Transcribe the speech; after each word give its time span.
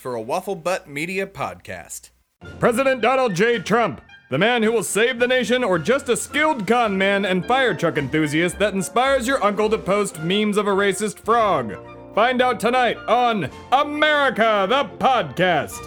for 0.00 0.14
a 0.14 0.20
Waffle 0.20 0.54
Butt 0.56 0.88
Media 0.88 1.26
podcast. 1.26 2.08
President 2.58 3.02
Donald 3.02 3.34
J. 3.34 3.58
Trump, 3.58 4.00
the 4.30 4.38
man 4.38 4.62
who 4.62 4.72
will 4.72 4.82
save 4.82 5.18
the 5.18 5.28
nation, 5.28 5.62
or 5.62 5.78
just 5.78 6.08
a 6.08 6.16
skilled 6.16 6.66
con 6.66 6.96
man 6.96 7.26
and 7.26 7.44
fire 7.44 7.74
truck 7.74 7.98
enthusiast 7.98 8.58
that 8.58 8.72
inspires 8.72 9.28
your 9.28 9.44
uncle 9.44 9.68
to 9.68 9.76
post 9.76 10.20
memes 10.20 10.56
of 10.56 10.66
a 10.66 10.70
racist 10.70 11.18
frog. 11.18 11.76
Find 12.14 12.40
out 12.40 12.58
tonight 12.58 12.96
on 13.08 13.50
America 13.72 14.66
the 14.68 14.84
Podcast. 14.96 15.86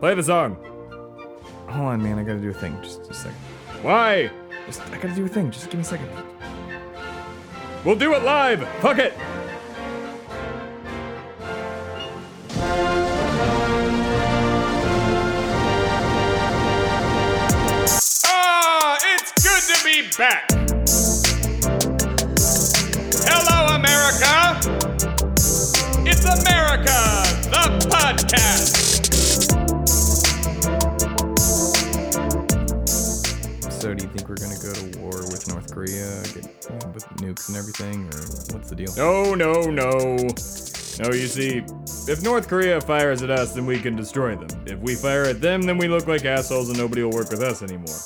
Play 0.00 0.14
the 0.14 0.22
song. 0.22 0.56
Hold 1.68 1.88
on, 1.88 2.02
man. 2.02 2.18
I 2.18 2.24
gotta 2.24 2.40
do 2.40 2.50
a 2.50 2.54
thing. 2.54 2.78
Just, 2.82 3.10
a 3.10 3.14
second. 3.14 3.38
Why? 3.80 4.30
Just, 4.66 4.82
I 4.90 4.98
gotta 4.98 5.14
do 5.14 5.24
a 5.24 5.28
thing. 5.28 5.50
Just 5.50 5.66
give 5.66 5.74
me 5.74 5.80
a 5.80 5.84
second. 5.84 6.08
We'll 7.84 7.96
do 7.96 8.12
it 8.12 8.22
live. 8.22 8.68
Fuck 8.80 8.98
it. 8.98 9.14
Be 19.96 20.08
back. 20.18 20.50
Hello, 23.24 23.76
America. 23.76 24.60
It's 26.04 26.24
America, 26.24 26.98
the 27.48 27.64
podcast. 27.88 28.76
So, 33.72 33.94
do 33.94 34.04
you 34.04 34.10
think 34.10 34.28
we're 34.28 34.34
gonna 34.36 34.58
go 34.58 34.74
to 34.74 34.98
war 34.98 35.22
with 35.30 35.48
North 35.48 35.72
Korea, 35.72 36.22
get, 36.34 36.44
with 36.92 37.06
nukes 37.22 37.48
and 37.48 37.56
everything, 37.56 38.04
or 38.12 38.20
what's 38.52 38.68
the 38.68 38.76
deal? 38.76 38.94
No, 38.96 39.34
no, 39.34 39.62
no. 39.70 40.75
No, 40.98 41.10
oh, 41.10 41.14
you 41.14 41.26
see, 41.26 41.62
if 42.10 42.22
North 42.22 42.48
Korea 42.48 42.80
fires 42.80 43.22
at 43.22 43.28
us, 43.28 43.52
then 43.52 43.66
we 43.66 43.78
can 43.78 43.96
destroy 43.96 44.34
them. 44.34 44.48
If 44.66 44.78
we 44.78 44.94
fire 44.94 45.24
at 45.24 45.42
them, 45.42 45.60
then 45.60 45.76
we 45.76 45.88
look 45.88 46.06
like 46.06 46.24
assholes 46.24 46.70
and 46.70 46.78
nobody 46.78 47.02
will 47.02 47.12
work 47.12 47.28
with 47.30 47.42
us 47.42 47.62
anymore. 47.62 47.98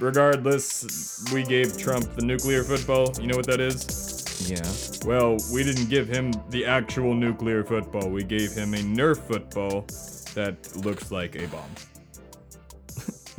Regardless, 0.00 1.30
we 1.32 1.42
gave 1.42 1.76
Trump 1.76 2.14
the 2.14 2.24
nuclear 2.24 2.64
football. 2.64 3.12
You 3.20 3.26
know 3.26 3.36
what 3.36 3.46
that 3.48 3.60
is? 3.60 4.48
Yeah. 4.48 5.06
Well, 5.06 5.36
we 5.52 5.62
didn't 5.62 5.90
give 5.90 6.08
him 6.08 6.32
the 6.48 6.64
actual 6.64 7.14
nuclear 7.14 7.64
football. 7.64 8.08
We 8.08 8.24
gave 8.24 8.52
him 8.52 8.72
a 8.72 8.78
Nerf 8.78 9.18
football 9.18 9.82
that 10.34 10.74
looks 10.84 11.10
like 11.10 11.36
a 11.36 11.46
bomb. 11.48 11.70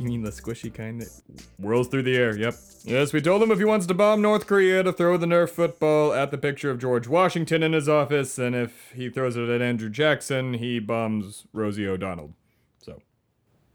You 0.00 0.08
mean 0.08 0.22
the 0.22 0.30
squishy 0.30 0.72
kind 0.72 1.02
that 1.02 1.10
whirls 1.58 1.88
through 1.88 2.04
the 2.04 2.16
air? 2.16 2.34
Yep. 2.34 2.54
Yes, 2.84 3.12
we 3.12 3.20
told 3.20 3.42
him 3.42 3.50
if 3.50 3.58
he 3.58 3.66
wants 3.66 3.84
to 3.84 3.92
bomb 3.92 4.22
North 4.22 4.46
Korea 4.46 4.82
to 4.82 4.94
throw 4.94 5.18
the 5.18 5.26
Nerf 5.26 5.50
football 5.50 6.14
at 6.14 6.30
the 6.30 6.38
picture 6.38 6.70
of 6.70 6.78
George 6.78 7.06
Washington 7.06 7.62
in 7.62 7.74
his 7.74 7.86
office, 7.86 8.38
and 8.38 8.56
if 8.56 8.92
he 8.94 9.10
throws 9.10 9.36
it 9.36 9.50
at 9.50 9.60
Andrew 9.60 9.90
Jackson, 9.90 10.54
he 10.54 10.78
bombs 10.78 11.46
Rosie 11.52 11.86
O'Donnell. 11.86 12.32
So. 12.78 13.02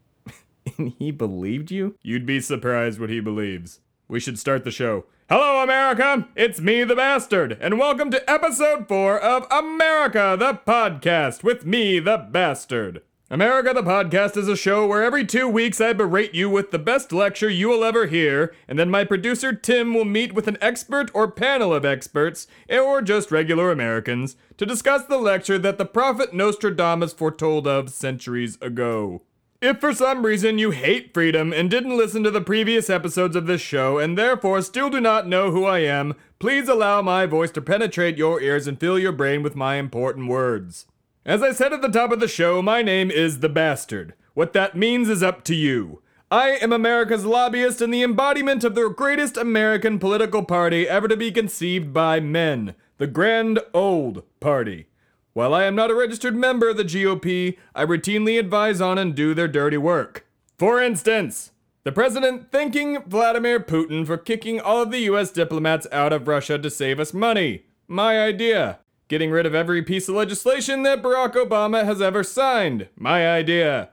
and 0.76 0.94
he 0.98 1.12
believed 1.12 1.70
you? 1.70 1.94
You'd 2.02 2.26
be 2.26 2.40
surprised 2.40 2.98
what 2.98 3.08
he 3.08 3.20
believes. 3.20 3.78
We 4.08 4.18
should 4.18 4.40
start 4.40 4.64
the 4.64 4.72
show. 4.72 5.04
Hello, 5.28 5.62
America! 5.62 6.26
It's 6.34 6.60
me, 6.60 6.82
the 6.82 6.96
bastard, 6.96 7.56
and 7.60 7.78
welcome 7.78 8.10
to 8.10 8.28
episode 8.28 8.88
4 8.88 9.20
of 9.20 9.46
America, 9.52 10.34
the 10.36 10.54
podcast, 10.66 11.44
with 11.44 11.64
me, 11.64 12.00
the 12.00 12.16
bastard. 12.16 13.02
America 13.28 13.72
the 13.74 13.82
Podcast 13.82 14.36
is 14.36 14.46
a 14.46 14.54
show 14.54 14.86
where 14.86 15.02
every 15.02 15.26
two 15.26 15.48
weeks 15.48 15.80
I 15.80 15.92
berate 15.92 16.32
you 16.32 16.48
with 16.48 16.70
the 16.70 16.78
best 16.78 17.12
lecture 17.12 17.50
you 17.50 17.68
will 17.68 17.82
ever 17.82 18.06
hear, 18.06 18.54
and 18.68 18.78
then 18.78 18.88
my 18.88 19.02
producer 19.02 19.52
Tim 19.52 19.94
will 19.94 20.04
meet 20.04 20.32
with 20.32 20.46
an 20.46 20.56
expert 20.60 21.10
or 21.12 21.28
panel 21.28 21.74
of 21.74 21.84
experts, 21.84 22.46
or 22.70 23.02
just 23.02 23.32
regular 23.32 23.72
Americans, 23.72 24.36
to 24.58 24.64
discuss 24.64 25.06
the 25.06 25.18
lecture 25.18 25.58
that 25.58 25.76
the 25.76 25.84
prophet 25.84 26.34
Nostradamus 26.34 27.12
foretold 27.12 27.66
of 27.66 27.90
centuries 27.90 28.58
ago. 28.60 29.22
If 29.60 29.80
for 29.80 29.92
some 29.92 30.24
reason 30.24 30.58
you 30.58 30.70
hate 30.70 31.12
freedom 31.12 31.52
and 31.52 31.68
didn't 31.68 31.96
listen 31.96 32.22
to 32.22 32.30
the 32.30 32.40
previous 32.40 32.88
episodes 32.88 33.34
of 33.34 33.48
this 33.48 33.60
show 33.60 33.98
and 33.98 34.16
therefore 34.16 34.62
still 34.62 34.88
do 34.88 35.00
not 35.00 35.26
know 35.26 35.50
who 35.50 35.64
I 35.64 35.80
am, 35.80 36.14
please 36.38 36.68
allow 36.68 37.02
my 37.02 37.26
voice 37.26 37.50
to 37.52 37.60
penetrate 37.60 38.18
your 38.18 38.40
ears 38.40 38.68
and 38.68 38.78
fill 38.78 39.00
your 39.00 39.10
brain 39.10 39.42
with 39.42 39.56
my 39.56 39.76
important 39.76 40.28
words. 40.28 40.86
As 41.26 41.42
I 41.42 41.50
said 41.50 41.72
at 41.72 41.82
the 41.82 41.88
top 41.88 42.12
of 42.12 42.20
the 42.20 42.28
show, 42.28 42.62
my 42.62 42.82
name 42.82 43.10
is 43.10 43.40
the 43.40 43.48
Bastard. 43.48 44.14
What 44.34 44.52
that 44.52 44.76
means 44.76 45.08
is 45.08 45.24
up 45.24 45.42
to 45.46 45.56
you. 45.56 46.00
I 46.30 46.50
am 46.50 46.72
America's 46.72 47.24
lobbyist 47.24 47.80
and 47.80 47.92
the 47.92 48.04
embodiment 48.04 48.62
of 48.62 48.76
the 48.76 48.88
greatest 48.88 49.36
American 49.36 49.98
political 49.98 50.44
party 50.44 50.88
ever 50.88 51.08
to 51.08 51.16
be 51.16 51.32
conceived 51.32 51.92
by 51.92 52.20
men 52.20 52.76
the 52.98 53.08
Grand 53.08 53.58
Old 53.74 54.22
Party. 54.38 54.86
While 55.32 55.52
I 55.52 55.64
am 55.64 55.74
not 55.74 55.90
a 55.90 55.96
registered 55.96 56.36
member 56.36 56.68
of 56.68 56.76
the 56.76 56.84
GOP, 56.84 57.58
I 57.74 57.84
routinely 57.84 58.38
advise 58.38 58.80
on 58.80 58.96
and 58.96 59.12
do 59.12 59.34
their 59.34 59.48
dirty 59.48 59.78
work. 59.78 60.28
For 60.58 60.80
instance, 60.80 61.50
the 61.82 61.90
president 61.90 62.52
thanking 62.52 63.02
Vladimir 63.02 63.58
Putin 63.58 64.06
for 64.06 64.16
kicking 64.16 64.60
all 64.60 64.80
of 64.80 64.92
the 64.92 65.00
US 65.10 65.32
diplomats 65.32 65.88
out 65.90 66.12
of 66.12 66.28
Russia 66.28 66.56
to 66.56 66.70
save 66.70 67.00
us 67.00 67.12
money. 67.12 67.64
My 67.88 68.20
idea. 68.20 68.78
Getting 69.08 69.30
rid 69.30 69.46
of 69.46 69.54
every 69.54 69.82
piece 69.82 70.08
of 70.08 70.16
legislation 70.16 70.82
that 70.82 71.02
Barack 71.02 71.34
Obama 71.34 71.84
has 71.84 72.02
ever 72.02 72.24
signed. 72.24 72.88
My 72.96 73.28
idea. 73.28 73.90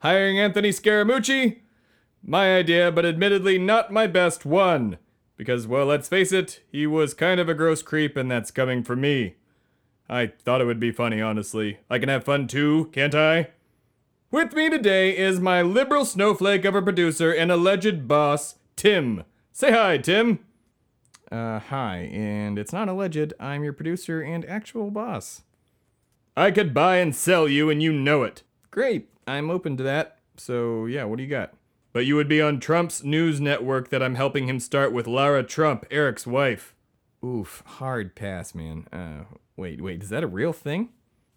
Hiring 0.00 0.40
Anthony 0.40 0.70
Scaramucci? 0.70 1.60
My 2.22 2.56
idea, 2.56 2.90
but 2.90 3.06
admittedly 3.06 3.58
not 3.58 3.92
my 3.92 4.08
best 4.08 4.44
one. 4.44 4.98
Because, 5.36 5.66
well, 5.66 5.86
let's 5.86 6.08
face 6.08 6.32
it, 6.32 6.62
he 6.72 6.86
was 6.86 7.14
kind 7.14 7.38
of 7.38 7.48
a 7.48 7.54
gross 7.54 7.82
creep, 7.82 8.16
and 8.16 8.28
that's 8.28 8.50
coming 8.50 8.82
from 8.82 9.02
me. 9.02 9.36
I 10.08 10.28
thought 10.28 10.60
it 10.60 10.66
would 10.66 10.80
be 10.80 10.92
funny, 10.92 11.20
honestly. 11.20 11.78
I 11.88 11.98
can 11.98 12.08
have 12.08 12.24
fun 12.24 12.48
too, 12.48 12.90
can't 12.92 13.14
I? 13.14 13.50
With 14.32 14.54
me 14.54 14.68
today 14.68 15.16
is 15.16 15.38
my 15.38 15.62
liberal 15.62 16.04
snowflake 16.04 16.64
of 16.64 16.74
a 16.74 16.82
producer 16.82 17.30
and 17.32 17.52
alleged 17.52 18.08
boss, 18.08 18.56
Tim. 18.74 19.24
Say 19.52 19.70
hi, 19.70 19.98
Tim. 19.98 20.40
Uh, 21.30 21.58
hi, 21.58 22.08
and 22.12 22.58
it's 22.58 22.72
not 22.72 22.88
alleged, 22.88 23.32
I'm 23.40 23.64
your 23.64 23.72
producer 23.72 24.20
and 24.20 24.44
actual 24.44 24.90
boss. 24.90 25.42
I 26.36 26.50
could 26.50 26.72
buy 26.72 26.98
and 26.98 27.14
sell 27.14 27.48
you, 27.48 27.68
and 27.68 27.82
you 27.82 27.92
know 27.92 28.22
it. 28.22 28.42
Great, 28.70 29.08
I'm 29.26 29.50
open 29.50 29.76
to 29.78 29.82
that. 29.82 30.18
So, 30.36 30.86
yeah, 30.86 31.04
what 31.04 31.16
do 31.16 31.24
you 31.24 31.28
got? 31.28 31.54
But 31.92 32.06
you 32.06 32.14
would 32.14 32.28
be 32.28 32.42
on 32.42 32.60
Trump's 32.60 33.02
news 33.02 33.40
network 33.40 33.88
that 33.88 34.02
I'm 34.02 34.14
helping 34.14 34.48
him 34.48 34.60
start 34.60 34.92
with 34.92 35.06
Lara 35.06 35.42
Trump, 35.42 35.86
Eric's 35.90 36.26
wife. 36.26 36.74
Oof, 37.24 37.62
hard 37.66 38.14
pass, 38.14 38.54
man. 38.54 38.86
Uh, 38.92 39.24
wait, 39.56 39.80
wait, 39.80 40.02
is 40.02 40.10
that 40.10 40.22
a 40.22 40.28
real 40.28 40.52
thing? 40.52 40.90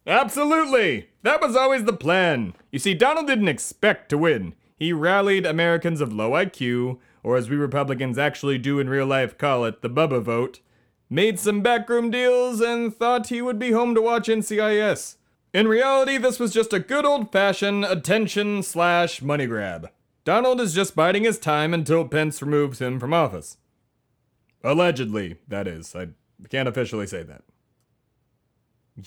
Absolutely! 0.05 1.09
That 1.23 1.41
was 1.41 1.55
always 1.55 1.85
the 1.85 1.93
plan. 1.93 2.53
You 2.71 2.79
see, 2.79 2.93
Donald 2.93 3.27
didn't 3.27 3.47
expect 3.47 4.09
to 4.09 4.17
win. 4.17 4.53
He 4.79 4.93
rallied 4.93 5.45
Americans 5.45 5.99
of 5.99 6.13
low 6.13 6.31
IQ, 6.31 6.99
or 7.21 7.35
as 7.35 7.49
we 7.49 7.57
Republicans 7.57 8.17
actually 8.17 8.57
do 8.57 8.79
in 8.79 8.89
real 8.89 9.05
life 9.05 9.37
call 9.37 9.65
it, 9.65 9.81
the 9.81 9.89
Bubba 9.89 10.21
vote, 10.21 10.61
made 11.09 11.37
some 11.37 11.61
backroom 11.61 12.09
deals, 12.09 12.61
and 12.61 12.95
thought 12.95 13.27
he 13.27 13.41
would 13.41 13.59
be 13.59 13.71
home 13.71 13.93
to 13.93 14.01
watch 14.01 14.27
NCIS. 14.29 15.17
In 15.53 15.67
reality, 15.67 16.17
this 16.17 16.39
was 16.39 16.53
just 16.53 16.71
a 16.71 16.79
good 16.79 17.05
old 17.05 17.31
fashioned 17.31 17.83
attention 17.83 18.63
slash 18.63 19.21
money 19.21 19.47
grab. 19.47 19.89
Donald 20.23 20.61
is 20.61 20.73
just 20.73 20.95
biding 20.95 21.23
his 21.23 21.39
time 21.39 21.73
until 21.73 22.07
Pence 22.07 22.41
removes 22.41 22.79
him 22.79 22.99
from 22.99 23.13
office. 23.13 23.57
Allegedly, 24.63 25.37
that 25.47 25.67
is. 25.67 25.95
I 25.95 26.09
can't 26.49 26.69
officially 26.69 27.07
say 27.07 27.23
that. 27.23 27.43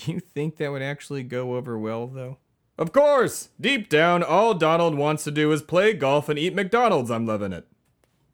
You 0.07 0.21
think 0.21 0.57
that 0.57 0.73
would 0.73 0.83
actually 0.83 1.23
go 1.23 1.55
over 1.55 1.79
well, 1.79 2.07
though? 2.07 2.39
Of 2.79 2.93
course! 2.93 3.51
Deep 3.61 3.89
down, 3.89 4.23
all 4.23 4.55
Donald 4.55 4.95
wants 4.95 5.25
to 5.25 5.31
do 5.31 5.53
is 5.53 5.63
play 5.63 5.93
golf 5.93 6.29
and 6.29 6.39
eat 6.39 6.55
McDonald's. 6.55 7.11
I'm 7.11 7.27
loving 7.27 7.53
it. 7.53 7.67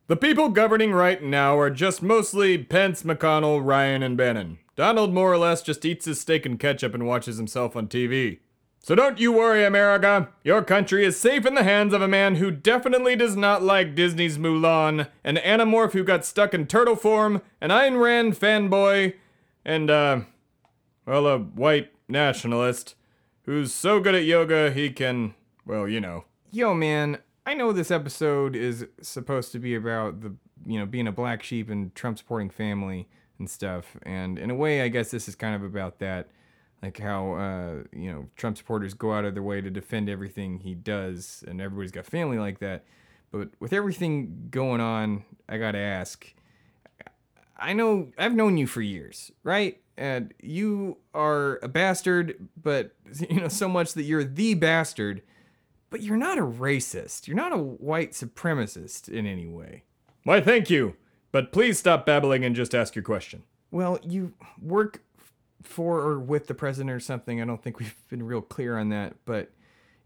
The 0.06 0.16
people 0.16 0.48
governing 0.48 0.92
right 0.92 1.22
now 1.22 1.58
are 1.58 1.70
just 1.70 2.02
mostly 2.02 2.56
Pence, 2.56 3.02
McConnell, 3.02 3.62
Ryan, 3.62 4.02
and 4.02 4.16
Bannon. 4.16 4.58
Donald 4.74 5.12
more 5.12 5.32
or 5.32 5.38
less 5.38 5.60
just 5.60 5.84
eats 5.84 6.06
his 6.06 6.20
steak 6.20 6.46
and 6.46 6.58
ketchup 6.58 6.94
and 6.94 7.06
watches 7.06 7.36
himself 7.36 7.76
on 7.76 7.88
TV. 7.88 8.38
So 8.80 8.94
don't 8.94 9.18
you 9.18 9.32
worry, 9.32 9.64
America. 9.64 10.28
Your 10.44 10.62
country 10.62 11.04
is 11.04 11.18
safe 11.18 11.44
in 11.44 11.54
the 11.54 11.64
hands 11.64 11.92
of 11.92 12.00
a 12.00 12.08
man 12.08 12.36
who 12.36 12.50
definitely 12.50 13.16
does 13.16 13.36
not 13.36 13.62
like 13.62 13.96
Disney's 13.96 14.38
Mulan, 14.38 15.08
an 15.24 15.36
Animorph 15.36 15.92
who 15.92 16.04
got 16.04 16.24
stuck 16.24 16.54
in 16.54 16.66
turtle 16.66 16.96
form, 16.96 17.42
an 17.60 17.70
Ayn 17.70 18.00
Rand 18.00 18.34
fanboy, 18.38 19.14
and, 19.64 19.90
uh, 19.90 20.20
well, 21.04 21.26
a 21.26 21.38
white 21.38 21.90
nationalist 22.08 22.94
who's 23.48 23.72
so 23.72 23.98
good 23.98 24.14
at 24.14 24.24
yoga 24.24 24.70
he 24.70 24.90
can, 24.90 25.34
well, 25.64 25.88
you 25.88 26.02
know. 26.02 26.22
Yo, 26.52 26.74
man, 26.74 27.16
I 27.46 27.54
know 27.54 27.72
this 27.72 27.90
episode 27.90 28.54
is 28.54 28.84
supposed 29.00 29.52
to 29.52 29.58
be 29.58 29.74
about 29.74 30.20
the, 30.20 30.34
you 30.66 30.78
know, 30.78 30.84
being 30.84 31.06
a 31.06 31.12
black 31.12 31.42
sheep 31.42 31.70
and 31.70 31.94
Trump 31.94 32.18
supporting 32.18 32.50
family 32.50 33.08
and 33.38 33.48
stuff, 33.48 33.96
and 34.02 34.38
in 34.38 34.50
a 34.50 34.54
way, 34.54 34.82
I 34.82 34.88
guess 34.88 35.10
this 35.10 35.28
is 35.28 35.34
kind 35.34 35.54
of 35.54 35.62
about 35.62 35.98
that. 36.00 36.28
Like 36.82 36.98
how, 36.98 37.32
uh, 37.32 37.74
you 37.90 38.12
know, 38.12 38.26
Trump 38.36 38.58
supporters 38.58 38.92
go 38.92 39.14
out 39.14 39.24
of 39.24 39.32
their 39.32 39.42
way 39.42 39.62
to 39.62 39.70
defend 39.70 40.10
everything 40.10 40.58
he 40.60 40.74
does, 40.74 41.42
and 41.48 41.58
everybody's 41.58 41.90
got 41.90 42.04
family 42.04 42.38
like 42.38 42.58
that. 42.58 42.84
But 43.32 43.48
with 43.60 43.72
everything 43.72 44.48
going 44.50 44.82
on, 44.82 45.24
I 45.48 45.56
gotta 45.56 45.78
ask. 45.78 46.34
I 47.56 47.72
know 47.72 48.12
I've 48.18 48.34
known 48.34 48.58
you 48.58 48.66
for 48.66 48.82
years, 48.82 49.32
right? 49.42 49.80
And 49.98 50.32
you 50.40 50.98
are 51.12 51.58
a 51.62 51.68
bastard, 51.68 52.48
but 52.60 52.94
you 53.28 53.40
know 53.40 53.48
so 53.48 53.68
much 53.68 53.92
that 53.94 54.04
you're 54.04 54.24
the 54.24 54.54
bastard, 54.54 55.22
but 55.90 56.02
you're 56.02 56.16
not 56.16 56.38
a 56.38 56.42
racist. 56.42 57.26
You're 57.26 57.36
not 57.36 57.52
a 57.52 57.58
white 57.58 58.12
supremacist 58.12 59.08
in 59.08 59.26
any 59.26 59.46
way. 59.46 59.84
Why, 60.24 60.40
thank 60.40 60.70
you. 60.70 60.94
But 61.32 61.52
please 61.52 61.78
stop 61.78 62.06
babbling 62.06 62.44
and 62.44 62.56
just 62.56 62.74
ask 62.74 62.94
your 62.94 63.02
question. 63.02 63.42
Well, 63.70 63.98
you 64.02 64.32
work 64.62 65.02
for 65.62 66.00
or 66.00 66.18
with 66.18 66.46
the 66.46 66.54
president 66.54 66.90
or 66.90 67.00
something. 67.00 67.42
I 67.42 67.44
don't 67.44 67.62
think 67.62 67.78
we've 67.78 67.94
been 68.08 68.22
real 68.22 68.40
clear 68.40 68.78
on 68.78 68.88
that, 68.90 69.16
but 69.24 69.50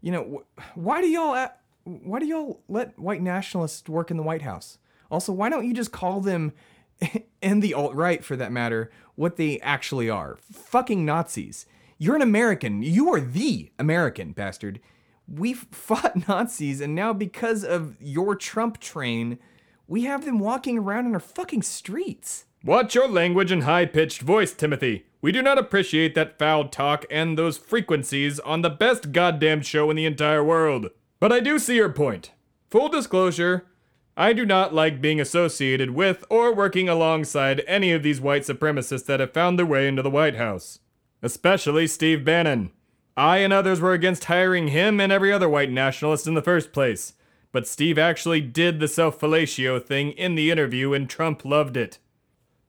you 0.01 0.11
know, 0.11 0.43
why 0.75 1.01
do 1.01 1.07
y'all 1.07 1.49
why 1.85 2.19
do 2.19 2.25
y'all 2.25 2.61
let 2.67 2.97
white 2.97 3.21
nationalists 3.21 3.87
work 3.87 4.11
in 4.11 4.17
the 4.17 4.23
White 4.23 4.41
House? 4.41 4.77
Also, 5.11 5.31
why 5.31 5.49
don't 5.49 5.65
you 5.65 5.73
just 5.73 5.91
call 5.91 6.21
them 6.21 6.53
and 7.41 7.61
the 7.61 7.73
alt 7.73 7.93
right 7.93 8.23
for 8.23 8.35
that 8.35 8.51
matter 8.51 8.91
what 9.15 9.35
they 9.35 9.59
actually 9.59 10.09
are? 10.09 10.37
Fucking 10.51 11.05
Nazis. 11.05 11.65
You're 11.97 12.15
an 12.15 12.21
American. 12.21 12.81
You 12.81 13.13
are 13.13 13.21
the 13.21 13.71
American 13.77 14.31
bastard. 14.33 14.79
We've 15.27 15.67
fought 15.71 16.27
Nazis, 16.27 16.81
and 16.81 16.95
now 16.95 17.13
because 17.13 17.63
of 17.63 17.95
your 18.01 18.35
Trump 18.35 18.79
train, 18.79 19.39
we 19.87 20.03
have 20.03 20.25
them 20.25 20.39
walking 20.39 20.77
around 20.79 21.05
in 21.05 21.13
our 21.13 21.19
fucking 21.19 21.61
streets. 21.61 22.45
Watch 22.63 22.95
your 22.95 23.07
language 23.07 23.51
and 23.51 23.63
high 23.63 23.85
pitched 23.85 24.21
voice, 24.21 24.53
Timothy. 24.53 25.05
We 25.21 25.31
do 25.31 25.41
not 25.41 25.57
appreciate 25.57 26.15
that 26.15 26.37
foul 26.37 26.67
talk 26.67 27.05
and 27.09 27.37
those 27.37 27.57
frequencies 27.57 28.39
on 28.39 28.61
the 28.61 28.69
best 28.69 29.11
goddamn 29.11 29.61
show 29.61 29.89
in 29.89 29.95
the 29.95 30.05
entire 30.05 30.43
world. 30.43 30.89
But 31.19 31.31
I 31.31 31.39
do 31.39 31.59
see 31.59 31.75
your 31.75 31.89
point. 31.89 32.31
Full 32.69 32.89
disclosure, 32.89 33.65
I 34.15 34.33
do 34.33 34.45
not 34.45 34.75
like 34.75 35.01
being 35.01 35.19
associated 35.19 35.91
with 35.91 36.23
or 36.29 36.53
working 36.53 36.87
alongside 36.87 37.63
any 37.65 37.91
of 37.91 38.03
these 38.03 38.21
white 38.21 38.43
supremacists 38.43 39.05
that 39.07 39.19
have 39.19 39.33
found 39.33 39.57
their 39.57 39.65
way 39.65 39.87
into 39.87 40.03
the 40.03 40.09
White 40.11 40.35
House. 40.35 40.79
Especially 41.23 41.87
Steve 41.87 42.23
Bannon. 42.23 42.71
I 43.17 43.37
and 43.37 43.51
others 43.51 43.79
were 43.79 43.93
against 43.93 44.25
hiring 44.25 44.67
him 44.67 44.99
and 44.99 45.11
every 45.11 45.31
other 45.31 45.49
white 45.49 45.71
nationalist 45.71 46.27
in 46.27 46.35
the 46.35 46.41
first 46.43 46.71
place. 46.71 47.13
But 47.51 47.67
Steve 47.67 47.97
actually 47.97 48.41
did 48.41 48.79
the 48.79 48.87
self 48.87 49.19
fellatio 49.19 49.83
thing 49.83 50.11
in 50.11 50.35
the 50.35 50.51
interview 50.51 50.93
and 50.93 51.09
Trump 51.09 51.43
loved 51.43 51.77
it. 51.77 51.97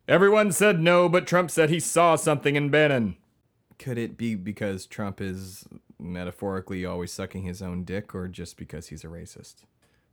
Everyone 0.09 0.53
said 0.53 0.81
no, 0.81 1.09
but 1.09 1.27
Trump 1.27 1.51
said 1.51 1.69
he 1.69 1.81
saw 1.81 2.17
something 2.17 2.57
in 2.57 2.71
Bannon. 2.71 3.17
Could 3.79 3.99
it 3.99 4.17
be 4.17 4.35
because 4.35 4.87
Trump 4.87 5.21
is 5.21 5.67
metaphorically 5.99 6.85
always 6.85 7.13
sucking 7.13 7.43
his 7.43 7.63
own 7.63 7.85
dick, 7.85 8.15
or 8.15 8.29
just 8.29 8.59
because 8.59 8.89
he's 8.89 9.05
a 9.05 9.09
racist? 9.09 9.65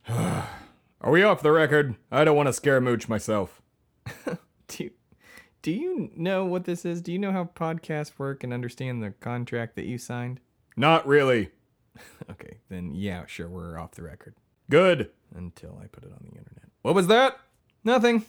Are 1.04 1.10
we 1.10 1.24
off 1.24 1.42
the 1.42 1.50
record? 1.50 1.96
I 2.12 2.22
don't 2.22 2.36
want 2.36 2.46
to 2.46 2.52
scare 2.52 2.80
Mooch 2.80 3.08
myself. 3.08 3.60
Do 4.68 4.84
you, 4.84 4.90
do 5.60 5.72
you 5.72 6.10
know 6.16 6.44
what 6.44 6.64
this 6.64 6.84
is? 6.84 7.02
Do 7.02 7.12
you 7.12 7.18
know 7.18 7.32
how 7.32 7.44
podcasts 7.44 8.12
work 8.18 8.42
and 8.42 8.52
understand 8.52 9.02
the 9.02 9.10
contract 9.10 9.74
that 9.76 9.84
you 9.84 9.98
signed? 9.98 10.40
Not 10.76 11.06
really. 11.06 11.50
Okay, 12.30 12.58
then 12.70 12.94
yeah, 12.94 13.26
sure, 13.26 13.48
we're 13.48 13.78
off 13.78 13.90
the 13.92 14.02
record. 14.02 14.34
Good. 14.70 15.10
Until 15.34 15.78
I 15.82 15.88
put 15.88 16.04
it 16.04 16.12
on 16.12 16.20
the 16.22 16.38
internet. 16.38 16.70
What 16.80 16.94
was 16.94 17.06
that? 17.08 17.38
Nothing. 17.84 18.24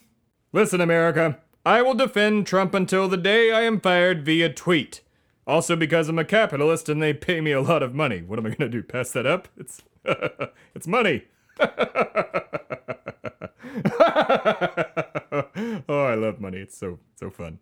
Listen, 0.51 0.81
America. 0.81 1.39
I 1.65 1.81
will 1.81 1.93
defend 1.93 2.45
Trump 2.45 2.73
until 2.73 3.07
the 3.07 3.15
day 3.15 3.51
I 3.51 3.61
am 3.61 3.79
fired 3.79 4.25
via 4.25 4.49
tweet. 4.51 5.01
Also 5.47 5.77
because 5.77 6.09
I'm 6.09 6.19
a 6.19 6.25
capitalist 6.25 6.89
and 6.89 7.01
they 7.01 7.13
pay 7.13 7.39
me 7.39 7.51
a 7.51 7.61
lot 7.61 7.81
of 7.83 7.95
money. 7.95 8.21
What 8.21 8.37
am 8.37 8.45
I 8.47 8.49
gonna 8.49 8.69
do? 8.69 8.83
Pass 8.83 9.11
that 9.11 9.25
up? 9.25 9.47
It's 9.55 9.81
it's 10.75 10.87
money. 10.87 11.23
oh, 15.89 16.05
I 16.05 16.15
love 16.15 16.39
money. 16.39 16.59
It's 16.59 16.77
so 16.77 16.99
so 17.15 17.29
fun. 17.29 17.59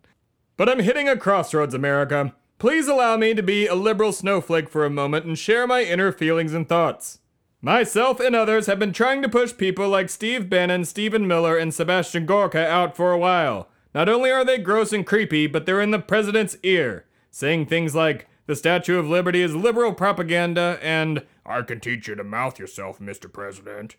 But 0.56 0.68
I'm 0.68 0.80
hitting 0.80 1.08
a 1.08 1.16
crossroads, 1.16 1.74
America. 1.74 2.34
Please 2.58 2.86
allow 2.86 3.16
me 3.16 3.34
to 3.34 3.42
be 3.42 3.66
a 3.66 3.74
liberal 3.74 4.12
snowflake 4.12 4.68
for 4.68 4.84
a 4.84 4.90
moment 4.90 5.24
and 5.24 5.38
share 5.38 5.66
my 5.66 5.82
inner 5.82 6.12
feelings 6.12 6.54
and 6.54 6.68
thoughts. 6.68 7.18
Myself 7.60 8.20
and 8.20 8.34
others 8.36 8.66
have 8.66 8.78
been 8.78 8.92
trying 8.92 9.22
to 9.22 9.28
push 9.28 9.56
people 9.56 9.88
like 9.88 10.08
Steve 10.08 10.48
Bannon, 10.48 10.84
Stephen 10.84 11.26
Miller, 11.26 11.56
and 11.56 11.72
Sebastian 11.72 12.26
Gorka 12.26 12.66
out 12.66 12.96
for 12.96 13.12
a 13.12 13.18
while. 13.18 13.68
Not 13.94 14.08
only 14.08 14.30
are 14.30 14.44
they 14.44 14.58
gross 14.58 14.92
and 14.92 15.06
creepy, 15.06 15.46
but 15.46 15.66
they're 15.66 15.80
in 15.80 15.90
the 15.90 15.98
president's 15.98 16.56
ear, 16.62 17.06
saying 17.30 17.66
things 17.66 17.94
like, 17.94 18.28
the 18.46 18.56
Statue 18.56 18.98
of 18.98 19.08
Liberty 19.08 19.42
is 19.42 19.54
liberal 19.54 19.92
propaganda, 19.92 20.78
and 20.82 21.24
I 21.44 21.62
can 21.62 21.80
teach 21.80 22.08
you 22.08 22.14
to 22.14 22.24
mouth 22.24 22.58
yourself, 22.58 22.98
Mr. 22.98 23.32
President. 23.32 23.96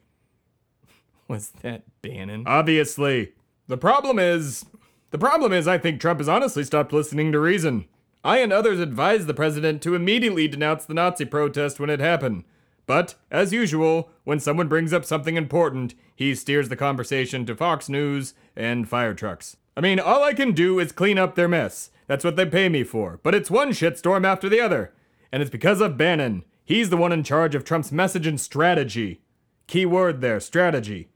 Was 1.27 1.51
that 1.61 1.83
Bannon? 2.01 2.43
Obviously. 2.45 3.33
The 3.67 3.77
problem 3.77 4.19
is. 4.19 4.65
The 5.11 5.17
problem 5.19 5.53
is, 5.53 5.67
I 5.67 5.77
think 5.77 6.01
Trump 6.01 6.19
has 6.19 6.27
honestly 6.27 6.63
stopped 6.63 6.91
listening 6.91 7.31
to 7.31 7.39
reason. 7.39 7.85
I 8.23 8.37
and 8.37 8.51
others 8.51 8.79
advised 8.79 9.27
the 9.27 9.33
president 9.33 9.81
to 9.83 9.95
immediately 9.95 10.47
denounce 10.47 10.85
the 10.85 10.93
Nazi 10.93 11.25
protest 11.25 11.79
when 11.79 11.89
it 11.89 11.99
happened. 11.99 12.45
But, 12.85 13.15
as 13.29 13.53
usual, 13.53 14.09
when 14.23 14.39
someone 14.39 14.67
brings 14.67 14.91
up 14.91 15.05
something 15.05 15.37
important, 15.37 15.93
he 16.15 16.33
steers 16.35 16.69
the 16.69 16.75
conversation 16.75 17.45
to 17.45 17.55
Fox 17.55 17.89
News 17.89 18.33
and 18.55 18.89
fire 18.89 19.13
trucks. 19.13 19.57
I 19.75 19.81
mean, 19.81 19.99
all 19.99 20.23
I 20.23 20.33
can 20.33 20.53
do 20.53 20.79
is 20.79 20.91
clean 20.91 21.17
up 21.17 21.35
their 21.35 21.47
mess. 21.47 21.91
That's 22.07 22.23
what 22.23 22.35
they 22.35 22.45
pay 22.45 22.69
me 22.69 22.83
for. 22.83 23.19
But 23.23 23.35
it's 23.35 23.51
one 23.51 23.69
shitstorm 23.69 24.25
after 24.25 24.49
the 24.49 24.59
other. 24.59 24.93
And 25.31 25.41
it's 25.41 25.51
because 25.51 25.81
of 25.81 25.97
Bannon. 25.97 26.43
He's 26.65 26.89
the 26.89 26.97
one 26.97 27.11
in 27.11 27.23
charge 27.23 27.55
of 27.55 27.63
Trump's 27.63 27.91
message 27.91 28.27
and 28.27 28.39
strategy. 28.39 29.21
Key 29.67 29.85
word 29.85 30.21
there 30.21 30.39
strategy. 30.39 31.09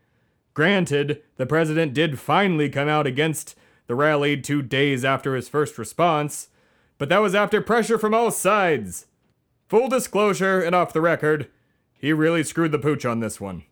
Granted, 0.53 1.21
the 1.35 1.45
president 1.45 1.93
did 1.93 2.19
finally 2.19 2.69
come 2.69 2.89
out 2.89 3.07
against 3.07 3.55
the 3.87 3.95
rally 3.95 4.35
two 4.39 4.61
days 4.61 5.05
after 5.05 5.35
his 5.35 5.47
first 5.47 5.77
response, 5.77 6.49
but 6.97 7.09
that 7.09 7.21
was 7.21 7.35
after 7.35 7.61
pressure 7.61 7.97
from 7.97 8.13
all 8.13 8.31
sides. 8.31 9.05
Full 9.67 9.87
disclosure 9.87 10.61
and 10.61 10.73
off 10.73 10.93
the 10.93 11.01
record, 11.01 11.47
he 11.99 12.13
really 12.13 12.43
screwed 12.43 12.71
the 12.71 12.79
pooch 12.79 13.05
on 13.05 13.19
this 13.19 13.39
one. 13.39 13.63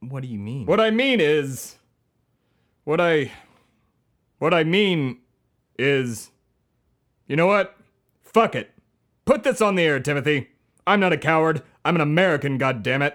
What 0.00 0.22
do 0.22 0.28
you 0.28 0.38
mean? 0.38 0.66
What 0.66 0.80
I 0.80 0.90
mean 0.90 1.20
is. 1.20 1.76
What 2.84 3.00
I. 3.00 3.32
What 4.38 4.54
I 4.54 4.64
mean 4.64 5.18
is. 5.78 6.30
You 7.26 7.36
know 7.36 7.46
what? 7.46 7.76
Fuck 8.22 8.54
it. 8.54 8.72
Put 9.24 9.42
this 9.42 9.60
on 9.60 9.74
the 9.74 9.82
air, 9.82 9.98
Timothy. 9.98 10.48
I'm 10.86 11.00
not 11.00 11.12
a 11.12 11.18
coward. 11.18 11.62
I'm 11.84 11.96
an 11.96 12.00
American, 12.00 12.58
goddammit. 12.58 13.14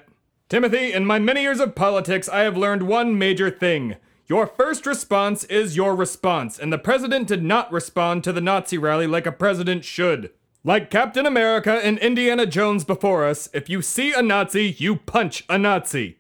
Timothy, 0.50 0.92
in 0.92 1.06
my 1.06 1.20
many 1.20 1.44
years 1.44 1.62
of 1.62 1.76
politics, 1.76 2.28
I 2.28 2.42
have 2.42 2.58
learned 2.58 2.84
one 2.84 3.18
major 3.18 3.50
thing. 3.50 3.96
Your 4.28 4.46
first 4.46 4.86
response 4.86 5.46
is 5.46 5.76
your 5.78 5.96
response, 5.96 6.60
and 6.60 6.72
the 6.72 6.78
president 6.78 7.28
did 7.28 7.44
not 7.44 7.72
respond 7.72 8.24
to 8.24 8.34
the 8.34 8.42
Nazi 8.42 8.78
rally 8.78 9.08
like 9.08 9.26
a 9.26 9.32
president 9.32 9.86
should. 9.86 10.32
Like 10.64 10.92
Captain 10.92 11.26
America 11.26 11.80
and 11.84 11.98
Indiana 12.00 12.46
Jones 12.46 12.84
before 12.84 13.26
us, 13.26 13.50
if 13.54 13.70
you 13.70 13.82
see 13.82 14.14
a 14.14 14.22
Nazi, 14.22 14.76
you 14.78 14.98
punch 14.98 15.44
a 15.50 15.58
Nazi. 15.58 16.18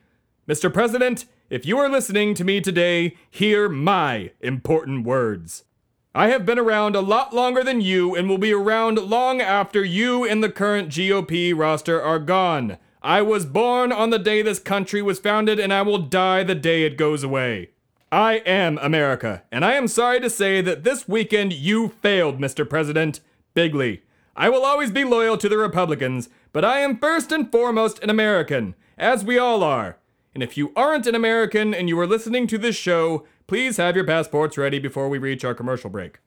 Mr. 0.47 0.73
President, 0.73 1.25
if 1.49 1.65
you 1.65 1.77
are 1.77 1.89
listening 1.89 2.33
to 2.35 2.43
me 2.43 2.61
today, 2.61 3.15
hear 3.29 3.69
my 3.69 4.31
important 4.39 5.05
words. 5.05 5.65
I 6.13 6.27
have 6.27 6.45
been 6.45 6.59
around 6.59 6.97
a 6.97 7.01
lot 7.01 7.33
longer 7.33 7.63
than 7.63 7.79
you 7.79 8.15
and 8.15 8.27
will 8.27 8.37
be 8.37 8.51
around 8.51 8.97
long 8.97 9.39
after 9.39 9.81
you 9.81 10.25
and 10.25 10.43
the 10.43 10.49
current 10.49 10.89
GOP 10.89 11.57
roster 11.57 12.01
are 12.01 12.19
gone. 12.19 12.77
I 13.01 13.21
was 13.21 13.45
born 13.45 13.93
on 13.93 14.09
the 14.09 14.19
day 14.19 14.41
this 14.41 14.59
country 14.59 15.01
was 15.01 15.19
founded 15.19 15.57
and 15.57 15.73
I 15.73 15.83
will 15.83 15.99
die 15.99 16.43
the 16.43 16.53
day 16.53 16.83
it 16.83 16.97
goes 16.97 17.23
away. 17.23 17.69
I 18.11 18.39
am 18.45 18.77
America, 18.79 19.43
and 19.53 19.63
I 19.63 19.75
am 19.75 19.87
sorry 19.87 20.19
to 20.19 20.29
say 20.29 20.59
that 20.59 20.83
this 20.83 21.07
weekend 21.07 21.53
you 21.53 21.93
failed, 22.01 22.39
Mr. 22.39 22.69
President, 22.69 23.21
bigly. 23.53 24.01
I 24.35 24.49
will 24.49 24.65
always 24.65 24.91
be 24.91 25.05
loyal 25.05 25.37
to 25.37 25.47
the 25.47 25.57
Republicans, 25.57 26.27
but 26.51 26.65
I 26.65 26.79
am 26.79 26.97
first 26.97 27.31
and 27.31 27.49
foremost 27.49 28.03
an 28.03 28.09
American, 28.09 28.75
as 28.97 29.23
we 29.23 29.37
all 29.37 29.63
are. 29.63 29.97
And 30.33 30.43
if 30.43 30.57
you 30.57 30.73
aren't 30.75 31.07
an 31.07 31.15
American 31.15 31.73
and 31.73 31.87
you 31.87 31.97
are 32.01 32.07
listening 32.07 32.47
to 32.47 32.57
this 32.57 32.75
show, 32.75 33.25
please 33.51 33.75
have 33.75 33.97
your 33.97 34.05
passports 34.05 34.57
ready 34.57 34.79
before 34.79 35.09
we 35.09 35.17
reach 35.17 35.43
our 35.43 35.53
commercial 35.53 35.89
break. 35.89 36.19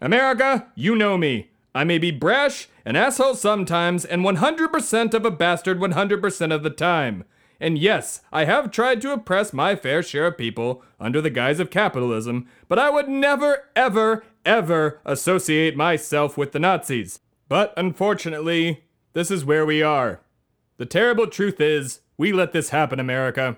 America, 0.00 0.68
you 0.76 0.94
know 0.94 1.18
me. 1.18 1.50
I 1.74 1.82
may 1.82 1.98
be 1.98 2.12
brash, 2.12 2.68
an 2.84 2.94
asshole 2.94 3.34
sometimes, 3.34 4.04
and 4.04 4.22
100% 4.22 5.14
of 5.14 5.24
a 5.24 5.32
bastard 5.32 5.80
100% 5.80 6.54
of 6.54 6.62
the 6.62 6.70
time. 6.70 7.24
And 7.58 7.76
yes, 7.76 8.20
I 8.32 8.44
have 8.44 8.70
tried 8.70 9.00
to 9.00 9.12
oppress 9.12 9.52
my 9.52 9.74
fair 9.74 10.00
share 10.00 10.28
of 10.28 10.38
people 10.38 10.84
under 11.00 11.20
the 11.20 11.28
guise 11.28 11.58
of 11.58 11.70
capitalism, 11.70 12.46
but 12.68 12.78
I 12.78 12.88
would 12.88 13.08
never, 13.08 13.64
ever, 13.74 14.22
ever 14.46 15.00
associate 15.04 15.76
myself 15.76 16.38
with 16.38 16.52
the 16.52 16.60
Nazis. 16.60 17.18
But 17.48 17.74
unfortunately, 17.76 18.84
this 19.12 19.32
is 19.32 19.44
where 19.44 19.66
we 19.66 19.82
are. 19.82 20.20
The 20.76 20.86
terrible 20.86 21.26
truth 21.26 21.60
is, 21.60 22.02
we 22.16 22.32
let 22.32 22.52
this 22.52 22.68
happen, 22.68 23.00
America. 23.00 23.56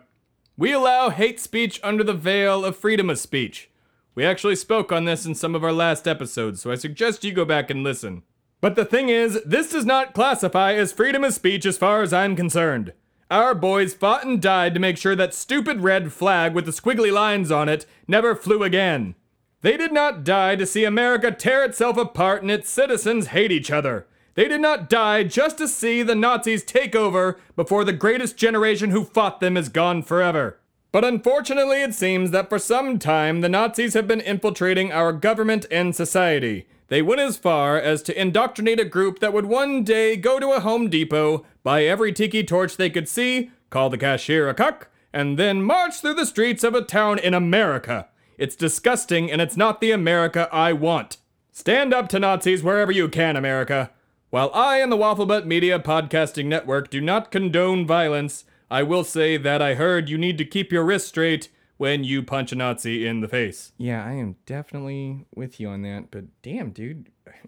We 0.58 0.72
allow 0.72 1.10
hate 1.10 1.38
speech 1.38 1.78
under 1.82 2.02
the 2.02 2.14
veil 2.14 2.64
of 2.64 2.78
freedom 2.78 3.10
of 3.10 3.18
speech. 3.18 3.68
We 4.14 4.24
actually 4.24 4.56
spoke 4.56 4.90
on 4.90 5.04
this 5.04 5.26
in 5.26 5.34
some 5.34 5.54
of 5.54 5.62
our 5.62 5.72
last 5.72 6.08
episodes, 6.08 6.62
so 6.62 6.70
I 6.70 6.76
suggest 6.76 7.24
you 7.24 7.32
go 7.32 7.44
back 7.44 7.68
and 7.68 7.84
listen. 7.84 8.22
But 8.62 8.74
the 8.74 8.86
thing 8.86 9.10
is, 9.10 9.38
this 9.44 9.70
does 9.70 9.84
not 9.84 10.14
classify 10.14 10.72
as 10.72 10.94
freedom 10.94 11.24
of 11.24 11.34
speech 11.34 11.66
as 11.66 11.76
far 11.76 12.00
as 12.00 12.14
I'm 12.14 12.34
concerned. 12.34 12.94
Our 13.30 13.54
boys 13.54 13.92
fought 13.92 14.24
and 14.24 14.40
died 14.40 14.72
to 14.72 14.80
make 14.80 14.96
sure 14.96 15.14
that 15.14 15.34
stupid 15.34 15.82
red 15.82 16.10
flag 16.10 16.54
with 16.54 16.64
the 16.64 16.70
squiggly 16.70 17.12
lines 17.12 17.50
on 17.50 17.68
it 17.68 17.84
never 18.08 18.34
flew 18.34 18.62
again. 18.62 19.14
They 19.60 19.76
did 19.76 19.92
not 19.92 20.24
die 20.24 20.56
to 20.56 20.64
see 20.64 20.84
America 20.84 21.30
tear 21.32 21.64
itself 21.64 21.98
apart 21.98 22.40
and 22.40 22.50
its 22.50 22.70
citizens 22.70 23.26
hate 23.28 23.52
each 23.52 23.70
other. 23.70 24.06
They 24.36 24.48
did 24.48 24.60
not 24.60 24.90
die 24.90 25.24
just 25.24 25.56
to 25.58 25.66
see 25.66 26.02
the 26.02 26.14
Nazis 26.14 26.62
take 26.62 26.94
over 26.94 27.38
before 27.56 27.84
the 27.84 27.94
greatest 27.94 28.36
generation 28.36 28.90
who 28.90 29.02
fought 29.02 29.40
them 29.40 29.56
is 29.56 29.70
gone 29.70 30.02
forever. 30.02 30.60
But 30.92 31.04
unfortunately, 31.04 31.82
it 31.82 31.94
seems 31.94 32.30
that 32.32 32.50
for 32.50 32.58
some 32.58 32.98
time 32.98 33.40
the 33.40 33.48
Nazis 33.48 33.94
have 33.94 34.06
been 34.06 34.20
infiltrating 34.20 34.92
our 34.92 35.12
government 35.12 35.64
and 35.70 35.96
society. 35.96 36.68
They 36.88 37.00
went 37.00 37.22
as 37.22 37.38
far 37.38 37.78
as 37.78 38.02
to 38.04 38.20
indoctrinate 38.20 38.78
a 38.78 38.84
group 38.84 39.20
that 39.20 39.32
would 39.32 39.46
one 39.46 39.82
day 39.82 40.16
go 40.16 40.38
to 40.38 40.52
a 40.52 40.60
Home 40.60 40.90
Depot, 40.90 41.44
buy 41.62 41.84
every 41.84 42.12
tiki 42.12 42.44
torch 42.44 42.76
they 42.76 42.90
could 42.90 43.08
see, 43.08 43.50
call 43.70 43.88
the 43.88 43.98
cashier 43.98 44.50
a 44.50 44.54
cuck, 44.54 44.88
and 45.14 45.38
then 45.38 45.62
march 45.62 46.00
through 46.00 46.14
the 46.14 46.26
streets 46.26 46.62
of 46.62 46.74
a 46.74 46.82
town 46.82 47.18
in 47.18 47.32
America. 47.32 48.08
It's 48.36 48.54
disgusting, 48.54 49.32
and 49.32 49.40
it's 49.40 49.56
not 49.56 49.80
the 49.80 49.92
America 49.92 50.46
I 50.52 50.74
want. 50.74 51.16
Stand 51.52 51.94
up 51.94 52.10
to 52.10 52.18
Nazis 52.18 52.62
wherever 52.62 52.92
you 52.92 53.08
can, 53.08 53.34
America. 53.34 53.90
While 54.30 54.50
I 54.52 54.78
and 54.78 54.90
the 54.90 54.96
Wafflebutt 54.96 55.46
Media 55.46 55.78
Podcasting 55.78 56.46
Network 56.46 56.90
do 56.90 57.00
not 57.00 57.30
condone 57.30 57.86
violence, 57.86 58.44
I 58.68 58.82
will 58.82 59.04
say 59.04 59.36
that 59.36 59.62
I 59.62 59.74
heard 59.74 60.08
you 60.08 60.18
need 60.18 60.36
to 60.38 60.44
keep 60.44 60.72
your 60.72 60.84
wrist 60.84 61.06
straight 61.08 61.48
when 61.76 62.02
you 62.02 62.24
punch 62.24 62.50
a 62.50 62.56
Nazi 62.56 63.06
in 63.06 63.20
the 63.20 63.28
face. 63.28 63.72
Yeah, 63.78 64.04
I 64.04 64.14
am 64.14 64.34
definitely 64.44 65.26
with 65.34 65.60
you 65.60 65.68
on 65.68 65.82
that, 65.82 66.10
but 66.10 66.24
damn, 66.42 66.70
dude. 66.70 67.10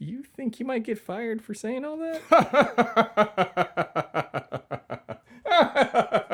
You 0.00 0.24
think 0.24 0.58
you 0.58 0.66
might 0.66 0.82
get 0.82 0.98
fired 0.98 1.40
for 1.40 1.54
saying 1.54 1.84
all 1.84 1.98
that? 1.98 2.20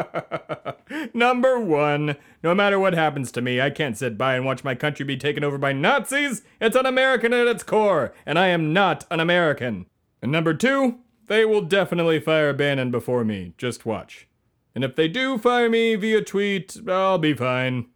Number 1.15 1.59
one, 1.59 2.17
no 2.43 2.55
matter 2.55 2.79
what 2.79 2.95
happens 2.95 3.33
to 3.33 3.43
me, 3.43 3.61
I 3.61 3.71
can't 3.71 3.97
sit 3.97 4.19
by 4.19 4.35
and 4.35 4.45
watch 4.45 4.65
my 4.65 4.75
country 4.75 5.05
be 5.05 5.17
taken 5.17 5.45
over 5.45 5.59
by 5.59 5.73
Nazis. 5.73 6.43
It's 6.61 6.77
un 6.77 6.87
American 6.87 7.33
at 7.33 7.47
its 7.47 7.63
core, 7.63 8.15
and 8.27 8.39
I 8.39 8.49
am 8.49 8.73
not 8.73 9.05
an 9.11 9.21
American. 9.21 9.87
And 10.23 10.31
number 10.31 10.55
two, 10.55 10.99
they 11.27 11.45
will 11.45 11.63
definitely 11.63 12.21
fire 12.21 12.53
Bannon 12.53 12.91
before 12.91 13.25
me. 13.25 13.55
Just 13.57 13.87
watch. 13.87 14.29
And 14.75 14.85
if 14.85 14.97
they 14.97 15.09
do 15.09 15.39
fire 15.39 15.71
me 15.71 15.95
via 15.95 16.23
tweet, 16.23 16.77
I'll 16.89 17.19
be 17.19 17.35
fine. 17.35 17.87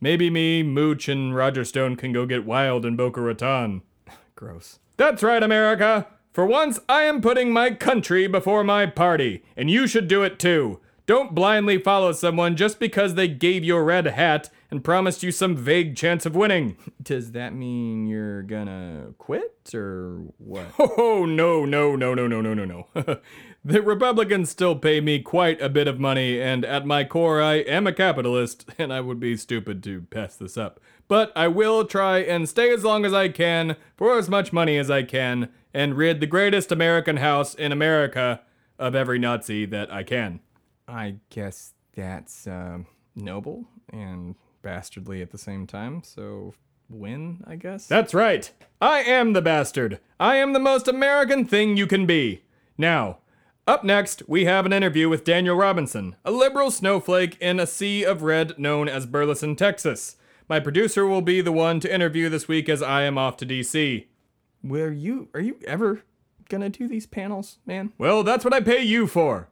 Maybe 0.00 0.28
me, 0.28 0.62
Mooch, 0.62 1.08
and 1.08 1.34
Roger 1.34 1.64
Stone 1.64 1.96
can 1.96 2.12
go 2.12 2.26
get 2.26 2.44
wild 2.44 2.84
in 2.84 2.96
Boca 2.96 3.20
Raton. 3.20 3.82
Gross. 4.34 4.80
That's 4.96 5.22
right, 5.22 5.42
America. 5.42 6.08
For 6.32 6.44
once, 6.44 6.80
I 6.88 7.04
am 7.04 7.20
putting 7.20 7.52
my 7.52 7.70
country 7.70 8.26
before 8.26 8.64
my 8.64 8.86
party, 8.86 9.44
and 9.56 9.70
you 9.70 9.86
should 9.86 10.08
do 10.08 10.22
it 10.22 10.38
too. 10.38 10.80
Don't 11.06 11.34
blindly 11.34 11.76
follow 11.76 12.12
someone 12.12 12.56
just 12.56 12.80
because 12.80 13.14
they 13.14 13.28
gave 13.28 13.62
you 13.62 13.76
a 13.76 13.82
red 13.82 14.06
hat 14.06 14.48
and 14.70 14.82
promised 14.82 15.22
you 15.22 15.30
some 15.30 15.54
vague 15.54 15.96
chance 15.96 16.24
of 16.24 16.34
winning. 16.34 16.78
Does 17.02 17.32
that 17.32 17.54
mean 17.54 18.06
you're 18.06 18.42
gonna 18.42 19.12
quit 19.18 19.74
or 19.74 20.22
what? 20.38 20.66
Oh, 20.96 21.26
no, 21.26 21.66
no, 21.66 21.94
no, 21.94 22.14
no, 22.14 22.26
no, 22.26 22.40
no, 22.40 22.54
no, 22.54 22.64
no. 22.64 22.86
the 23.64 23.82
Republicans 23.82 24.48
still 24.48 24.76
pay 24.76 25.02
me 25.02 25.20
quite 25.20 25.60
a 25.60 25.68
bit 25.68 25.86
of 25.86 26.00
money, 26.00 26.40
and 26.40 26.64
at 26.64 26.86
my 26.86 27.04
core, 27.04 27.42
I 27.42 27.56
am 27.56 27.86
a 27.86 27.92
capitalist, 27.92 28.64
and 28.78 28.92
I 28.92 29.00
would 29.00 29.20
be 29.20 29.36
stupid 29.36 29.82
to 29.84 30.02
pass 30.02 30.36
this 30.36 30.56
up. 30.56 30.80
But 31.06 31.32
I 31.36 31.48
will 31.48 31.84
try 31.84 32.18
and 32.18 32.48
stay 32.48 32.72
as 32.72 32.82
long 32.82 33.04
as 33.04 33.12
I 33.12 33.28
can 33.28 33.76
for 33.94 34.16
as 34.18 34.30
much 34.30 34.54
money 34.54 34.78
as 34.78 34.90
I 34.90 35.02
can 35.02 35.50
and 35.74 35.96
rid 35.98 36.20
the 36.20 36.26
greatest 36.26 36.72
American 36.72 37.18
house 37.18 37.54
in 37.54 37.72
America 37.72 38.40
of 38.78 38.94
every 38.94 39.18
Nazi 39.18 39.66
that 39.66 39.92
I 39.92 40.02
can. 40.02 40.40
I 40.86 41.16
guess 41.30 41.72
that's 41.94 42.46
uh, 42.46 42.78
noble 43.14 43.66
and 43.90 44.34
bastardly 44.62 45.22
at 45.22 45.30
the 45.30 45.38
same 45.38 45.66
time, 45.66 46.02
so 46.02 46.54
win, 46.88 47.44
I 47.46 47.56
guess? 47.56 47.86
That's 47.86 48.14
right. 48.14 48.50
I 48.80 49.00
am 49.00 49.32
the 49.32 49.42
bastard. 49.42 50.00
I 50.18 50.36
am 50.36 50.52
the 50.52 50.58
most 50.58 50.88
American 50.88 51.44
thing 51.44 51.76
you 51.76 51.86
can 51.86 52.06
be. 52.06 52.42
Now, 52.76 53.18
up 53.66 53.84
next, 53.84 54.22
we 54.28 54.44
have 54.44 54.66
an 54.66 54.72
interview 54.72 55.08
with 55.08 55.24
Daniel 55.24 55.56
Robinson, 55.56 56.16
a 56.24 56.30
liberal 56.30 56.70
snowflake 56.70 57.38
in 57.40 57.58
a 57.58 57.66
sea 57.66 58.04
of 58.04 58.22
red 58.22 58.58
known 58.58 58.88
as 58.88 59.06
Burleson, 59.06 59.56
Texas. 59.56 60.16
My 60.48 60.60
producer 60.60 61.06
will 61.06 61.22
be 61.22 61.40
the 61.40 61.52
one 61.52 61.80
to 61.80 61.94
interview 61.94 62.28
this 62.28 62.46
week 62.46 62.68
as 62.68 62.82
I 62.82 63.02
am 63.04 63.16
off 63.16 63.38
to 63.38 63.46
DC. 63.46 64.06
Were 64.62 64.90
you 64.90 65.28
are 65.32 65.40
you 65.40 65.58
ever 65.66 66.02
gonna 66.48 66.68
do 66.68 66.88
these 66.88 67.06
panels, 67.06 67.58
man? 67.64 67.92
Well, 67.96 68.22
that's 68.22 68.44
what 68.44 68.52
I 68.54 68.60
pay 68.60 68.82
you 68.82 69.06
for. 69.06 69.48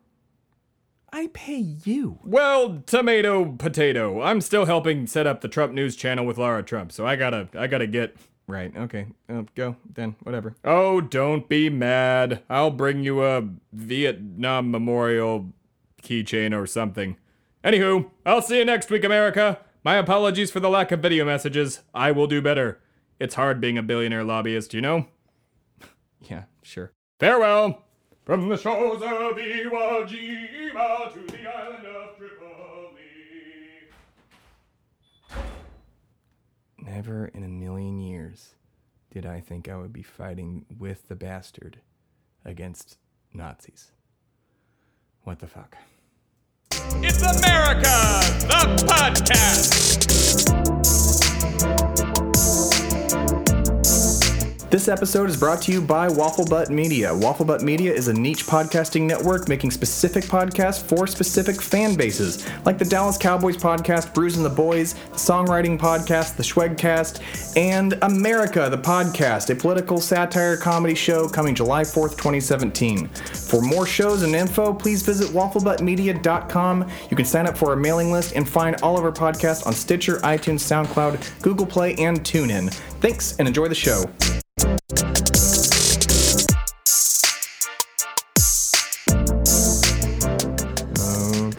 I 1.13 1.29
pay 1.35 1.59
you. 1.59 2.19
Well, 2.25 2.83
tomato 2.87 3.53
potato. 3.53 4.23
I'm 4.23 4.41
still 4.41 4.65
helping 4.65 5.07
set 5.07 5.27
up 5.27 5.43
the 5.43 5.49
Trump 5.49 5.75
News 5.75 5.95
channel 5.95 6.25
with 6.25 6.39
Laura 6.39 6.63
Trump, 6.63 6.91
so 6.91 7.07
I 7.07 7.17
gotta 7.17 7.49
I 7.55 7.67
gotta 7.67 7.87
get 7.87 8.17
Right, 8.47 8.77
okay. 8.77 9.07
Uh, 9.29 9.45
go, 9.55 9.77
then, 9.95 10.17
whatever. 10.25 10.57
Oh, 10.65 11.01
don't 11.01 11.49
be 11.49 11.71
mad. 11.71 12.43
I'll 12.51 12.71
bring 12.71 13.05
you 13.05 13.25
a 13.25 13.49
Vietnam 13.73 14.71
Memorial 14.71 15.53
keychain 16.03 16.55
or 16.55 16.67
something. 16.67 17.17
Anywho, 17.65 18.11
I'll 18.27 18.43
see 18.43 18.59
you 18.59 18.65
next 18.65 18.91
week, 18.91 19.05
America. 19.05 19.61
My 19.85 19.97
apologies 19.97 20.51
for 20.51 20.61
the 20.61 20.69
lack 20.69 20.91
of 20.93 21.01
video 21.01 21.25
messages. 21.25 21.81
I 21.95 22.11
will 22.11 22.27
do 22.27 22.43
better. 22.43 22.81
It's 23.21 23.37
hard 23.37 23.61
being 23.61 23.79
a 23.79 23.83
billionaire 23.83 24.25
lobbyist, 24.25 24.75
you 24.75 24.81
know? 24.81 25.07
Yeah, 26.21 26.45
sure. 26.63 26.93
Farewell! 27.19 27.83
From 28.25 28.49
the 28.49 28.57
shores 28.57 29.03
of 29.03 29.37
Iwo 29.37 30.07
Jima 30.07 31.13
to 31.13 31.27
the 31.27 31.53
island 31.53 31.87
of 31.87 32.17
Tripoli. 32.17 33.03
Never 36.79 37.27
in 37.35 37.43
a 37.43 37.49
million 37.49 37.99
years 37.99 38.55
did 39.11 39.27
I 39.27 39.41
think 39.41 39.69
I 39.69 39.77
would 39.77 39.93
be 39.93 40.05
fighting 40.05 40.67
with 40.79 41.09
the 41.09 41.17
bastard 41.17 41.81
against 42.45 42.97
Nazis. 43.35 43.91
What 45.25 45.41
the 45.41 45.49
fuck? 45.49 45.77
It's 46.71 47.23
America, 47.23 48.21
the 48.47 48.85
podcast! 48.87 50.62
This 54.73 54.89
episode 54.89 55.29
is 55.29 55.37
brought 55.37 55.61
to 55.65 55.71
you 55.71 55.83
by 55.83 56.09
Wafflebutt 56.09 56.71
Media. 56.71 57.11
Wafflebutt 57.11 57.61
Media 57.61 57.93
is 57.93 58.09
a 58.09 58.13
niche 58.15 58.47
podcasting 58.47 59.03
network 59.03 59.47
making 59.47 59.71
specific 59.71 60.25
podcasts 60.25 60.83
for 60.83 61.07
specific 61.07 61.61
fan 61.61 61.95
bases, 61.95 62.49
like 62.65 62.79
the 62.79 62.85
Dallas 62.87 63.19
Cowboys 63.19 63.59
podcast, 63.59 64.15
Bruising 64.15 64.43
the 64.43 64.49
Boys, 64.49 64.95
the 64.95 65.19
Songwriting 65.19 65.79
Podcast, 65.79 66.37
the 66.37 66.43
Schwegcast, 66.43 67.55
and 67.55 67.99
America, 68.01 68.71
the 68.71 68.79
podcast, 68.79 69.51
a 69.51 69.55
political 69.55 70.01
satire 70.01 70.57
comedy 70.57 70.95
show 70.95 71.29
coming 71.29 71.55
July 71.55 71.83
4th, 71.83 72.13
2017. 72.13 73.09
For 73.09 73.61
more 73.61 73.85
shows 73.85 74.23
and 74.23 74.35
info, 74.35 74.73
please 74.73 75.03
visit 75.03 75.29
wafflebuttmedia.com. 75.35 76.91
You 77.11 77.17
can 77.19 77.27
sign 77.27 77.47
up 77.47 77.59
for 77.59 77.69
our 77.69 77.77
mailing 77.77 78.11
list 78.11 78.35
and 78.37 78.49
find 78.49 78.77
all 78.77 78.97
of 78.97 79.05
our 79.05 79.13
podcasts 79.13 79.67
on 79.67 79.75
Stitcher, 79.75 80.17
iTunes, 80.21 80.61
SoundCloud, 80.61 81.43
Google 81.43 81.67
Play, 81.67 81.95
and 81.97 82.23
TuneIn. 82.23 82.73
Thanks 83.03 83.37
and 83.37 83.47
enjoy 83.47 83.69
the 83.69 83.75
show. 83.75 84.11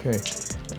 Okay. 0.06 0.20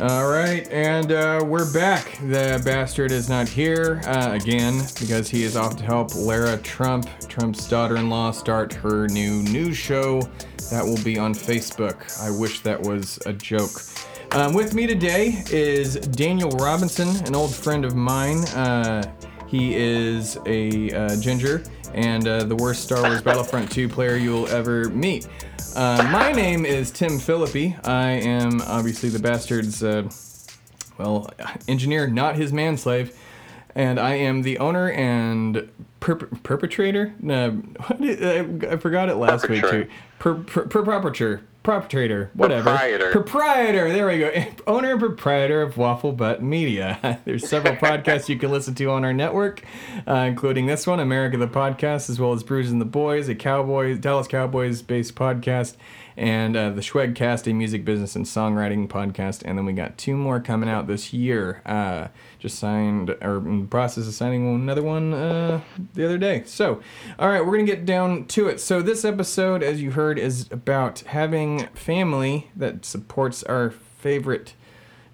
All 0.02 0.28
right, 0.28 0.68
and 0.72 1.12
uh, 1.12 1.44
we're 1.44 1.72
back. 1.74 2.20
The 2.28 2.62
bastard 2.64 3.12
is 3.12 3.28
not 3.28 3.48
here 3.48 4.02
uh, 4.06 4.32
again 4.34 4.84
because 5.00 5.30
he 5.30 5.44
is 5.44 5.56
off 5.56 5.78
to 5.78 5.84
help 5.84 6.14
Lara 6.14 6.58
Trump, 6.58 7.08
Trump's 7.28 7.68
daughter 7.68 7.96
in 7.96 8.10
law, 8.10 8.32
start 8.32 8.72
her 8.74 9.08
new 9.08 9.42
news 9.42 9.78
show 9.78 10.22
that 10.70 10.84
will 10.86 11.02
be 11.04 11.18
on 11.18 11.34
Facebook. 11.34 12.22
I 12.22 12.30
wish 12.30 12.60
that 12.62 12.80
was 12.80 13.20
a 13.26 13.34
joke. 13.34 13.82
Um, 14.32 14.54
with 14.54 14.74
me 14.76 14.86
today 14.86 15.44
is 15.50 15.96
Daniel 15.96 16.52
Robinson, 16.52 17.10
an 17.26 17.34
old 17.34 17.56
friend 17.56 17.86
of 17.86 17.96
mine. 17.96 18.44
Uh, 18.50 19.12
he 19.48 19.76
is 19.76 20.38
a 20.46 20.92
uh, 20.92 21.16
ginger 21.22 21.64
and 21.94 22.28
uh, 22.28 22.44
the 22.44 22.56
worst 22.56 22.84
Star 22.84 23.02
Wars 23.02 23.22
Battlefront 23.22 23.72
2 23.72 23.88
player 23.90 24.16
you'll 24.16 24.48
ever 24.48 24.90
meet. 24.90 25.28
Uh, 25.76 26.08
my 26.12 26.32
name 26.32 26.66
is 26.66 26.92
Tim 26.92 27.20
Philippi. 27.20 27.76
I 27.84 28.12
am 28.12 28.62
obviously 28.62 29.10
the 29.10 29.20
bastard's, 29.20 29.84
uh, 29.84 30.10
well, 30.98 31.30
engineer, 31.68 32.08
not 32.08 32.36
his 32.36 32.52
manslave. 32.52 33.16
And 33.76 34.00
I 34.00 34.16
am 34.16 34.44
the 34.44 34.58
owner 34.60 34.90
and 34.92 35.70
perp- 36.00 36.44
perpetrator. 36.44 37.14
No, 37.20 37.52
what 37.88 38.02
is, 38.02 38.22
I, 38.22 38.74
I 38.74 38.78
forgot 38.78 39.10
it 39.10 39.16
last 39.16 39.50
week 39.50 39.64
too. 39.70 39.88
Per, 40.20 40.36
per, 40.36 40.68
per, 40.68 40.84
perpetrator, 40.84 41.42
perpetrator, 41.66 42.30
whatever. 42.36 42.70
Proprietor. 42.70 43.12
Proprietor. 43.12 43.92
There 43.92 44.08
we 44.08 44.20
go. 44.20 44.46
Owner 44.68 44.92
and 44.92 45.00
proprietor 45.00 45.64
of 45.64 45.78
Waffle 45.78 46.12
Butt 46.12 46.42
Media. 46.42 47.20
There's 47.26 47.50
several 47.50 47.76
podcasts 47.78 48.30
you 48.30 48.38
can 48.38 48.52
listen 48.52 48.76
to 48.76 48.92
on 48.92 49.04
our 49.04 49.14
network, 49.14 49.64
uh, 50.08 50.14
including 50.14 50.68
this 50.68 50.86
one, 50.86 51.00
America 51.00 51.38
the 51.38 51.48
Podcast, 51.48 52.10
as 52.10 52.20
well 52.20 52.34
as 52.34 52.44
Bruising 52.44 52.78
the 52.80 52.86
Boys, 52.86 53.28
a 53.28 53.36
Cowboys 53.36 53.98
Dallas 53.98 54.28
Cowboys 54.28 54.84
based 54.84 55.16
podcast, 55.16 55.76
and 56.18 56.56
uh, 56.56 56.70
the 56.70 56.82
Schwegcast, 56.82 57.50
a 57.50 57.54
music 57.54 57.84
business 57.84 58.16
and 58.16 58.26
songwriting 58.26 58.88
podcast. 58.88 59.42
And 59.44 59.58
then 59.58 59.66
we 59.66 59.74
got 59.74 59.98
two 59.98 60.16
more 60.16 60.40
coming 60.40 60.70
out 60.70 60.88
this 60.88 61.14
year. 61.14 61.62
Uh, 61.66 62.08
just 62.40 62.58
signed, 62.58 63.10
or 63.22 63.38
in 63.38 63.62
the 63.62 63.68
process 63.68 64.08
of 64.08 64.14
signing 64.14 64.48
another 64.54 64.84
one 64.84 65.14
uh, 65.14 65.62
the 65.94 66.06
other 66.06 66.18
day. 66.18 66.44
So, 66.46 66.82
all 67.20 67.30
right, 67.30 67.46
we're 67.46 67.58
to 67.58 67.64
get 67.64 67.86
down 67.86 68.26
to 68.28 68.48
it. 68.48 68.60
So, 68.60 68.82
this 68.82 69.04
episode, 69.04 69.64
as 69.64 69.82
you 69.82 69.92
heard, 69.92 70.18
is 70.18 70.48
about 70.52 71.00
having 71.00 71.68
family 71.68 72.52
that 72.56 72.86
supports 72.86 73.44
our 73.44 73.72
favorite, 73.72 74.54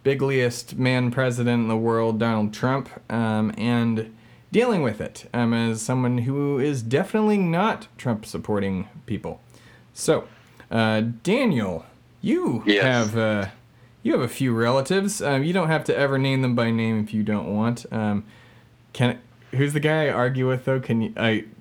bigliest 0.04 0.76
man 0.76 1.10
president 1.10 1.64
in 1.64 1.68
the 1.68 1.78
world, 1.78 2.20
Donald 2.20 2.54
Trump, 2.54 2.90
um, 3.10 3.54
and 3.58 4.16
dealing 4.52 4.82
with 4.82 5.00
it 5.00 5.30
um, 5.34 5.54
as 5.54 5.82
someone 5.82 6.20
who 6.20 6.60
is 6.60 6.82
definitely 6.82 7.38
not 7.38 7.88
Trump 7.98 8.26
supporting 8.26 8.90
people. 9.06 9.40
So, 9.94 10.28
uh, 10.72 11.02
Daniel, 11.24 11.86
you 12.22 12.64
Yes. 12.66 12.84
have 12.84 13.18
uh, 13.18 13.46
you 14.04 14.14
have 14.14 14.22
a 14.22 14.28
few 14.28 14.54
relatives. 14.54 15.22
Um, 15.22 15.44
you 15.44 15.54
don't 15.54 15.68
have 15.68 15.84
to 15.86 15.96
ever 15.98 16.18
name 16.18 16.42
them 16.42 16.56
by 16.56 16.72
name 16.72 17.00
if 17.04 17.14
you 17.14 17.22
don't 17.24 17.54
want. 17.54 17.86
Um, 17.92 18.24
can 18.94 19.20
who's 19.52 19.74
the 19.74 19.80
guy 19.80 20.06
I 20.06 20.10
argue 20.10 20.48
with 20.48 20.66
though? 20.66 20.80
Can 20.80 21.02
you 21.02 21.14
I? 21.18 21.46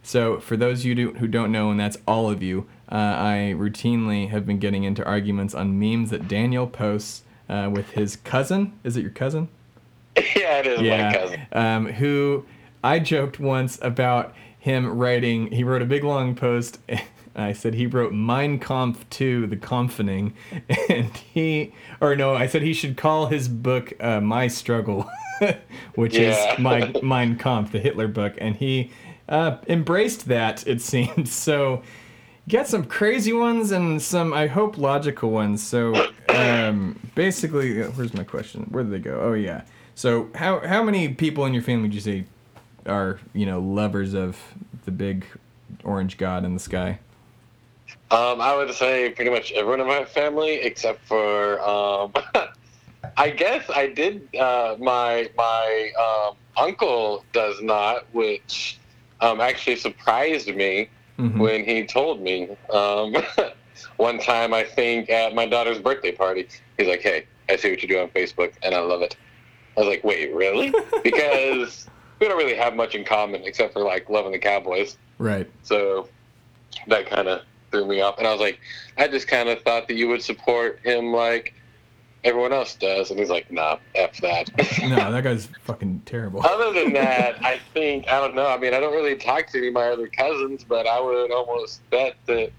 So 0.00 0.40
for 0.40 0.56
those 0.56 0.80
of 0.80 0.86
you 0.86 0.94
do, 0.94 1.12
who 1.14 1.26
don't 1.26 1.52
know, 1.52 1.70
and 1.70 1.78
that's 1.78 1.98
all 2.06 2.30
of 2.30 2.42
you, 2.42 2.66
uh, 2.90 2.94
I 2.94 3.54
routinely 3.58 4.30
have 4.30 4.46
been 4.46 4.58
getting 4.58 4.84
into 4.84 5.04
arguments 5.04 5.54
on 5.54 5.78
memes 5.78 6.08
that 6.10 6.26
Daniel 6.28 6.66
posts 6.66 7.24
uh, 7.46 7.68
with 7.70 7.90
his 7.90 8.16
cousin. 8.16 8.72
Is 8.84 8.96
it 8.96 9.02
your 9.02 9.10
cousin? 9.10 9.48
yeah, 10.16 10.60
it 10.60 10.66
is 10.66 10.80
my 10.80 11.12
cousin. 11.14 11.46
Um, 11.52 11.86
who 11.92 12.46
I 12.82 13.00
joked 13.00 13.38
once 13.38 13.78
about 13.82 14.34
him 14.58 14.86
writing. 14.86 15.52
He 15.52 15.62
wrote 15.62 15.82
a 15.82 15.86
big 15.86 16.04
long 16.04 16.34
post. 16.34 16.78
I 17.38 17.52
said 17.52 17.74
he 17.74 17.86
wrote 17.86 18.12
Mein 18.12 18.58
Kampf 18.58 19.08
2, 19.10 19.46
The 19.46 19.56
Kampfening, 19.56 20.32
and 20.88 21.16
he, 21.16 21.72
or 22.00 22.16
no, 22.16 22.34
I 22.34 22.46
said 22.46 22.62
he 22.62 22.72
should 22.74 22.96
call 22.96 23.26
his 23.26 23.48
book 23.48 23.92
uh, 24.00 24.20
My 24.20 24.48
Struggle, 24.48 25.08
which 25.94 26.16
Yeah. 26.16 26.52
is 26.54 26.58
my 26.58 26.92
Mein 27.02 27.36
Kampf, 27.36 27.72
the 27.72 27.78
Hitler 27.78 28.08
book, 28.08 28.34
and 28.38 28.56
he 28.56 28.90
uh, 29.28 29.58
embraced 29.68 30.26
that. 30.28 30.66
It 30.66 30.80
seems. 30.92 31.32
so. 31.32 31.82
get 32.48 32.66
some 32.66 32.84
crazy 32.84 33.32
ones 33.32 33.70
and 33.72 34.00
some, 34.00 34.32
I 34.32 34.46
hope, 34.46 34.78
logical 34.78 35.30
ones. 35.30 35.62
So, 35.62 36.08
um, 36.30 36.98
basically, 37.14 37.82
uh, 37.82 37.88
where's 37.90 38.14
my 38.14 38.24
question? 38.24 38.62
Where 38.70 38.82
did 38.82 38.92
they 38.92 38.98
go? 39.00 39.20
Oh 39.20 39.34
yeah. 39.34 39.62
So, 39.94 40.28
how 40.34 40.60
how 40.66 40.82
many 40.82 41.08
people 41.08 41.44
in 41.44 41.52
your 41.52 41.62
family 41.62 41.82
would 41.82 41.94
you 41.94 42.00
say 42.00 42.24
are 42.86 43.18
you 43.34 43.44
know 43.44 43.60
lovers 43.60 44.14
of 44.14 44.38
the 44.86 44.90
big 44.90 45.26
orange 45.84 46.16
god 46.16 46.44
in 46.44 46.54
the 46.54 46.60
sky? 46.60 46.98
Um, 48.10 48.40
I 48.40 48.56
would 48.56 48.72
say 48.74 49.10
pretty 49.10 49.30
much 49.30 49.52
everyone 49.52 49.80
in 49.80 49.86
my 49.86 50.04
family 50.04 50.54
except 50.62 51.06
for 51.06 51.60
um, 51.60 52.12
I 53.16 53.30
guess 53.30 53.68
I 53.74 53.88
did. 53.88 54.34
Uh, 54.34 54.76
my 54.78 55.28
my 55.36 55.90
um, 56.00 56.36
uncle 56.56 57.26
does 57.32 57.60
not, 57.60 58.12
which 58.12 58.80
um, 59.20 59.40
actually 59.40 59.76
surprised 59.76 60.54
me 60.54 60.90
Mhm. 61.18 61.38
when 61.40 61.64
he 61.64 61.84
told 61.84 62.22
me. 62.22 62.48
Um, 62.72 63.14
one 63.96 64.18
time, 64.18 64.54
I 64.54 64.62
think 64.64 65.10
at 65.10 65.34
my 65.34 65.46
daughter's 65.46 65.80
birthday 65.80 66.12
party, 66.12 66.48
he's 66.78 66.86
like, 66.88 67.02
"Hey, 67.02 67.26
I 67.50 67.56
see 67.56 67.70
what 67.70 67.82
you 67.82 67.88
do 67.88 68.00
on 68.00 68.08
Facebook, 68.10 68.52
and 68.62 68.74
I 68.74 68.80
love 68.80 69.02
it." 69.02 69.16
I 69.76 69.80
was 69.80 69.88
like, 69.88 70.04
"Wait, 70.04 70.32
really?" 70.34 70.72
Because 71.04 71.90
we 72.20 72.28
don't 72.28 72.38
really 72.38 72.56
have 72.56 72.74
much 72.74 72.94
in 72.94 73.04
common 73.04 73.42
except 73.44 73.72
for 73.72 73.82
like 73.82 74.08
loving 74.08 74.32
the 74.32 74.38
Cowboys. 74.38 74.96
Right. 75.18 75.50
So 75.62 76.08
that 76.86 77.08
kind 77.10 77.28
of 77.28 77.42
threw 77.70 77.86
me 77.86 78.00
off. 78.00 78.18
And 78.18 78.26
I 78.26 78.32
was 78.32 78.40
like, 78.40 78.60
I 78.96 79.08
just 79.08 79.28
kind 79.28 79.48
of 79.48 79.62
thought 79.62 79.88
that 79.88 79.94
you 79.94 80.08
would 80.08 80.22
support 80.22 80.80
him 80.84 81.12
like 81.12 81.54
everyone 82.24 82.52
else 82.52 82.74
does. 82.74 83.10
And 83.10 83.18
he's 83.18 83.30
like, 83.30 83.50
nah, 83.50 83.78
F 83.94 84.20
that. 84.20 84.50
No, 84.82 85.10
that 85.12 85.24
guy's 85.24 85.48
fucking 85.62 86.02
terrible. 86.04 86.44
Other 86.44 86.72
than 86.72 86.92
that, 86.94 87.36
I 87.44 87.58
think, 87.74 88.08
I 88.08 88.20
don't 88.20 88.34
know. 88.34 88.46
I 88.46 88.58
mean, 88.58 88.74
I 88.74 88.80
don't 88.80 88.92
really 88.92 89.16
talk 89.16 89.46
to 89.48 89.58
any 89.58 89.68
of 89.68 89.74
my 89.74 89.88
other 89.88 90.08
cousins, 90.08 90.64
but 90.64 90.86
I 90.86 91.00
would 91.00 91.30
almost 91.30 91.88
bet 91.90 92.16
that 92.26 92.50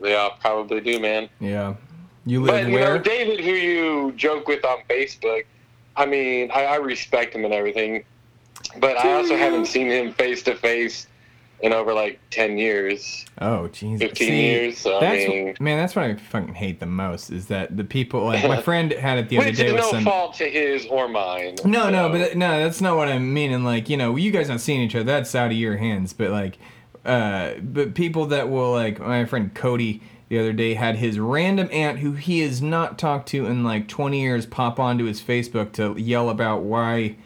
they 0.00 0.14
all 0.14 0.36
probably 0.40 0.80
do, 0.80 0.98
man. 1.00 1.28
Yeah. 1.40 1.74
You 2.26 2.42
live 2.42 2.64
But, 2.64 2.66
you 2.68 2.74
where? 2.74 2.96
know, 2.96 3.02
David, 3.02 3.40
who 3.40 3.52
you 3.52 4.12
joke 4.12 4.48
with 4.48 4.64
on 4.64 4.78
Facebook, 4.90 5.44
I 5.96 6.04
mean, 6.06 6.50
I, 6.52 6.64
I 6.66 6.76
respect 6.76 7.34
him 7.34 7.44
and 7.44 7.54
everything, 7.54 8.04
but 8.78 8.98
I 8.98 9.12
also 9.14 9.36
haven't 9.36 9.66
seen 9.66 9.86
him 9.86 10.12
face 10.12 10.42
to 10.42 10.54
face 10.54 11.06
in 11.60 11.72
over 11.72 11.94
like 11.94 12.20
10 12.30 12.58
years. 12.58 13.24
Oh, 13.40 13.68
Jesus. 13.68 14.00
15 14.08 14.28
See, 14.28 14.40
years, 14.46 14.78
so, 14.78 14.98
I 14.98 15.10
mean- 15.26 15.56
man. 15.60 15.78
That's 15.78 15.96
what 15.96 16.04
I 16.04 16.14
fucking 16.16 16.54
hate 16.54 16.80
the 16.80 16.86
most 16.86 17.30
is 17.30 17.46
that 17.46 17.76
the 17.76 17.84
people 17.84 18.24
like 18.24 18.46
my 18.46 18.60
friend 18.62 18.92
had 18.92 19.18
it 19.18 19.28
the 19.28 19.38
other 19.38 19.46
Which 19.48 19.56
day 19.56 19.66
is 19.68 19.74
no 19.74 19.90
some. 19.90 20.04
fault 20.04 20.34
to 20.34 20.44
his 20.50 20.86
or 20.86 21.08
mine. 21.08 21.56
No, 21.64 21.88
no, 21.90 22.08
but 22.10 22.36
no, 22.36 22.58
that's 22.62 22.80
not 22.80 22.96
what 22.96 23.08
I 23.08 23.18
mean. 23.18 23.52
And 23.52 23.64
like, 23.64 23.88
you 23.88 23.96
know, 23.96 24.16
you 24.16 24.30
guys 24.30 24.48
not 24.48 24.60
seeing 24.60 24.80
each 24.82 24.94
other. 24.94 25.04
That's 25.04 25.34
out 25.34 25.50
of 25.50 25.56
your 25.56 25.76
hands. 25.78 26.12
But 26.12 26.30
like, 26.30 26.58
uh, 27.04 27.54
but 27.62 27.94
people 27.94 28.26
that 28.26 28.48
will 28.50 28.72
like, 28.72 28.98
my 29.00 29.24
friend 29.24 29.54
Cody 29.54 30.02
the 30.28 30.38
other 30.38 30.52
day 30.52 30.74
had 30.74 30.96
his 30.96 31.18
random 31.20 31.68
aunt 31.72 32.00
who 32.00 32.12
he 32.12 32.40
has 32.40 32.60
not 32.60 32.98
talked 32.98 33.28
to 33.28 33.46
in 33.46 33.62
like 33.62 33.86
20 33.88 34.20
years 34.20 34.44
pop 34.44 34.80
onto 34.80 35.04
his 35.04 35.22
Facebook 35.22 35.72
to 35.72 35.94
yell 36.00 36.28
about 36.30 36.62
why 36.62 37.16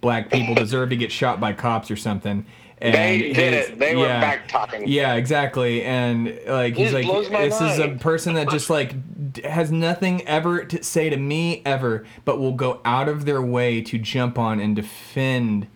black 0.00 0.30
people 0.30 0.54
deserve 0.56 0.90
to 0.90 0.96
get 0.96 1.12
shot 1.12 1.38
by 1.40 1.52
cops 1.52 1.90
or 1.90 1.96
something. 1.96 2.44
And 2.82 2.94
They 2.94 3.32
did 3.32 3.52
it. 3.52 3.78
They 3.78 3.94
were 3.94 4.06
back 4.06 4.48
talking. 4.48 4.88
Yeah, 4.88 5.14
exactly. 5.14 5.82
And 5.82 6.40
like 6.46 6.76
he's 6.76 6.92
It 6.92 7.04
like, 7.04 7.30
this 7.30 7.60
is 7.60 7.78
a 7.78 7.88
person 7.90 8.34
that 8.34 8.48
just 8.48 8.70
like 8.70 8.94
has 9.44 9.70
nothing 9.70 10.26
ever 10.26 10.64
to 10.64 10.82
say 10.82 11.10
to 11.10 11.16
me 11.18 11.60
ever, 11.66 12.06
but 12.24 12.38
will 12.38 12.54
go 12.54 12.80
out 12.84 13.06
of 13.08 13.26
their 13.26 13.42
way 13.42 13.82
to 13.82 13.98
jump 13.98 14.38
on 14.38 14.60
and 14.60 14.74
defend 14.74 15.66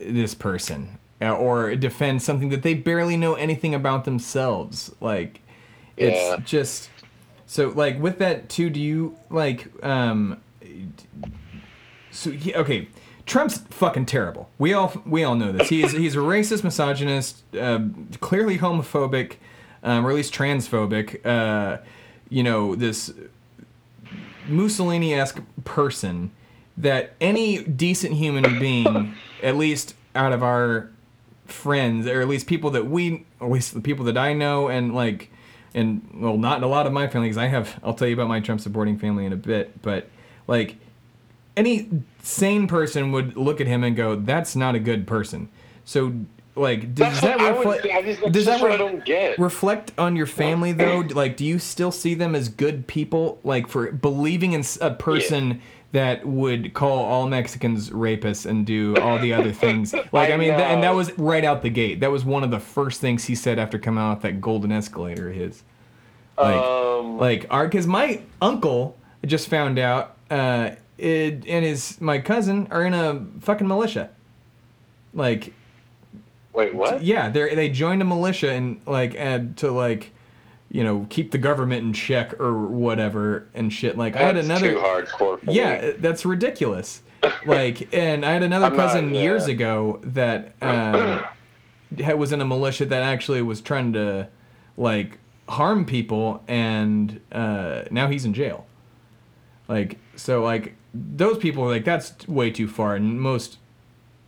this 0.00 0.34
person 0.34 0.98
uh, 1.20 1.34
or 1.34 1.74
defend 1.74 2.22
something 2.22 2.48
that 2.50 2.62
they 2.62 2.74
barely 2.74 3.16
know 3.16 3.34
anything 3.34 3.74
about 3.74 4.04
themselves. 4.04 4.94
Like 5.00 5.40
it's 5.96 6.16
Yeah. 6.16 6.36
just 6.44 6.90
so 7.44 7.70
like 7.70 8.00
with 8.00 8.18
that 8.18 8.48
too. 8.48 8.70
Do 8.70 8.80
you 8.80 9.18
like 9.30 9.66
um? 9.84 10.40
So 12.12 12.30
he, 12.30 12.54
okay, 12.54 12.88
Trump's 13.30 13.58
fucking 13.58 14.06
terrible. 14.06 14.50
We 14.58 14.74
all 14.74 14.92
we 15.06 15.22
all 15.22 15.36
know 15.36 15.52
this. 15.52 15.68
He's 15.68 15.92
he's 15.92 16.16
a 16.16 16.18
racist, 16.18 16.64
misogynist, 16.64 17.44
uh, 17.54 17.78
clearly 18.18 18.58
homophobic, 18.58 19.36
um, 19.84 20.04
or 20.04 20.10
at 20.10 20.16
least 20.16 20.34
transphobic. 20.34 21.24
Uh, 21.24 21.78
you 22.28 22.42
know 22.42 22.74
this 22.74 23.12
Mussolini-esque 24.48 25.40
person 25.64 26.32
that 26.76 27.12
any 27.20 27.62
decent 27.62 28.14
human 28.14 28.58
being, 28.58 29.14
at 29.44 29.56
least 29.56 29.94
out 30.16 30.32
of 30.32 30.42
our 30.42 30.90
friends, 31.46 32.08
or 32.08 32.20
at 32.20 32.26
least 32.26 32.48
people 32.48 32.70
that 32.70 32.86
we, 32.86 33.26
at 33.40 33.48
least 33.48 33.74
the 33.74 33.80
people 33.80 34.04
that 34.06 34.18
I 34.18 34.32
know, 34.32 34.66
and 34.66 34.92
like, 34.92 35.30
and 35.72 36.02
well, 36.14 36.36
not 36.36 36.64
a 36.64 36.66
lot 36.66 36.88
of 36.88 36.92
my 36.92 37.06
family, 37.06 37.28
because 37.28 37.38
I 37.38 37.46
have, 37.46 37.78
I'll 37.84 37.94
tell 37.94 38.08
you 38.08 38.14
about 38.14 38.26
my 38.26 38.40
Trump 38.40 38.60
supporting 38.60 38.98
family 38.98 39.24
in 39.24 39.32
a 39.32 39.36
bit, 39.36 39.82
but 39.82 40.08
like, 40.48 40.78
any 41.56 41.88
sane 42.22 42.66
person 42.66 43.12
would 43.12 43.36
look 43.36 43.60
at 43.60 43.66
him 43.66 43.84
and 43.84 43.96
go, 43.96 44.14
"That's 44.16 44.54
not 44.56 44.74
a 44.74 44.78
good 44.78 45.06
person." 45.06 45.48
So, 45.84 46.12
like, 46.56 46.94
does 46.94 47.20
That's 47.20 47.20
that 47.22 47.36
what 47.38 47.46
I 47.46 47.50
would 47.52 47.58
reflect? 47.58 47.82
say. 47.84 47.92
I 47.92 48.02
just- 48.02 48.20
that's 48.20 48.32
does 48.32 48.44
that 48.46 48.62
re- 48.62 48.76
don't 48.76 49.04
get. 49.04 49.38
reflect 49.38 49.92
on 49.98 50.16
your 50.16 50.26
family 50.26 50.72
though? 50.72 51.04
Like, 51.10 51.36
do 51.36 51.44
you 51.44 51.58
still 51.58 51.90
see 51.92 52.14
them 52.14 52.34
as 52.34 52.48
good 52.48 52.86
people? 52.86 53.38
Like, 53.44 53.66
for 53.68 53.90
believing 53.92 54.52
in 54.52 54.62
a 54.80 54.90
person 54.90 55.60
that 55.92 56.24
would 56.24 56.72
call 56.72 56.98
all 57.04 57.26
Mexicans 57.28 57.90
rapists 57.90 58.46
and 58.46 58.64
do 58.64 58.94
all 58.98 59.18
the 59.18 59.32
other 59.34 59.50
things? 59.64 59.92
Like, 60.12 60.30
I, 60.30 60.34
I 60.34 60.36
mean, 60.36 60.50
and 60.52 60.82
that 60.84 60.94
was 60.94 61.16
right 61.18 61.44
out 61.44 61.62
the 61.62 61.70
gate. 61.70 61.98
That 62.00 62.12
was 62.12 62.24
one 62.24 62.44
of 62.44 62.50
the 62.52 62.60
first 62.60 63.00
things 63.00 63.24
he 63.24 63.34
said 63.34 63.58
after 63.58 63.78
coming 63.78 64.02
out 64.02 64.20
that 64.22 64.40
golden 64.40 64.70
escalator 64.70 65.30
of 65.30 65.34
his. 65.34 65.62
Like, 66.38 66.56
Um, 66.56 67.18
like 67.18 67.42
because 67.50 67.86
my 67.86 68.20
uncle 68.40 68.96
just 69.26 69.48
found 69.48 69.78
out 69.78 70.16
uh 70.30 70.70
and 71.00 71.64
his 71.64 72.00
my 72.00 72.18
cousin 72.18 72.68
are 72.70 72.84
in 72.84 72.94
a 72.94 73.26
fucking 73.40 73.66
militia 73.66 74.10
like 75.14 75.52
wait, 76.52 76.74
what? 76.74 77.02
yeah 77.02 77.28
they 77.28 77.54
they 77.54 77.68
joined 77.68 78.02
a 78.02 78.04
militia 78.04 78.50
and 78.52 78.80
like 78.86 79.14
and 79.16 79.56
to 79.56 79.70
like 79.70 80.12
you 80.70 80.84
know 80.84 81.06
keep 81.10 81.30
the 81.30 81.38
government 81.38 81.82
in 81.84 81.92
check 81.92 82.38
or 82.40 82.66
whatever 82.66 83.48
and 83.54 83.72
shit 83.72 83.96
like 83.98 84.14
i 84.14 84.20
had 84.20 84.36
another 84.36 84.72
too 84.72 84.78
hardcore 84.78 85.38
yeah, 85.48 85.80
me. 85.80 85.90
that's 85.98 86.24
ridiculous. 86.24 87.02
Like, 87.44 87.92
and 87.94 88.24
I 88.24 88.32
had 88.32 88.42
another 88.42 88.66
I'm 88.66 88.76
not- 88.76 88.92
cousin 88.92 89.14
yeah. 89.14 89.20
years 89.20 89.46
ago 89.46 90.00
that 90.04 90.54
um, 90.62 91.22
was 92.18 92.32
in 92.32 92.40
a 92.40 92.46
militia 92.46 92.86
that 92.86 93.02
actually 93.02 93.42
was 93.42 93.60
trying 93.60 93.92
to 93.92 94.28
like 94.78 95.18
harm 95.46 95.84
people, 95.84 96.42
and 96.48 97.20
uh, 97.30 97.82
now 97.90 98.08
he's 98.08 98.24
in 98.24 98.32
jail. 98.32 98.66
Like, 99.68 99.98
so 100.16 100.42
like 100.42 100.74
those 100.94 101.38
people 101.38 101.64
are 101.64 101.68
like 101.68 101.84
that's 101.84 102.26
way 102.28 102.50
too 102.50 102.68
far, 102.68 102.94
and 102.96 103.20
most 103.20 103.58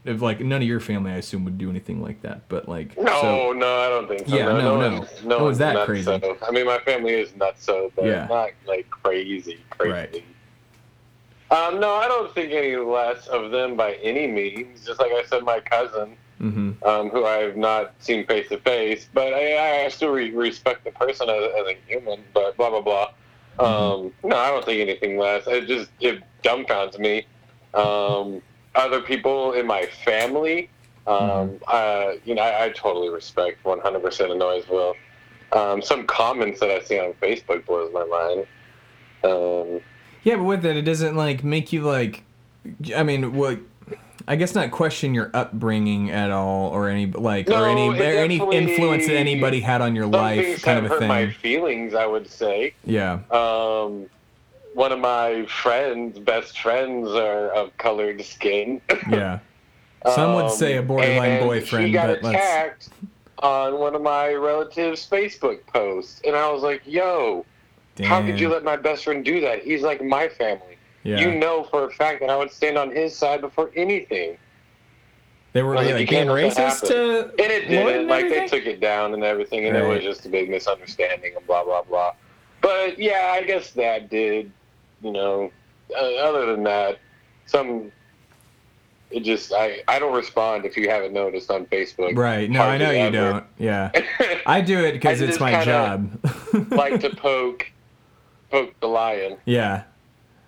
if 0.05 0.21
like 0.21 0.41
none 0.41 0.63
of 0.63 0.67
your 0.69 0.81
family, 0.81 1.13
I 1.13 1.17
assume, 1.17 1.45
would 1.45 1.59
do 1.59 1.71
anything 1.71 2.03
like 2.03 2.23
that. 2.23 2.49
But 2.49 2.69
like, 2.69 2.99
No, 2.99 3.21
so, 3.21 3.53
no, 3.53 3.77
I 3.81 3.89
don't 3.89 4.09
think 4.09 4.29
so. 4.29 4.37
Yeah, 4.37 4.47
no, 4.47 4.79
no. 4.81 4.99
one's- 4.99 5.23
No 5.25 5.45
one's 5.45 5.59
that 5.59 5.87
crazy. 5.87 6.05
so- 6.05 6.37
I 6.43 6.51
mean, 6.51 6.67
my 6.67 6.79
family 6.79 7.13
is 7.15 7.35
nuts, 7.37 7.65
so 7.65 7.93
but 7.95 8.07
Yeah. 8.07 8.27
not 8.29 8.51
like 8.67 8.91
crazy, 8.91 9.59
crazy. 9.71 9.93
Right. 9.93 10.25
Um, 11.53 11.79
no, 11.81 11.95
I 11.95 12.09
don't 12.09 12.35
think 12.35 12.53
any 12.53 12.77
less 12.77 13.27
of 13.29 13.51
them 13.51 13.77
by 13.77 13.95
any 14.03 14.27
means. 14.27 14.85
Just 14.87 14.99
like 14.99 15.13
I 15.13 15.23
said, 15.25 15.43
my 15.45 15.61
cousin, 15.61 16.17
hmm 16.39 16.73
um, 16.85 17.11
who 17.11 17.25
I 17.25 17.37
have 17.37 17.57
not 17.57 17.93
seen 18.01 18.27
face 18.27 18.49
to 18.49 18.59
face, 18.59 19.09
but 19.15 19.33
I, 19.33 19.85
I 19.85 19.89
still 19.89 20.11
re- 20.11 20.31
respect 20.31 20.83
the 20.83 20.91
person 20.91 21.29
as, 21.29 21.45
as 21.61 21.67
a 21.69 21.77
human. 21.87 22.25
But 22.35 22.57
blah 22.57 22.71
blah 22.71 22.81
blah. 22.81 23.11
Um, 23.59 24.13
no, 24.25 24.37
I 24.37 24.51
don't 24.51 24.65
think 24.65 24.81
anything 24.81 25.19
less. 25.19 25.47
It 25.47 25.67
just 25.67 25.91
it 26.01 26.23
dumbfounds 26.43 26.99
me. 26.99 27.27
Um, 27.75 28.43
other 28.75 29.01
people 29.01 29.53
in 29.53 29.67
my 29.67 29.87
family, 30.05 30.71
um, 31.07 31.59
uh, 31.67 32.13
you 32.25 32.35
know, 32.35 32.43
I, 32.43 32.67
I 32.67 32.69
totally 32.71 33.09
respect 33.09 33.63
100% 33.65 34.33
annoys 34.33 34.69
Will. 34.69 34.95
Um, 35.53 35.83
some 35.83 36.07
comments 36.07 36.61
that 36.61 36.71
I 36.71 36.81
see 36.83 36.99
on 36.99 37.13
Facebook 37.15 37.67
blows 37.67 37.93
my 37.93 38.05
mind. 38.05 38.47
Um, 39.25 39.81
yeah, 40.23 40.37
but 40.37 40.45
with 40.45 40.65
it, 40.65 40.77
it 40.77 40.83
doesn't 40.83 41.17
like 41.17 41.45
make 41.45 41.73
you 41.73 41.83
like. 41.83 42.25
I 42.95 43.03
mean, 43.03 43.35
what? 43.35 43.59
I 44.29 44.37
guess 44.37 44.55
not 44.55 44.71
question 44.71 45.15
your 45.15 45.31
upbringing 45.35 46.11
at 46.11 46.31
all, 46.31 46.71
or 46.71 46.89
any 46.89 47.07
like, 47.07 47.49
or 47.51 47.67
any 47.67 47.89
or 47.89 47.95
any 47.95 48.37
influence 48.37 49.07
that 49.07 49.17
anybody 49.17 49.61
had 49.61 49.81
on 49.81 49.95
your 49.97 50.07
life, 50.07 50.63
kind 50.63 50.79
of 50.79 50.85
a 50.85 50.89
hurt 50.89 51.03
my 51.07 51.27
thing. 51.27 51.35
feelings, 51.35 51.95
I 51.95 52.07
would 52.07 52.29
say. 52.29 52.75
Yeah. 52.85 53.21
Um, 53.31 54.07
one 54.75 54.93
of 54.93 54.99
my 55.01 55.45
friends, 55.47 56.19
best 56.19 56.61
friends, 56.61 57.09
are 57.11 57.49
of 57.51 57.77
colored 57.79 58.23
skin. 58.25 58.81
Yeah. 59.11 59.41
Some 60.15 60.35
would 60.35 60.51
say 60.51 60.77
a 60.77 60.81
Um, 60.81 60.87
borderline 60.89 61.31
and 61.31 61.47
boyfriend, 61.47 61.93
got 61.93 62.09
but 62.09 62.23
let's. 62.25 62.37
attacked 62.37 62.89
on 63.39 63.79
one 63.79 63.95
of 63.95 64.03
my 64.03 64.33
relatives' 64.33 65.09
Facebook 65.09 65.65
posts, 65.67 66.21
and 66.25 66.35
I 66.35 66.51
was 66.51 66.63
like, 66.63 66.83
"Yo, 66.85 67.45
how 68.05 68.21
could 68.23 68.41
you 68.41 68.49
let 68.49 68.65
my 68.65 68.77
best 68.77 69.05
friend 69.05 69.25
do 69.25 69.41
that? 69.43 69.63
He's 69.63 69.83
like 69.83 70.03
my 70.03 70.29
family. 70.29 70.77
Yeah. 71.05 71.19
You 71.21 71.35
know 71.39 71.65
for 71.65 71.85
a 71.85 71.91
fact 71.91 72.21
that 72.21 72.31
I 72.31 72.37
would 72.37 72.51
stand 72.51 72.79
on 72.79 72.91
his 72.91 73.17
side 73.17 73.41
before 73.41 73.71
anything." 73.75 74.39
they 75.53 75.63
were 75.63 75.75
Like, 75.75 75.93
like, 75.93 76.09
being 76.09 76.29
racist 76.29 76.87
to. 76.89 77.25
And 77.31 77.41
it 77.41 77.69
didn't. 77.69 78.01
and 78.01 78.09
Like 78.09 78.29
they 78.29 78.47
took 78.47 78.65
it 78.65 78.81
down 78.81 79.13
and 79.15 79.23
everything, 79.23 79.67
and 79.67 79.77
it 79.77 79.87
was 79.87 80.03
just 80.03 80.25
a 80.25 80.29
big 80.29 80.49
misunderstanding 80.49 81.35
and 81.37 81.47
blah 81.47 81.65
blah 81.65 81.83
blah. 81.83 82.13
But 82.61 82.99
yeah, 82.99 83.33
I 83.35 83.43
guess 83.43 83.71
that 83.73 84.09
did. 84.09 84.51
You 85.03 85.13
know, 85.13 85.51
uh, 85.95 86.15
other 86.17 86.47
than 86.47 86.63
that, 86.65 86.99
some. 87.47 87.91
It 89.11 89.25
just 89.25 89.53
I 89.53 89.83
I 89.89 89.99
don't 89.99 90.15
respond 90.15 90.65
if 90.65 90.75
you 90.75 90.89
haven't 90.89 91.13
noticed 91.13 91.51
on 91.51 91.67
Facebook. 91.67 92.17
Right. 92.17 92.49
No, 92.49 92.63
I 92.63 92.79
know 92.79 92.91
you 92.93 92.99
ever. 92.99 93.11
don't. 93.11 93.45
Yeah. 93.59 93.91
I 94.47 94.63
do 94.63 94.83
it 94.87 94.93
because 94.93 95.21
it's 95.21 95.39
my 95.39 95.63
job. 95.63 96.19
like 96.71 96.99
to 97.01 97.11
poke 97.11 97.71
poke 98.51 98.73
the 98.81 98.87
lion. 98.89 99.37
yeah. 99.45 99.83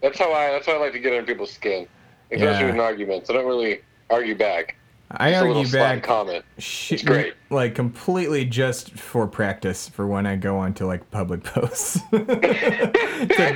That's 0.04 0.18
how 0.18 0.30
I 0.34 0.50
that's 0.50 0.66
how 0.66 0.74
I 0.74 0.78
like 0.78 0.92
to 0.92 0.98
get 0.98 1.14
under 1.14 1.24
people's 1.24 1.50
skin, 1.50 1.88
especially 2.30 2.66
Yeah. 2.68 2.74
in 2.74 2.80
arguments. 2.80 3.30
I 3.30 3.32
don't 3.32 3.46
really 3.46 3.80
argue 4.10 4.34
back. 4.36 4.76
I 5.10 5.30
Just 5.30 5.44
argue 5.46 5.72
back. 5.72 6.02
comment. 6.02 6.44
Shit, 6.58 7.06
great. 7.06 7.32
Like 7.48 7.74
completely 7.74 8.44
just 8.44 8.90
for 8.92 9.26
practice 9.26 9.88
for 9.88 10.06
when 10.06 10.26
I 10.26 10.36
go 10.36 10.58
onto 10.58 10.84
like 10.86 11.10
public 11.10 11.42
posts. 11.44 12.00
to, 12.10 12.26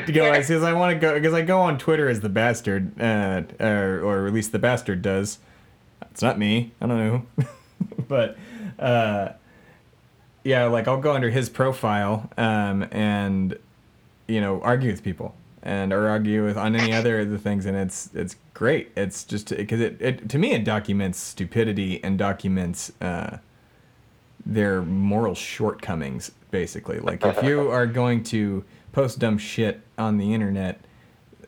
to 0.06 0.12
go 0.12 0.32
because 0.32 0.62
I 0.62 0.72
want 0.72 0.94
to 0.94 0.98
go 0.98 1.12
because 1.14 1.34
I 1.34 1.42
go 1.42 1.60
on 1.60 1.76
Twitter 1.76 2.08
as 2.08 2.20
the 2.20 2.30
bastard, 2.30 2.98
uh, 2.98 3.42
or, 3.60 4.00
or 4.00 4.26
at 4.26 4.32
least 4.32 4.52
the 4.52 4.58
bastard 4.58 5.02
does. 5.02 5.40
It's 6.10 6.22
not 6.22 6.38
me. 6.38 6.72
I 6.80 6.86
don't 6.86 6.98
know, 7.38 7.46
but 8.08 8.38
uh, 8.78 9.30
yeah, 10.44 10.64
like 10.64 10.88
I'll 10.88 11.00
go 11.00 11.12
under 11.12 11.28
his 11.28 11.50
profile 11.50 12.30
um, 12.38 12.86
and 12.90 13.54
you 14.26 14.40
know 14.40 14.62
argue 14.62 14.90
with 14.90 15.02
people 15.02 15.34
and 15.62 15.92
or 15.92 16.08
argue 16.08 16.44
with 16.44 16.56
on 16.56 16.76
any 16.76 16.92
other 16.92 17.20
of 17.20 17.30
the 17.30 17.38
things 17.38 17.66
and 17.66 17.76
it's 17.76 18.10
it's 18.14 18.36
great 18.54 18.90
it's 18.96 19.24
just 19.24 19.48
because 19.48 19.80
it, 19.80 20.00
it 20.00 20.28
to 20.28 20.38
me 20.38 20.52
it 20.52 20.64
documents 20.64 21.18
stupidity 21.18 22.02
and 22.04 22.18
documents 22.18 22.92
uh, 23.00 23.38
their 24.46 24.82
moral 24.82 25.34
shortcomings 25.34 26.30
basically 26.50 26.98
like 27.00 27.24
if 27.24 27.42
you 27.42 27.68
are 27.70 27.86
going 27.86 28.22
to 28.22 28.64
post 28.92 29.18
dumb 29.18 29.38
shit 29.38 29.80
on 29.98 30.16
the 30.16 30.32
internet 30.32 30.80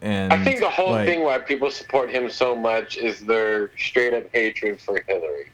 and 0.03 0.33
I 0.33 0.43
think 0.43 0.61
the 0.61 0.71
whole 0.71 0.93
like, 0.93 1.07
thing 1.07 1.23
why 1.23 1.39
people 1.39 1.71
support 1.71 2.11
him 2.11 2.31
so 2.31 2.57
much 2.57 2.97
is 2.97 3.21
their 3.21 3.71
straight 3.77 4.15
up 4.15 4.25
hatred 4.33 4.81
for 4.81 5.05
Hillary. 5.07 5.51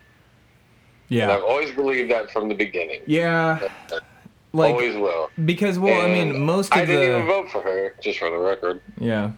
And 1.11 1.33
I've 1.33 1.43
always 1.43 1.75
believed 1.75 2.13
that 2.13 2.31
from 2.31 2.49
the 2.49 2.55
beginning. 2.55 3.01
yeah 3.07 3.69
like 4.57 4.73
always 4.75 4.97
will. 4.97 5.31
because 5.45 5.79
well 5.79 6.01
i 6.01 6.09
mean 6.09 6.31
And 6.31 6.41
most 6.41 6.75
I 6.75 6.81
of 6.81 6.87
didn't 6.89 7.03
the 7.11 7.17
even 7.17 7.27
vote 7.27 7.51
for 7.51 7.61
her, 7.63 7.95
just 8.01 8.19
for 8.19 8.31
the 8.31 8.39
record. 8.39 8.81
yeah 8.99 9.33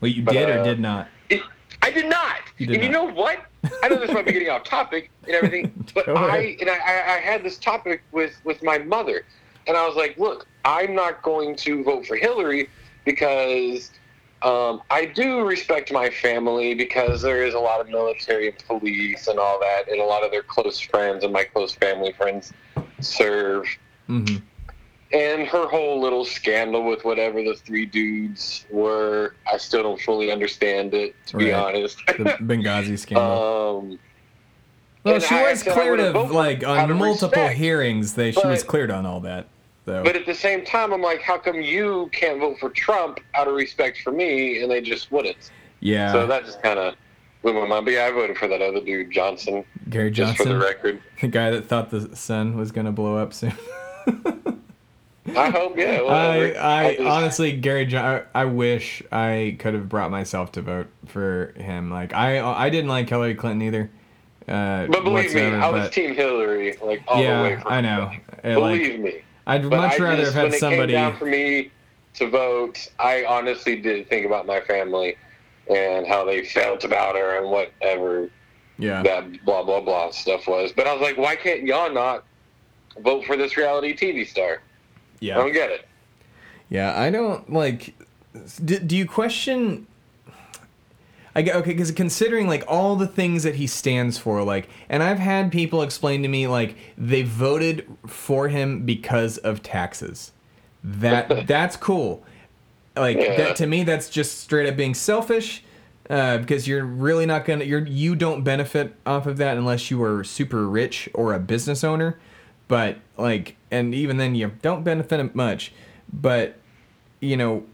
well 0.00 0.10
you 0.10 0.22
But, 0.22 0.32
did 0.32 0.48
or 0.50 0.60
uh, 0.60 0.64
did 0.64 0.80
not 0.80 1.08
It, 1.28 1.42
I 1.82 1.90
did 1.90 2.06
not. 2.10 2.36
You 2.58 2.66
did 2.66 2.74
and 2.76 2.84
you 2.84 2.90
know 2.90 3.04
what? 3.10 3.46
I 3.82 3.88
know 3.88 3.96
this 3.96 4.12
might 4.12 4.26
be 4.26 4.32
getting 4.32 4.50
off 4.50 4.64
topic 4.64 5.10
and 5.24 5.34
everything, 5.34 5.72
but 5.94 6.06
I 6.10 6.56
and 6.60 6.68
I, 6.68 6.74
I, 6.76 7.14
I 7.16 7.18
had 7.20 7.42
this 7.42 7.56
topic 7.56 8.02
with 8.12 8.34
with 8.44 8.62
my 8.62 8.76
mother, 8.78 9.24
and 9.66 9.76
I 9.78 9.86
was 9.86 9.96
like, 9.96 10.18
look, 10.18 10.46
I'm 10.66 10.94
not 10.94 11.22
going 11.22 11.56
to 11.56 11.82
vote 11.82 12.06
for 12.06 12.16
Hillary 12.16 12.68
because 13.06 13.92
um, 14.42 14.82
I 14.90 15.06
do 15.06 15.42
respect 15.46 15.90
my 15.90 16.10
family 16.10 16.74
because 16.74 17.22
there 17.22 17.44
is 17.46 17.54
a 17.54 17.58
lot 17.58 17.80
of 17.80 17.88
military 17.88 18.48
and 18.48 18.58
police 18.66 19.26
and 19.28 19.38
all 19.38 19.58
that, 19.60 19.88
and 19.90 20.00
a 20.00 20.04
lot 20.04 20.22
of 20.22 20.30
their 20.30 20.42
close 20.42 20.78
friends 20.80 21.24
and 21.24 21.32
my 21.32 21.44
close 21.44 21.72
family 21.74 22.12
friends 22.12 22.52
serve. 23.00 23.64
Hmm 24.10 24.36
And 25.12 25.46
her 25.48 25.66
whole 25.68 26.00
little 26.00 26.24
scandal 26.24 26.84
with 26.84 27.04
whatever 27.04 27.42
the 27.42 27.54
three 27.54 27.86
dudes 27.86 28.66
were, 28.70 29.34
I 29.50 29.56
still 29.58 29.82
don't 29.82 30.00
fully 30.00 30.30
understand 30.30 30.94
it, 30.94 31.14
to 31.26 31.36
be 31.36 31.52
honest. 31.52 31.98
the 32.06 32.24
benghazi 32.40 32.98
scandal 33.04 33.78
um, 33.80 33.98
Well, 35.04 35.20
she 35.20 35.34
I 35.34 35.50
was 35.50 35.62
cleared 35.62 36.00
of 36.00 36.30
like 36.30 36.64
on 36.66 36.90
of 36.90 36.96
multiple 36.96 37.28
respect, 37.42 37.58
hearings. 37.58 38.14
They 38.14 38.32
she 38.32 38.46
was 38.46 38.62
cleared 38.62 38.90
on 38.90 39.06
all 39.06 39.20
that. 39.20 39.48
though. 39.84 40.02
but 40.04 40.14
at 40.16 40.26
the 40.26 40.34
same 40.34 40.64
time, 40.64 40.92
I'm 40.92 41.02
like, 41.02 41.22
how 41.22 41.38
come 41.38 41.60
you 41.60 42.08
can't 42.12 42.38
vote 42.38 42.58
for 42.60 42.70
Trump 42.70 43.18
out 43.34 43.48
of 43.48 43.54
respect 43.54 43.98
for 44.02 44.12
me, 44.12 44.62
and 44.62 44.70
they 44.70 44.80
just 44.80 45.10
wouldn't? 45.10 45.50
yeah, 45.80 46.12
So 46.12 46.26
that 46.26 46.44
just 46.44 46.62
kind 46.62 46.78
of 46.78 46.94
blew 47.42 47.54
my 47.54 47.66
mind. 47.66 47.84
But 47.86 47.94
yeah, 47.94 48.04
I 48.06 48.10
voted 48.12 48.36
for 48.36 48.46
that 48.48 48.60
other 48.62 48.80
dude, 48.80 49.10
Johnson, 49.10 49.64
Gary 49.88 50.10
just 50.10 50.36
for 50.36 50.44
the 50.44 50.58
record. 50.58 51.00
the 51.20 51.26
guy 51.28 51.50
that 51.50 51.66
thought 51.66 51.90
the 51.90 52.14
sun 52.14 52.56
was 52.56 52.70
gonna 52.70 52.92
blow 52.92 53.16
up 53.16 53.32
soon. 53.32 53.54
I 55.36 55.50
hope, 55.50 55.76
yeah. 55.78 56.00
I. 56.02 56.86
I 56.88 56.94
just- 56.96 57.06
honestly, 57.08 57.52
Gary, 57.52 57.86
jo- 57.86 58.24
I, 58.34 58.40
I 58.40 58.44
wish 58.46 59.02
I 59.12 59.56
could 59.58 59.74
have 59.74 59.88
brought 59.88 60.10
myself 60.10 60.50
to 60.52 60.62
vote 60.62 60.88
for 61.06 61.52
him. 61.56 61.90
Like 61.90 62.12
I, 62.12 62.40
I 62.40 62.68
didn't 62.70 62.88
like 62.88 63.08
Hillary 63.08 63.34
Clinton 63.34 63.62
either. 63.62 63.90
Uh, 64.48 64.86
But 64.86 65.04
believe 65.04 65.32
me, 65.34 65.42
I 65.42 65.68
was 65.70 65.82
but- 65.84 65.92
Team 65.92 66.14
Hillary, 66.14 66.76
like 66.82 67.02
all 67.06 67.18
the 67.18 67.22
way. 67.28 67.50
yeah, 67.50 67.60
From 67.60 67.72
I 67.72 67.80
know. 67.80 68.10
Like, 68.42 68.42
Believe 68.42 69.00
me. 69.00 69.22
I'd 69.46 69.68
But 69.70 69.76
much 69.76 70.00
I 70.00 70.04
rather 70.04 70.22
just, 70.22 70.34
have 70.34 70.42
when 70.44 70.50
had 70.52 70.56
it 70.56 70.60
somebody. 70.60 70.92
came 70.94 71.02
down 71.10 71.16
for 71.16 71.26
me 71.26 71.70
to 72.14 72.28
vote, 72.28 72.90
I 72.98 73.24
honestly 73.24 73.76
did 73.80 74.08
think 74.08 74.26
about 74.26 74.46
my 74.46 74.60
family 74.60 75.16
and 75.68 76.06
how 76.06 76.24
they 76.24 76.44
felt 76.44 76.82
about 76.84 77.14
her 77.14 77.38
and 77.38 77.50
whatever 77.50 78.30
yeah, 78.78 79.02
that 79.02 79.44
blah 79.44 79.62
blah 79.62 79.80
blah 79.80 80.10
stuff 80.10 80.48
was. 80.48 80.72
But 80.72 80.86
I 80.88 80.92
was 80.92 81.02
like, 81.02 81.16
why 81.18 81.36
can't 81.36 81.62
y'all 81.62 81.92
not 81.92 82.24
vote 82.98 83.24
for 83.24 83.36
this 83.36 83.56
reality 83.56 83.96
TV 83.96 84.26
star? 84.26 84.62
Yeah. 85.20 85.36
I 85.38 85.42
don't 85.42 85.52
get 85.52 85.70
it. 85.70 85.86
Yeah, 86.68 86.98
I 86.98 87.10
don't 87.10 87.52
like. 87.52 87.94
Do, 88.64 88.78
do 88.78 88.96
you 88.96 89.06
question? 89.06 89.86
I 91.34 91.42
get 91.42 91.54
okay 91.56 91.70
because 91.72 91.92
considering 91.92 92.48
like 92.48 92.64
all 92.66 92.96
the 92.96 93.06
things 93.06 93.44
that 93.44 93.54
he 93.56 93.66
stands 93.66 94.18
for, 94.18 94.42
like, 94.42 94.68
and 94.88 95.02
I've 95.02 95.18
had 95.18 95.52
people 95.52 95.82
explain 95.82 96.22
to 96.22 96.28
me 96.28 96.46
like 96.46 96.76
they 96.98 97.22
voted 97.22 97.86
for 98.06 98.48
him 98.48 98.84
because 98.84 99.38
of 99.38 99.62
taxes. 99.62 100.32
That 100.82 101.46
that's 101.46 101.76
cool. 101.76 102.24
Like 102.96 103.16
Yeah. 103.18 103.36
that 103.36 103.56
to 103.56 103.66
me, 103.66 103.84
that's 103.84 104.10
just 104.10 104.40
straight 104.40 104.68
up 104.68 104.76
being 104.76 104.94
selfish. 104.94 105.62
Uh, 106.08 106.38
because 106.38 106.66
you're 106.66 106.84
really 106.84 107.24
not 107.24 107.44
gonna 107.44 107.64
you're 107.64 107.86
you 107.86 108.16
don't 108.16 108.42
benefit 108.42 108.96
off 109.06 109.26
of 109.26 109.36
that 109.36 109.56
unless 109.56 109.92
you 109.92 110.02
are 110.02 110.24
super 110.24 110.68
rich 110.68 111.08
or 111.14 111.32
a 111.32 111.38
business 111.38 111.84
owner 111.84 112.18
but 112.70 112.96
like 113.18 113.56
and 113.70 113.94
even 113.94 114.16
then 114.16 114.34
you 114.34 114.50
don't 114.62 114.82
benefit 114.84 115.34
much 115.34 115.72
but 116.10 116.56
you 117.20 117.36
know 117.36 117.64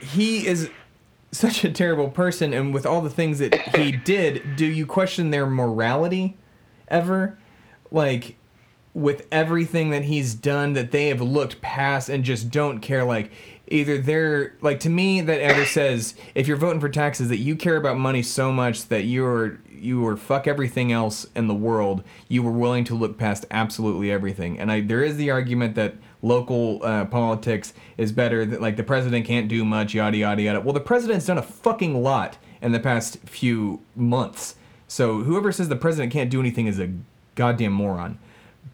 he 0.00 0.46
is 0.46 0.70
such 1.32 1.64
a 1.64 1.70
terrible 1.70 2.08
person 2.08 2.54
and 2.54 2.72
with 2.72 2.86
all 2.86 3.02
the 3.02 3.10
things 3.10 3.38
that 3.40 3.54
he 3.76 3.92
did 3.92 4.56
do 4.56 4.64
you 4.64 4.86
question 4.86 5.30
their 5.30 5.46
morality 5.46 6.36
ever? 6.88 7.38
Like 7.90 8.36
with 8.94 9.26
everything 9.30 9.90
that 9.90 10.04
he's 10.04 10.34
done 10.34 10.72
that 10.72 10.90
they 10.90 11.08
have 11.08 11.20
looked 11.20 11.60
past 11.60 12.08
and 12.08 12.24
just 12.24 12.50
don't 12.50 12.80
care 12.80 13.04
like 13.04 13.30
either 13.68 13.98
they're 13.98 14.54
like 14.60 14.80
to 14.80 14.88
me 14.88 15.20
that 15.20 15.42
either 15.42 15.64
says 15.64 16.14
if 16.34 16.46
you're 16.46 16.56
voting 16.56 16.80
for 16.80 16.88
taxes 16.88 17.28
that 17.28 17.38
you 17.38 17.56
care 17.56 17.76
about 17.76 17.98
money 17.98 18.22
so 18.22 18.52
much 18.52 18.86
that 18.88 19.04
you're 19.04 19.58
you 19.70 20.00
were 20.00 20.16
fuck 20.16 20.46
everything 20.46 20.92
else 20.92 21.26
in 21.34 21.48
the 21.48 21.54
world 21.54 22.02
you 22.28 22.42
were 22.42 22.52
willing 22.52 22.84
to 22.84 22.94
look 22.94 23.18
past 23.18 23.44
absolutely 23.50 24.10
everything. 24.10 24.58
And 24.58 24.70
I 24.70 24.80
there 24.80 25.02
is 25.02 25.16
the 25.16 25.30
argument 25.30 25.74
that 25.74 25.94
local 26.22 26.80
uh, 26.84 27.04
politics 27.06 27.72
is 27.96 28.12
better 28.12 28.44
that 28.46 28.60
like 28.60 28.76
the 28.76 28.84
president 28.84 29.26
can't 29.26 29.48
do 29.48 29.64
much 29.64 29.94
yada 29.94 30.16
yada 30.16 30.42
yada. 30.42 30.60
Well 30.60 30.74
the 30.74 30.80
president's 30.80 31.26
done 31.26 31.38
a 31.38 31.42
fucking 31.42 32.02
lot 32.02 32.38
in 32.62 32.72
the 32.72 32.80
past 32.80 33.18
few 33.20 33.80
months. 33.94 34.56
So 34.88 35.22
whoever 35.22 35.50
says 35.52 35.68
the 35.68 35.76
president 35.76 36.12
can't 36.12 36.30
do 36.30 36.40
anything 36.40 36.66
is 36.66 36.78
a 36.78 36.92
goddamn 37.34 37.72
moron. 37.72 38.18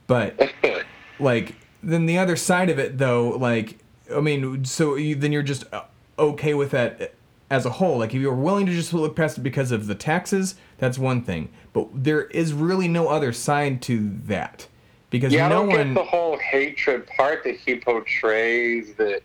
But 0.06 0.52
like 1.18 1.56
then 1.82 2.06
the 2.06 2.18
other 2.18 2.36
side 2.36 2.70
of 2.70 2.78
it 2.78 2.98
though 2.98 3.30
like 3.30 3.78
i 4.14 4.20
mean 4.20 4.64
so 4.64 4.94
you, 4.96 5.14
then 5.14 5.32
you're 5.32 5.42
just 5.42 5.64
uh, 5.72 5.82
okay 6.18 6.54
with 6.54 6.70
that 6.70 7.14
as 7.50 7.66
a 7.66 7.70
whole 7.70 7.98
like 7.98 8.14
if 8.14 8.20
you're 8.20 8.34
willing 8.34 8.66
to 8.66 8.72
just 8.72 8.92
look 8.94 9.14
past 9.14 9.38
it 9.38 9.42
because 9.42 9.70
of 9.72 9.86
the 9.86 9.94
taxes 9.94 10.54
that's 10.78 10.98
one 10.98 11.22
thing 11.22 11.48
but 11.72 11.86
there 11.92 12.22
is 12.26 12.52
really 12.52 12.88
no 12.88 13.08
other 13.08 13.32
side 13.32 13.80
to 13.82 14.10
that 14.24 14.66
because 15.10 15.32
Yeah, 15.34 15.44
I 15.46 15.48
no 15.50 15.54
don't 15.56 15.68
one 15.68 15.88
get 15.94 15.94
the 15.94 16.04
whole 16.04 16.38
hatred 16.38 17.06
part 17.06 17.44
that 17.44 17.56
he 17.56 17.76
portrays 17.76 18.94
that 18.94 19.20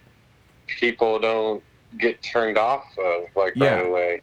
people 0.68 1.18
don't 1.20 1.64
get 1.98 2.22
turned 2.22 2.58
off 2.58 2.84
of, 2.98 3.24
like 3.38 3.54
Yeah. 3.56 3.76
right 3.76 3.86
away. 3.88 4.22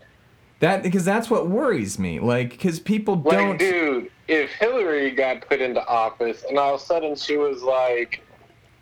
that 0.61 0.83
because 0.83 1.07
that's 1.07 1.31
what 1.31 1.49
worries 1.49 1.99
me 1.99 2.21
like 2.21 2.51
because 2.51 2.79
people 2.79 3.17
Like, 3.17 3.39
don't 3.39 3.57
dude, 3.59 4.11
if 4.29 4.51
Hillary 4.51 5.11
got 5.13 5.49
put 5.49 5.63
into 5.63 5.83
office 5.87 6.45
and 6.47 6.59
all 6.59 6.75
of 6.75 6.81
a 6.83 6.85
sudden 6.85 7.17
she 7.17 7.39
was 7.39 7.63
like, 7.63 8.23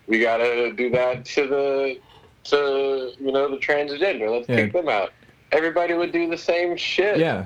"We 0.07 0.19
gotta 0.19 0.73
do 0.73 0.89
that 0.91 1.25
to 1.25 1.47
the, 1.47 1.97
to 2.45 3.11
you 3.19 3.31
know 3.31 3.49
the 3.49 3.57
transgender. 3.57 4.29
Let's 4.29 4.49
Yeah. 4.49 4.55
kick 4.57 4.73
them 4.73 4.89
out." 4.89 5.11
Everybody 5.51 5.93
would 5.93 6.11
do 6.11 6.29
the 6.29 6.37
same 6.37 6.75
shit. 6.75 7.17
yeah 7.19 7.45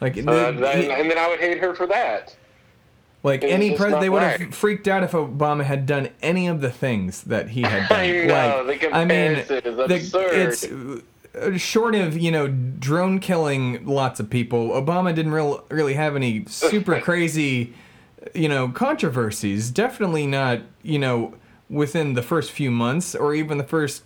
like 0.00 0.16
Uh, 0.16 0.52
then, 0.52 0.80
he- 0.82 0.90
and 0.90 1.10
then 1.10 1.18
I 1.18 1.28
would 1.28 1.40
hate 1.40 1.58
her 1.58 1.74
for 1.74 1.86
that. 1.88 2.34
Like 3.22 3.44
any 3.44 3.76
president, 3.76 4.00
they 4.00 4.08
would 4.08 4.22
have 4.22 4.40
right. 4.40 4.54
freaked 4.54 4.88
out 4.88 5.02
if 5.02 5.12
Obama 5.12 5.62
had 5.64 5.84
done 5.84 6.08
any 6.22 6.46
of 6.46 6.62
the 6.62 6.70
things 6.70 7.22
that 7.24 7.50
he 7.50 7.60
had 7.62 7.86
done. 7.90 8.00
I 8.00 8.24
know, 8.24 8.64
like, 8.66 8.80
the 8.80 8.94
I 8.94 9.04
mean, 9.04 9.34
comparison 9.44 9.56
is 9.56 9.76
the- 9.76 9.84
absurd. 10.20 10.32
it's 10.34 10.66
uh, 11.38 11.56
short 11.58 11.94
of 11.94 12.16
you 12.16 12.30
know 12.30 12.48
drone 12.48 13.18
killing 13.18 13.84
lots 13.84 14.20
of 14.20 14.30
people. 14.30 14.70
Obama 14.70 15.14
didn't 15.14 15.32
real, 15.32 15.64
really 15.70 15.94
have 15.94 16.16
any 16.16 16.44
super 16.46 16.98
crazy, 17.02 17.74
you 18.34 18.48
know, 18.48 18.68
controversies. 18.68 19.70
Definitely 19.70 20.26
not 20.26 20.60
you 20.82 20.98
know 20.98 21.34
within 21.68 22.14
the 22.14 22.22
first 22.22 22.50
few 22.50 22.70
months 22.70 23.14
or 23.14 23.34
even 23.34 23.58
the 23.58 23.64
first 23.64 24.02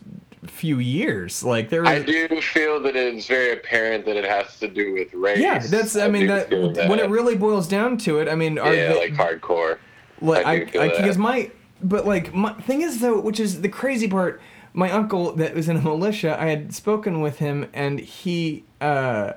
few 0.46 0.78
years. 0.78 1.42
Like 1.42 1.70
there 1.70 1.82
was. 1.82 1.90
I 1.90 2.02
do 2.02 2.40
feel 2.40 2.80
that 2.80 2.96
it's 2.96 3.26
very 3.26 3.52
apparent 3.52 4.04
that 4.06 4.16
it 4.16 4.24
has 4.24 4.58
to 4.60 4.68
do 4.68 4.92
with 4.92 5.12
race. 5.14 5.38
yeah, 5.38 5.58
that's. 5.58 5.96
I, 5.96 6.08
mean, 6.08 6.22
do 6.22 6.72
that, 6.72 6.88
when 6.88 6.98
it 6.98 7.08
really 7.08 7.36
boils 7.36 7.68
down 7.68 7.98
to 7.98 8.18
it, 8.18 8.28
I 8.28 8.34
mean, 8.34 8.58
are 8.58 8.74
yeah, 8.74 8.92
they, 8.92 9.10
like 9.10 9.12
hardcore. 9.12 9.78
like 10.20 10.46
I 10.46 10.52
I, 10.78 10.84
I, 10.84 10.88
because 10.88 11.18
my 11.18 11.50
but 11.82 12.06
like 12.06 12.34
my 12.34 12.52
thing 12.54 12.80
is 12.82 13.00
though 13.00 13.20
which 13.20 13.38
is 13.38 13.60
the 13.60 13.68
crazy 13.68 14.08
part 14.08 14.40
my 14.72 14.90
uncle 14.90 15.32
that 15.32 15.54
was 15.54 15.68
in 15.68 15.76
a 15.76 15.80
militia 15.80 16.36
i 16.40 16.46
had 16.46 16.74
spoken 16.74 17.20
with 17.20 17.38
him 17.38 17.68
and 17.72 18.00
he 18.00 18.64
uh 18.80 19.32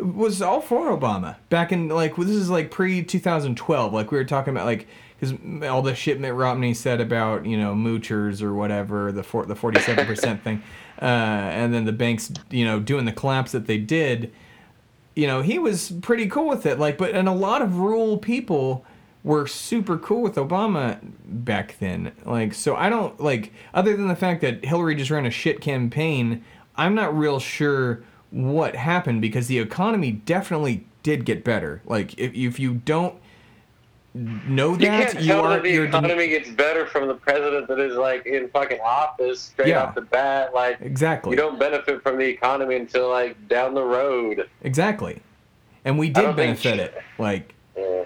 was 0.00 0.40
all 0.42 0.60
for 0.60 0.96
obama 0.96 1.36
back 1.48 1.72
in 1.72 1.88
like 1.88 2.16
this 2.16 2.28
is 2.28 2.50
like 2.50 2.70
pre 2.70 3.02
2012 3.02 3.92
like 3.92 4.10
we 4.10 4.18
were 4.18 4.24
talking 4.24 4.52
about 4.52 4.66
like 4.66 4.86
because 5.20 5.36
all 5.68 5.82
the 5.82 5.94
shit 5.94 6.18
Mitt 6.18 6.34
Romney 6.34 6.74
said 6.74 7.00
about 7.00 7.44
you 7.44 7.58
know 7.58 7.74
moochers 7.74 8.42
or 8.42 8.54
whatever 8.54 9.12
the 9.12 9.22
for, 9.22 9.44
the 9.44 9.54
47 9.54 10.06
percent 10.06 10.42
thing, 10.42 10.62
uh, 11.02 11.04
and 11.04 11.74
then 11.74 11.84
the 11.84 11.92
banks 11.92 12.32
you 12.50 12.64
know 12.64 12.80
doing 12.80 13.04
the 13.04 13.12
collapse 13.12 13.52
that 13.52 13.66
they 13.66 13.78
did, 13.78 14.32
you 15.14 15.26
know 15.26 15.42
he 15.42 15.58
was 15.58 15.92
pretty 16.00 16.26
cool 16.26 16.48
with 16.48 16.64
it. 16.64 16.78
Like, 16.78 16.96
but 16.96 17.14
and 17.14 17.28
a 17.28 17.32
lot 17.32 17.62
of 17.62 17.78
rural 17.78 18.18
people 18.18 18.84
were 19.22 19.46
super 19.46 19.98
cool 19.98 20.22
with 20.22 20.36
Obama 20.36 20.98
back 21.26 21.76
then. 21.78 22.12
Like, 22.24 22.54
so 22.54 22.74
I 22.74 22.88
don't 22.88 23.20
like 23.20 23.52
other 23.74 23.94
than 23.94 24.08
the 24.08 24.16
fact 24.16 24.40
that 24.40 24.64
Hillary 24.64 24.94
just 24.94 25.10
ran 25.10 25.26
a 25.26 25.30
shit 25.30 25.60
campaign. 25.60 26.42
I'm 26.76 26.94
not 26.94 27.16
real 27.16 27.38
sure 27.38 28.02
what 28.30 28.76
happened 28.76 29.20
because 29.20 29.46
the 29.48 29.58
economy 29.58 30.12
definitely 30.12 30.86
did 31.02 31.24
get 31.24 31.42
better. 31.44 31.82
Like, 31.84 32.18
if 32.18 32.34
if 32.34 32.58
you 32.60 32.74
don't 32.74 33.14
know 34.14 34.72
You 34.72 34.78
that 34.78 35.12
can't 35.12 35.24
you 35.24 35.34
are 35.34 35.50
that 35.50 35.62
the 35.62 35.84
economy 35.84 36.28
gets 36.28 36.48
better 36.50 36.84
from 36.86 37.06
the 37.06 37.14
president 37.14 37.68
that 37.68 37.78
is 37.78 37.96
like 37.96 38.26
in 38.26 38.48
fucking 38.48 38.80
office 38.80 39.40
straight 39.40 39.68
Yeah. 39.68 39.84
off 39.84 39.94
the 39.94 40.00
bat. 40.02 40.52
Like 40.54 40.78
exactly 40.80 41.30
you 41.30 41.36
don't 41.36 41.58
benefit 41.58 42.02
from 42.02 42.18
the 42.18 42.24
economy 42.26 42.76
until 42.76 43.08
like 43.08 43.48
down 43.48 43.74
the 43.74 43.84
road. 43.84 44.48
exactly, 44.62 45.22
and 45.84 45.98
we 45.98 46.10
did 46.10 46.34
benefit 46.36 46.80
it. 46.80 46.94
Like 47.18 47.54
Yeah. 47.76 48.04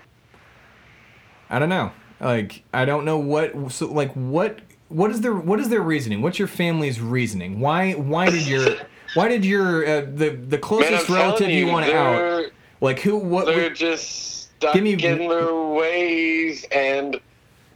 I 1.50 1.58
don't 1.58 1.68
know. 1.68 1.92
Like 2.20 2.62
I 2.72 2.84
don't 2.84 3.04
know 3.04 3.18
what 3.18 3.72
so 3.72 3.86
like 3.92 4.12
what 4.12 4.60
what 4.88 5.10
is 5.10 5.20
their 5.22 5.34
what 5.34 5.58
is 5.60 5.68
their 5.70 5.80
reasoning? 5.82 6.20
What's 6.22 6.38
your 6.38 6.48
family's 6.48 7.00
reasoning? 7.00 7.60
Why 7.60 7.92
why 7.92 8.30
did 8.30 8.46
your 8.46 8.76
why 9.14 9.28
did 9.28 9.44
your 9.44 9.86
uh, 9.86 10.00
the 10.14 10.30
the 10.30 10.58
closest 10.58 11.08
I'm 11.08 11.14
relative 11.16 11.50
you, 11.50 11.66
you, 11.66 11.72
want 11.72 11.86
out? 11.90 12.46
Like 12.80 13.00
who 13.00 13.16
what 13.16 13.46
they're 13.46 13.64
would- 13.64 13.74
just 13.76 14.50
stuck 14.56 14.74
me- 14.76 14.92
in 14.92 15.28
their 15.28 15.54
ways, 15.54 16.64
and 16.72 17.20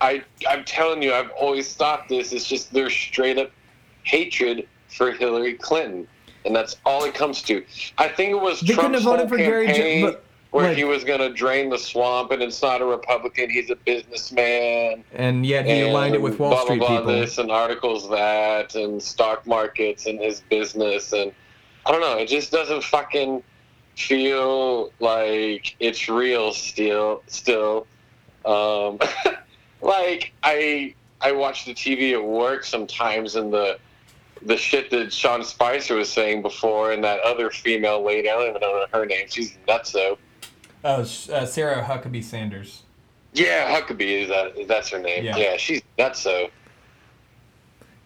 I 0.00 0.22
I'm 0.48 0.64
telling 0.64 1.02
you, 1.02 1.12
I've 1.14 1.30
always 1.30 1.72
thought 1.74 2.08
this. 2.08 2.32
It's 2.32 2.46
just 2.48 2.72
their 2.72 2.90
straight 2.90 3.38
up 3.38 3.50
hatred 4.04 4.66
for 4.88 5.12
Hillary 5.12 5.54
Clinton, 5.54 6.06
and 6.44 6.54
that's 6.54 6.76
all 6.84 7.04
it 7.04 7.14
comes 7.14 7.42
to. 7.42 7.64
I 7.98 8.08
think 8.08 8.30
it 8.32 8.40
was 8.40 8.60
They 8.60 8.74
couldn't 8.74 8.94
have 8.94 9.02
voted 9.02 9.28
for 9.28 9.36
Gary 9.36 9.66
Jo- 9.68 9.72
campaign 9.74 10.04
but, 10.06 10.24
where 10.50 10.68
like- 10.68 10.76
he 10.76 10.84
was 10.84 11.04
going 11.04 11.20
to 11.20 11.30
drain 11.32 11.70
the 11.70 11.78
swamp, 11.78 12.30
and 12.30 12.42
it's 12.42 12.62
not 12.62 12.80
a 12.80 12.84
Republican; 12.84 13.50
he's 13.50 13.70
a 13.70 13.76
businessman. 13.76 15.04
and 15.12 15.44
yet 15.44 15.66
he 15.66 15.72
and 15.72 15.90
aligned 15.90 16.14
it 16.14 16.22
with 16.22 16.38
Wall 16.38 16.50
blah, 16.50 16.64
Street 16.64 16.78
blah, 16.78 16.88
blah, 16.88 16.98
people. 16.98 17.12
This 17.12 17.38
and 17.38 17.50
articles 17.50 18.08
that 18.10 18.74
and 18.74 19.02
stock 19.02 19.46
markets 19.46 20.06
and 20.06 20.20
his 20.20 20.40
business 20.42 21.12
and 21.12 21.32
I 21.86 21.92
don't 21.92 22.00
know. 22.00 22.18
It 22.18 22.28
just 22.28 22.52
doesn't 22.52 22.84
fucking 22.84 23.42
feel 23.96 24.92
like 25.00 25.74
it's 25.80 26.08
real. 26.08 26.52
Still, 26.52 27.22
still, 27.26 27.86
um, 28.44 28.98
like 29.80 30.32
I 30.42 30.94
I 31.20 31.32
watch 31.32 31.64
the 31.64 31.74
TV 31.74 32.12
at 32.12 32.22
work 32.24 32.64
sometimes 32.64 33.36
and 33.36 33.52
the 33.52 33.78
the 34.42 34.56
shit 34.56 34.90
that 34.90 35.12
Sean 35.12 35.42
Spicer 35.42 35.96
was 35.96 36.12
saying 36.12 36.42
before 36.42 36.92
and 36.92 37.02
that 37.04 37.20
other 37.20 37.50
female 37.50 38.04
lady. 38.04 38.28
I 38.30 38.34
don't 38.34 38.50
even 38.50 38.60
know 38.60 38.86
her 38.92 39.06
name. 39.06 39.26
She's 39.28 39.56
nuts 39.66 39.92
though. 39.92 40.18
Oh, 40.84 41.00
uh, 41.00 41.04
Sarah 41.04 41.82
Huckabee 41.82 42.22
Sanders. 42.22 42.82
Yeah, 43.32 43.78
Huckabee 43.78 44.22
is 44.22 44.28
that 44.28 44.66
that's 44.68 44.88
her 44.90 44.98
name. 44.98 45.24
Yeah. 45.24 45.36
Yeah, 45.36 45.56
she's 45.56 45.82
nuts 45.98 46.20
so. 46.20 46.48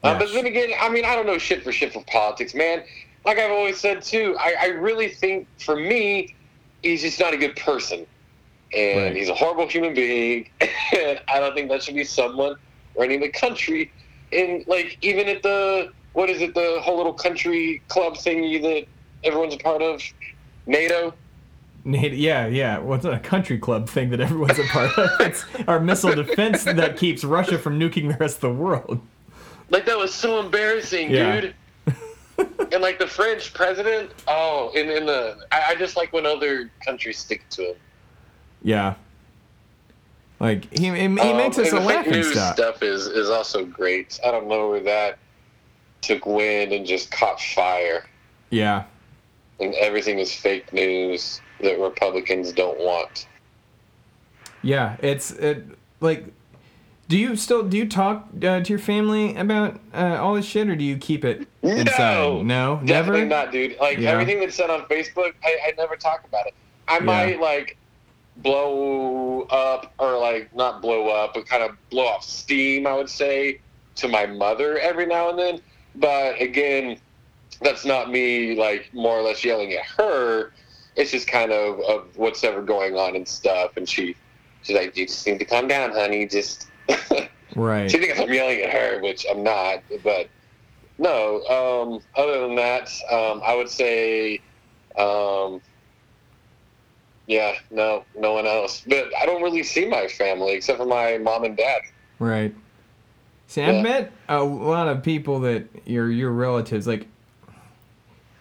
Yeah. 0.02 0.10
Uh, 0.10 0.18
but 0.18 0.32
then 0.32 0.46
again, 0.46 0.70
I 0.80 0.88
mean, 0.88 1.04
I 1.04 1.14
don't 1.14 1.26
know 1.26 1.38
shit 1.38 1.62
for 1.62 1.70
shit 1.72 1.92
for 1.92 2.02
politics, 2.04 2.54
man. 2.54 2.82
Like 3.24 3.38
I've 3.38 3.52
always 3.52 3.78
said 3.78 4.02
too, 4.02 4.36
I, 4.38 4.54
I 4.60 4.66
really 4.66 5.08
think 5.08 5.46
for 5.60 5.76
me, 5.76 6.34
he's 6.82 7.02
just 7.02 7.20
not 7.20 7.32
a 7.32 7.36
good 7.36 7.54
person, 7.54 8.04
and 8.74 9.00
Right. 9.02 9.16
he's 9.16 9.28
a 9.28 9.34
horrible 9.34 9.68
human 9.68 9.94
being, 9.94 10.48
and 10.60 11.20
I 11.28 11.38
don't 11.38 11.54
think 11.54 11.70
that 11.70 11.82
should 11.84 11.94
be 11.94 12.04
someone 12.04 12.56
running 12.98 13.20
the 13.20 13.28
country. 13.28 13.92
And 14.32 14.64
like 14.66 14.98
even 15.02 15.28
at 15.28 15.42
the 15.42 15.92
what 16.14 16.28
is 16.30 16.42
it, 16.42 16.54
the 16.54 16.78
whole 16.82 16.96
little 16.96 17.12
country 17.14 17.80
club 17.88 18.14
thingy 18.14 18.60
that 18.62 18.86
everyone's 19.24 19.54
a 19.54 19.58
part 19.58 19.82
of, 19.82 20.02
NATO. 20.66 21.14
Yeah, 21.84 22.46
yeah. 22.46 22.78
What's 22.78 23.04
a 23.04 23.18
country 23.18 23.58
club 23.58 23.88
thing 23.88 24.10
that 24.10 24.20
everyone's 24.20 24.58
a 24.58 24.64
part 24.64 24.96
of? 24.98 25.10
It's 25.20 25.44
our 25.66 25.80
missile 25.80 26.14
defense 26.14 26.64
that 26.64 26.96
keeps 26.96 27.24
Russia 27.24 27.58
from 27.58 27.78
nuking 27.78 28.08
the 28.08 28.16
rest 28.18 28.36
of 28.36 28.40
the 28.42 28.52
world. 28.52 29.00
Like 29.70 29.86
that 29.86 29.98
was 29.98 30.14
so 30.14 30.38
embarrassing, 30.40 31.10
Yeah. 31.10 31.40
dude. 31.40 31.54
and 32.72 32.80
like 32.82 32.98
the 32.98 33.06
French 33.06 33.52
president, 33.52 34.10
oh, 34.28 34.70
in 34.74 34.88
in 34.90 35.06
the, 35.06 35.44
I, 35.50 35.62
I 35.70 35.74
just 35.74 35.96
like 35.96 36.12
when 36.12 36.24
other 36.26 36.70
countries 36.84 37.18
stick 37.18 37.48
to 37.50 37.70
him. 37.70 37.76
Yeah. 38.62 38.94
Like 40.40 40.66
he 40.76 40.86
he, 40.86 40.96
he 40.96 41.04
Um, 41.04 41.14
makes 41.36 41.58
us 41.58 41.72
a 41.72 41.80
laughing 41.80 42.12
news 42.12 42.32
stock. 42.32 42.54
stuff 42.54 42.82
is 42.82 43.06
is 43.06 43.28
also 43.30 43.64
great. 43.64 44.18
I 44.24 44.30
don't 44.30 44.48
know 44.48 44.68
where 44.68 44.80
that 44.80 45.18
took 46.00 46.26
wind 46.26 46.72
and 46.72 46.84
just 46.86 47.10
caught 47.12 47.40
fire, 47.40 48.04
Yeah. 48.50 48.84
and 49.60 49.72
everything 49.74 50.18
is 50.18 50.34
fake 50.34 50.72
news 50.72 51.40
that 51.62 51.78
Republicans 51.80 52.52
don't 52.52 52.78
want. 52.78 53.26
Yeah, 54.62 54.96
it's 55.00 55.30
it 55.32 55.64
like. 56.00 56.26
Do 57.08 57.18
you 57.18 57.36
still 57.36 57.62
do 57.62 57.76
you 57.76 57.86
talk 57.86 58.28
uh, 58.42 58.60
to 58.60 58.68
your 58.70 58.78
family 58.78 59.36
about 59.36 59.78
uh, 59.92 60.16
all 60.18 60.34
this 60.34 60.46
shit, 60.46 60.68
or 60.70 60.76
do 60.76 60.84
you 60.84 60.96
keep 60.96 61.26
it 61.26 61.46
inside? 61.60 61.98
No, 61.98 62.42
no, 62.42 62.80
Definitely 62.86 63.24
never. 63.26 63.44
not, 63.44 63.52
dude. 63.52 63.76
Like 63.78 63.98
Yeah. 63.98 64.10
everything 64.12 64.40
that's 64.40 64.54
said 64.56 64.70
on 64.70 64.82
Facebook, 64.86 65.32
I, 65.44 65.58
I 65.66 65.72
never 65.76 65.96
talk 65.96 66.24
about 66.24 66.46
it. 66.46 66.54
I 66.88 67.00
might 67.00 67.38
like 67.38 67.76
blow 68.38 69.42
up 69.50 69.92
or 69.98 70.16
like 70.18 70.54
not 70.54 70.80
blow 70.80 71.08
up, 71.08 71.34
but 71.34 71.46
kind 71.46 71.62
of 71.62 71.76
blow 71.90 72.06
off 72.06 72.24
steam. 72.24 72.86
I 72.86 72.94
would 72.94 73.10
say 73.10 73.60
to 73.96 74.08
my 74.08 74.24
mother 74.24 74.78
every 74.78 75.04
now 75.04 75.28
and 75.28 75.38
then. 75.38 75.60
But 75.96 76.40
again, 76.40 76.96
that's 77.60 77.84
not 77.84 78.10
me 78.10 78.54
like 78.56 78.88
more 78.94 79.18
or 79.18 79.22
less 79.22 79.44
yelling 79.44 79.72
at 79.74 79.84
her. 79.98 80.52
It's 80.96 81.10
just 81.10 81.26
kind 81.26 81.52
of 81.52 81.80
of 81.80 82.16
what's 82.16 82.42
ever 82.44 82.62
going 82.62 82.96
on 82.96 83.16
and 83.16 83.26
stuff. 83.26 83.76
And 83.76 83.88
she 83.88 84.14
she's 84.62 84.76
like, 84.76 84.96
"You 84.96 85.06
just 85.06 85.26
need 85.26 85.38
to 85.38 85.44
calm 85.44 85.68
down, 85.68 85.92
honey. 85.92 86.26
Just." 86.26 86.68
Right. 87.54 87.90
She 87.90 87.98
thinks 87.98 88.18
I'm 88.18 88.32
yelling 88.32 88.60
at 88.62 88.70
her, 88.72 88.98
which 89.02 89.26
I'm 89.30 89.42
not. 89.42 89.82
But 90.02 90.28
no. 90.96 91.42
Um, 91.44 92.00
other 92.16 92.40
than 92.40 92.54
that, 92.54 92.88
um, 93.10 93.42
I 93.44 93.54
would 93.54 93.68
say, 93.68 94.40
um, 94.96 95.60
yeah, 97.26 97.52
no, 97.70 98.04
no 98.18 98.32
one 98.32 98.46
else. 98.46 98.82
But 98.86 99.10
I 99.20 99.26
don't 99.26 99.42
really 99.42 99.62
see 99.62 99.86
my 99.86 100.08
family 100.08 100.52
except 100.54 100.78
for 100.78 100.86
my 100.86 101.18
mom 101.18 101.44
and 101.44 101.54
dad. 101.54 101.82
Right. 102.18 102.54
See, 103.48 103.60
I've 103.62 103.82
met 103.82 104.12
a 104.30 104.42
lot 104.42 104.88
of 104.88 105.02
people 105.02 105.40
that 105.40 105.66
your 105.84 106.10
your 106.10 106.30
relatives 106.30 106.86
like. 106.86 107.06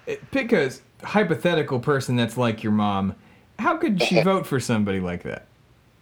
it- 0.07 0.31
Pick 0.31 0.53
a 0.53 0.67
s- 0.67 0.81
hypothetical 1.03 1.79
person 1.79 2.15
that's 2.15 2.37
like 2.37 2.63
your 2.63 2.71
mom. 2.71 3.15
How 3.59 3.77
could 3.77 4.01
she 4.01 4.21
vote 4.23 4.45
for 4.47 4.59
somebody 4.59 4.99
like 4.99 5.23
that? 5.23 5.47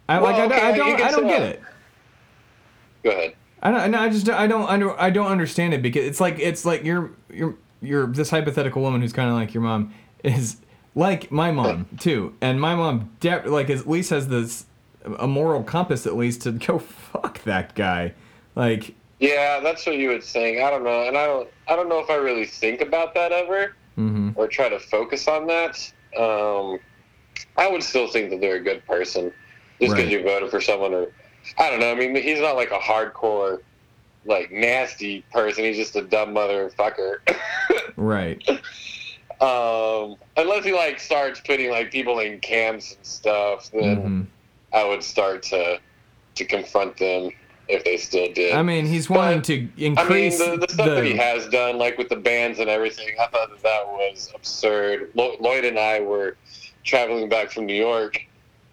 I 0.07 0.17
like. 0.19 0.35
I 0.35 0.39
Well, 0.39 0.49
don't. 0.49 0.63
I 0.63 0.77
don't, 0.77 1.01
I 1.01 1.11
don't 1.11 1.27
get 1.27 1.41
it. 1.41 1.61
Go 3.03 3.11
ahead. 3.11 3.35
I 3.61 3.71
don't. 3.71 3.91
no, 3.91 3.99
I 3.99 4.09
just. 4.09 4.29
I 4.29 4.47
don't. 4.47 4.67
Under, 4.69 4.99
I 4.99 5.09
don't 5.09 5.27
understand 5.27 5.73
it 5.73 5.81
because 5.81 6.05
it's 6.05 6.19
like 6.19 6.39
it's 6.39 6.65
like 6.65 6.83
you're 6.83 7.11
you're 7.29 7.55
you're 7.81 8.07
this 8.07 8.29
hypothetical 8.29 8.81
woman 8.81 9.01
who's 9.01 9.13
kind 9.13 9.29
of 9.29 9.35
like 9.35 9.53
your 9.53 9.63
mom 9.63 9.93
is 10.23 10.57
like 10.95 11.31
my 11.31 11.51
mom 11.51 11.87
too, 11.99 12.33
and 12.41 12.59
my 12.59 12.75
mom 12.75 13.11
de- 13.19 13.47
like 13.49 13.69
at 13.69 13.87
least 13.87 14.09
has 14.09 14.27
this 14.27 14.65
a 15.17 15.27
moral 15.27 15.63
compass 15.63 16.05
at 16.07 16.15
least 16.15 16.41
to 16.41 16.51
go 16.67 16.79
fuck 16.79 17.43
that 17.43 17.75
guy, 17.75 18.13
like 18.55 18.95
Yeah, 19.19 19.59
that's 19.61 19.85
what 19.85 19.95
you 19.97 20.09
would 20.09 20.23
think. 20.23 20.59
I 20.61 20.69
don't 20.69 20.83
know, 20.83 21.07
and 21.07 21.17
I 21.17 21.25
don't. 21.25 21.49
I 21.67 21.75
don't 21.75 21.87
know 21.89 21.99
if 21.99 22.09
I 22.09 22.15
really 22.15 22.45
think 22.45 22.81
about 22.81 23.13
that 23.13 23.31
ever 23.31 23.75
hmm 23.99 24.29
or 24.35 24.47
try 24.47 24.69
to 24.69 24.79
focus 24.79 25.27
on 25.27 25.45
that. 25.47 25.75
Um, 26.17 26.79
I 27.57 27.67
would 27.69 27.83
still 27.83 28.07
think 28.07 28.29
that 28.29 28.39
they're 28.39 28.55
a 28.55 28.63
good 28.63 28.85
person 28.85 29.33
just 29.81 29.93
because 29.95 30.09
Right. 30.09 30.11
you 30.11 30.23
voted 30.23 30.49
for 30.49 30.61
someone, 30.61 30.93
or 30.93 31.07
I 31.57 31.69
don't 31.69 31.81
know. 31.81 31.91
I 31.91 31.95
mean, 31.95 32.15
he's 32.15 32.39
not 32.39 32.55
like 32.55 32.71
a 32.71 32.79
hardcore, 32.79 33.57
like 34.25 34.51
nasty 34.51 35.25
person. 35.33 35.65
He's 35.65 35.75
just 35.77 35.95
a 35.97 36.01
dumb 36.01 36.33
motherfucker. 36.33 37.15
right. 37.97 38.41
um, 39.41 40.15
unless 40.37 40.63
he 40.63 40.73
like 40.73 40.99
starts 40.99 41.41
putting 41.41 41.69
like 41.69 41.91
people 41.91 42.19
in 42.19 42.39
camps 42.39 42.95
and 42.95 43.05
stuff, 43.05 43.69
then 43.73 43.97
hmm 43.97 44.21
I 44.71 44.85
would 44.85 45.03
start 45.03 45.43
to 45.43 45.79
to 46.35 46.45
confront 46.45 46.95
them 46.97 47.31
if 47.69 47.83
they 47.83 47.97
still 47.97 48.31
did. 48.33 48.53
I 48.55 48.63
mean, 48.63 48.85
he's 48.85 49.07
But, 49.07 49.17
wanting 49.17 49.41
to 49.43 49.53
I 49.53 49.59
mean, 49.59 49.71
increase 49.77 50.39
the, 50.39 50.57
the 50.57 50.67
stuff 50.67 50.87
that 50.87 51.05
he 51.05 51.15
has 51.15 51.47
done, 51.49 51.77
like 51.77 51.97
with 51.97 52.09
the 52.09 52.15
bands 52.15 52.59
and 52.59 52.69
everything, 52.69 53.09
I 53.21 53.27
thought 53.27 53.49
that 53.51 53.61
that 53.61 53.87
was 53.87 54.31
absurd. 54.35 55.11
Lo- 55.13 55.35
Lloyd 55.39 55.65
and 55.65 55.77
I 55.77 55.99
were 56.01 56.35
traveling 56.83 57.29
back 57.29 57.51
from 57.51 57.67
New 57.67 57.75
York 57.75 58.19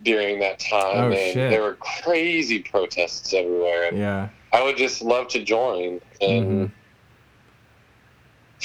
during 0.02 0.40
that 0.40 0.58
time, 0.58 0.96
Oh, 0.96 1.12
and 1.12 1.32
shit. 1.34 1.50
there 1.50 1.62
were 1.62 1.74
crazy 1.74 2.60
protests 2.60 3.34
everywhere. 3.34 3.88
And 3.88 3.98
Yeah. 3.98 4.28
I 4.52 4.62
would 4.62 4.76
just 4.78 5.02
love 5.02 5.28
to 5.28 5.44
join 5.44 6.00
and 6.22 6.70
Mhm. 6.70 6.70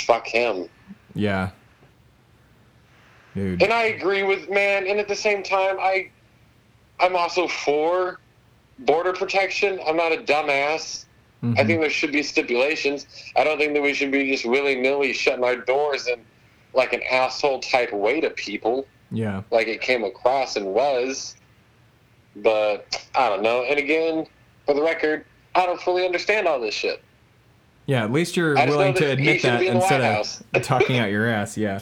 fuck 0.06 0.26
him. 0.28 0.70
Yeah. 1.14 1.50
Dude. 3.36 3.62
And 3.62 3.74
I 3.74 3.84
agree 3.84 4.24
with 4.24 4.50
man. 4.50 4.88
And 4.88 4.98
at 5.00 5.08
the 5.10 5.16
same 5.16 5.44
time, 5.44 5.78
I 5.80 6.10
I'm 7.02 7.16
also 7.16 7.48
for 7.48 8.20
border 8.82 9.14
protection. 9.14 9.80
I'm 9.86 9.96
not 9.98 10.12
a 10.12 10.18
dumbass. 10.18 11.06
I 11.44 11.46
Mhm. 11.48 11.66
think 11.68 11.82
there 11.82 11.90
should 11.90 12.12
be 12.12 12.22
stipulations. 12.22 13.08
I 13.36 13.44
don't 13.44 13.58
think 13.58 13.74
that 13.74 13.82
we 13.82 13.94
should 13.96 14.12
be 14.12 14.30
just 14.32 14.46
willy 14.46 14.76
nilly 14.76 15.12
shutting 15.14 15.44
our 15.44 15.56
doors 15.56 16.08
in 16.08 16.20
like 16.74 16.94
an 16.94 17.02
asshole 17.10 17.60
type 17.60 17.92
way 17.92 18.22
to 18.22 18.30
people, 18.30 18.86
Yeah. 19.12 19.42
like 19.52 19.68
it 19.68 19.82
came 19.82 20.04
across 20.04 20.56
and 20.56 20.68
was. 20.68 21.36
But 22.36 22.86
I 23.16 23.28
don't 23.30 23.42
know. 23.42 23.64
And 23.64 23.78
again, 23.80 24.26
for 24.66 24.74
the 24.76 24.82
record, 24.84 25.26
I 25.56 25.66
don't 25.66 25.82
fully 25.82 26.06
understand 26.06 26.48
all 26.48 26.60
this 26.62 26.76
shit. 26.76 27.02
Yeah. 27.88 28.04
At 28.04 28.12
least 28.12 28.38
you're 28.38 28.54
willing 28.56 28.94
to 28.96 29.12
admit 29.12 29.42
that 29.42 29.62
in 29.64 29.76
instead 29.78 30.02
of 30.02 30.42
talking 30.64 31.00
out 31.00 31.10
your 31.10 31.28
ass. 31.28 31.58
Yeah. 31.58 31.82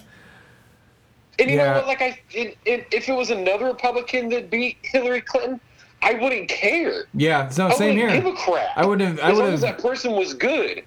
And 1.37 1.49
you 1.51 1.57
Yeah. 1.57 1.65
know 1.65 1.73
what? 1.79 1.87
Like 1.87 2.01
I, 2.01 2.19
it, 2.31 2.57
it, 2.65 2.87
if 2.91 3.09
it 3.09 3.13
was 3.13 3.29
another 3.29 3.65
Republican 3.65 4.29
that 4.29 4.49
beat 4.49 4.77
Hillary 4.81 5.21
Clinton, 5.21 5.59
I 6.01 6.13
wouldn't 6.15 6.47
care. 6.49 7.05
Yeah. 7.13 7.51
No, 7.57 7.67
I 7.67 7.73
same 7.73 7.97
here. 7.97 8.09
give 8.09 8.25
a 8.25 8.33
crap. 8.33 8.69
I 8.77 8.85
would 8.85 9.01
have. 9.01 9.19
I 9.19 9.29
as 9.29 9.35
would 9.35 9.43
long 9.43 9.53
as 9.53 9.61
have. 9.61 9.77
that 9.77 9.81
person 9.81 10.13
was 10.13 10.33
good. 10.33 10.83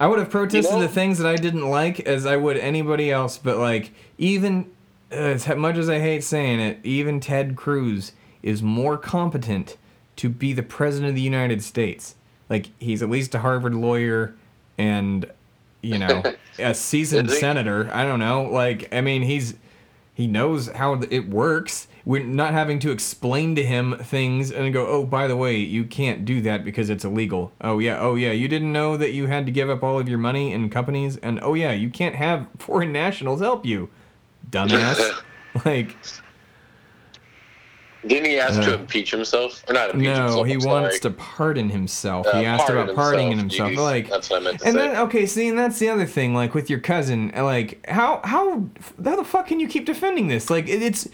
I 0.00 0.06
would 0.06 0.18
have 0.18 0.30
protested 0.30 0.72
You 0.72 0.80
know? 0.80 0.82
the 0.82 0.88
things 0.92 1.18
that 1.18 1.26
I 1.28 1.36
didn't 1.36 1.68
like 1.68 2.00
as 2.00 2.26
I 2.26 2.36
would 2.36 2.56
anybody 2.56 3.10
else, 3.10 3.38
but 3.38 3.58
like 3.58 3.92
even 4.18 4.70
uh, 5.12 5.14
as 5.14 5.46
much 5.56 5.76
as 5.76 5.88
I 5.88 6.00
hate 6.00 6.24
saying 6.24 6.60
it, 6.60 6.78
even 6.82 7.20
Ted 7.20 7.56
Cruz 7.56 8.12
is 8.42 8.62
more 8.62 8.96
competent 8.98 9.76
to 10.16 10.28
be 10.28 10.52
the 10.52 10.62
president 10.62 11.10
of 11.10 11.14
the 11.14 11.20
United 11.22 11.62
States. 11.62 12.16
Like 12.48 12.66
he's 12.78 13.02
at 13.02 13.10
least 13.10 13.34
a 13.34 13.38
Harvard 13.40 13.74
lawyer 13.74 14.34
and 14.78 15.26
you 15.82 15.98
know, 15.98 16.22
a 16.58 16.74
seasoned 16.74 17.30
senator. 17.30 17.88
I 17.92 18.04
don't 18.04 18.18
know. 18.20 18.44
Like 18.44 18.92
I 18.92 19.00
mean, 19.00 19.22
he's 19.22 19.54
he 20.14 20.26
knows 20.26 20.68
how 20.68 21.00
it 21.10 21.28
works. 21.28 21.86
We're 22.04 22.24
not 22.24 22.52
having 22.52 22.78
to 22.80 22.90
explain 22.90 23.54
to 23.54 23.62
him 23.64 23.96
things 24.02 24.50
and 24.50 24.72
go, 24.72 24.86
oh, 24.86 25.04
by 25.06 25.28
the 25.28 25.36
way, 25.36 25.56
you 25.56 25.84
can't 25.84 26.24
do 26.24 26.40
that 26.42 26.64
because 26.64 26.90
it's 26.90 27.04
illegal. 27.04 27.52
Oh, 27.60 27.78
yeah, 27.78 28.00
oh, 28.00 28.16
yeah, 28.16 28.32
you 28.32 28.48
didn't 28.48 28.72
know 28.72 28.96
that 28.96 29.12
you 29.12 29.26
had 29.28 29.46
to 29.46 29.52
give 29.52 29.70
up 29.70 29.82
all 29.84 30.00
of 30.00 30.08
your 30.08 30.18
money 30.18 30.52
in 30.52 30.68
companies. 30.68 31.16
And 31.18 31.38
oh, 31.42 31.54
yeah, 31.54 31.72
you 31.72 31.90
can't 31.90 32.16
have 32.16 32.48
foreign 32.58 32.92
nationals 32.92 33.40
help 33.40 33.64
you. 33.64 33.88
Dumbass. 34.50 35.22
like, 35.64 35.94
Didn't 38.04 38.24
he 38.30 38.40
ask 38.40 38.60
to 38.62 38.72
Uh, 38.72 38.78
impeach 38.78 39.12
himself? 39.12 39.62
Or 39.68 39.74
not 39.74 39.90
impeach 39.90 40.06
no, 40.08 40.42
himself? 40.42 40.46
he 40.48 40.56
wants 40.56 40.98
to 41.00 41.10
pardon 41.10 41.68
himself. 41.68 42.26
Uh, 42.26 42.40
he 42.40 42.44
asked 42.44 42.66
pardon 42.66 42.82
about 42.82 42.96
pardoning 42.96 43.38
himself. 43.38 43.76
Like, 43.76 44.10
that's 44.10 44.28
what 44.28 44.40
I 44.40 44.44
meant 44.44 44.58
to 44.58 44.66
and 44.66 44.74
say. 44.74 44.80
then 44.88 44.96
okay, 44.96 45.24
see, 45.24 45.46
and 45.48 45.56
that's 45.56 45.78
the 45.78 45.88
other 45.88 46.06
thing. 46.06 46.34
Like 46.34 46.52
with 46.52 46.68
your 46.68 46.80
cousin, 46.80 47.30
like 47.36 47.86
how 47.88 48.20
how 48.24 48.66
how 49.04 49.14
the 49.16 49.22
fuck 49.24 49.46
can 49.46 49.60
you 49.60 49.68
keep 49.68 49.86
defending 49.86 50.26
this? 50.26 50.50
Like 50.50 50.68
it, 50.68 50.82
it's 50.82 51.08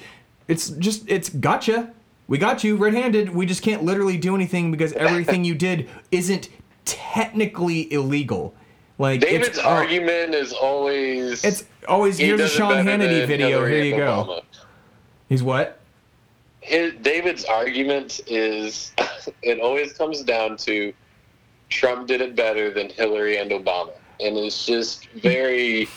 it's 0.48 0.70
just 0.70 1.04
it's 1.08 1.28
gotcha. 1.28 1.92
We 2.26 2.36
got 2.36 2.64
you 2.64 2.76
red-handed. 2.76 3.30
We 3.34 3.46
just 3.46 3.62
can't 3.62 3.84
literally 3.84 4.18
do 4.18 4.34
anything 4.34 4.70
because 4.70 4.92
everything 4.94 5.44
you 5.44 5.54
did 5.54 5.88
isn't 6.10 6.50
technically 6.84 7.90
illegal. 7.92 8.54
Like 8.98 9.20
David's 9.20 9.50
it's, 9.50 9.58
oh, 9.60 9.68
argument 9.68 10.34
is 10.34 10.52
always 10.52 11.44
It's 11.44 11.64
always 11.86 12.18
he 12.18 12.26
here's 12.26 12.40
a 12.40 12.48
Sean 12.48 12.84
Hannity 12.84 13.26
video. 13.26 13.64
Here 13.64 13.84
you 13.84 13.96
go. 13.96 14.24
Obama. 14.26 14.42
He's 15.28 15.42
what? 15.42 15.78
His, 16.60 16.94
David's 17.00 17.44
argument 17.44 18.20
is 18.26 18.92
it 19.42 19.60
always 19.60 19.92
comes 19.92 20.22
down 20.22 20.56
to 20.58 20.92
Trump 21.68 22.08
did 22.08 22.20
it 22.20 22.34
better 22.34 22.70
than 22.70 22.88
Hillary 22.88 23.36
and 23.36 23.50
Obama, 23.50 23.92
and 24.20 24.36
it's 24.36 24.66
just 24.66 25.06
very 25.10 25.88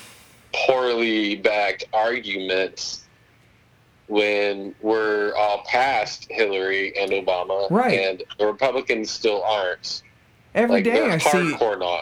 poorly 0.54 1.36
backed 1.36 1.86
arguments 1.94 3.06
when 4.12 4.76
we're 4.82 5.34
all 5.36 5.64
past 5.70 6.28
Hillary 6.30 6.94
and 7.00 7.12
Obama, 7.12 7.72
Right. 7.72 7.98
and 7.98 8.22
the 8.38 8.46
Republicans 8.46 9.10
still 9.10 9.42
aren't. 9.44 10.04
Every 10.54 10.76
Like 10.76 10.84
day 10.84 11.10
I 11.10 11.18
see. 11.18 11.56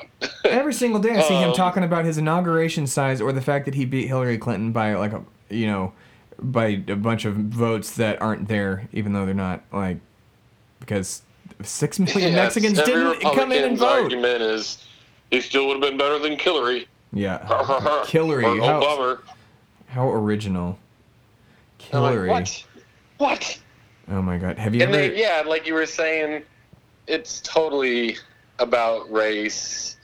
Every 0.45 0.73
single 0.73 0.99
day 0.99 1.11
I 1.15 1.21
see 1.21 1.35
him 1.35 1.49
Um, 1.49 1.55
talking 1.55 1.83
about 1.83 2.05
his 2.05 2.17
inauguration 2.17 2.87
size 2.87 3.21
or 3.21 3.31
the 3.31 3.41
fact 3.41 3.65
that 3.65 3.75
he 3.75 3.85
beat 3.85 4.07
Hillary 4.07 4.39
Clinton 4.39 4.71
by 4.71 4.95
like 4.95 5.13
a 5.13 5.21
you 5.51 5.67
know 5.67 5.93
by 6.39 6.81
a 6.87 6.95
bunch 6.95 7.25
of 7.25 7.35
votes 7.35 7.91
that 7.97 8.19
aren't 8.19 8.47
there 8.47 8.87
even 8.91 9.13
though 9.13 9.25
they're 9.27 9.35
not 9.35 9.61
like 9.71 9.97
because 10.79 11.21
6 11.61 11.99
million 11.99 12.33
Mexicans 12.33 12.81
didn't 12.81 13.21
come 13.21 13.51
in 13.51 13.63
and 13.63 13.73
Republican's 13.73 13.79
vote. 13.81 14.03
argument 14.03 14.41
is 14.41 14.83
he 15.29 15.41
still 15.41 15.67
would 15.67 15.73
have 15.73 15.81
been 15.81 15.97
better 15.99 16.17
than 16.17 16.39
Hillary. 16.39 16.87
Yeah. 17.13 18.03
Hillary. 18.07 18.45
How, 18.45 19.19
how 19.89 20.09
original. 20.11 20.79
I'm 21.93 22.01
like, 22.03 22.29
what? 22.29 22.65
What? 23.17 23.59
Oh 24.11 24.21
my 24.21 24.37
god. 24.37 24.57
Have 24.57 24.73
you 24.73 24.81
And 24.81 24.93
ever 24.95 25.07
then, 25.09 25.17
yeah, 25.17 25.43
like 25.45 25.67
you 25.67 25.73
were 25.73 25.85
saying, 25.85 26.43
it's 27.07 27.41
totally 27.41 28.17
about 28.59 29.11
race 29.11 29.97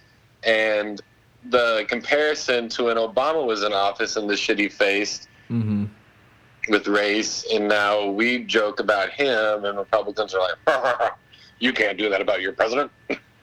and 0.44 1.02
the 1.50 1.86
comparison 1.88 2.70
to 2.70 2.86
when 2.86 2.98
Obama 2.98 3.46
was 3.46 3.64
in 3.64 3.74
office 3.74 4.16
and 4.16 4.30
the 4.30 4.38
shit 4.38 4.58
he 4.60 4.68
faced 4.70 5.28
Mhm. 5.52 5.90
with 6.70 6.88
race, 6.88 7.46
and 7.54 7.68
now 7.68 8.06
we 8.08 8.40
joke 8.46 8.80
about 8.80 9.12
him, 9.12 9.66
and 9.66 9.78
Republicans 9.78 10.34
are 10.34 10.40
like, 10.68 11.12
"You 11.60 11.72
can't 11.74 11.98
do 11.98 12.10
that 12.10 12.22
about 12.22 12.42
your 12.42 12.54
president." 12.54 12.92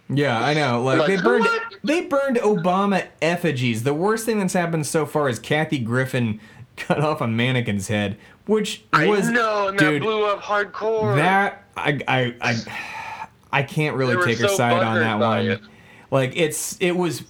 Yeah, 0.08 0.44
I 0.44 0.52
know. 0.54 0.82
Like, 0.82 0.98
Like, 0.98 1.08
they 1.08 1.16
burned 1.22 1.44
what? 1.44 1.62
they 1.84 2.00
burned 2.02 2.36
Obama 2.38 3.06
effigies. 3.22 3.84
The 3.84 3.94
worst 3.94 4.26
thing 4.26 4.40
that's 4.40 4.52
happened 4.52 4.86
so 4.86 5.06
far 5.06 5.28
is 5.28 5.38
Kathy 5.38 5.78
Griffin 5.78 6.40
cut 6.76 7.00
off 7.00 7.20
a 7.20 7.28
mannequin's 7.28 7.88
head, 7.88 8.16
which 8.46 8.82
I 8.92 9.06
was 9.06 9.28
know, 9.28 9.68
and 9.68 9.78
dude, 9.78 10.02
that 10.02 10.04
blew 10.04 10.24
up 10.26 10.42
hardcore. 10.42 11.16
that 11.16 11.64
I 11.76 12.00
I 12.08 12.34
I 12.40 13.18
I 13.52 13.62
can't 13.62 13.96
really 13.96 14.16
They 14.16 14.24
take 14.32 14.38
her 14.38 14.48
so 14.48 14.56
side 14.56 14.82
on 14.82 14.98
that 15.00 15.18
one. 15.18 15.46
it. 15.46 15.60
Like 16.10 16.32
it's 16.36 16.76
it 16.80 16.92
was 16.92 17.24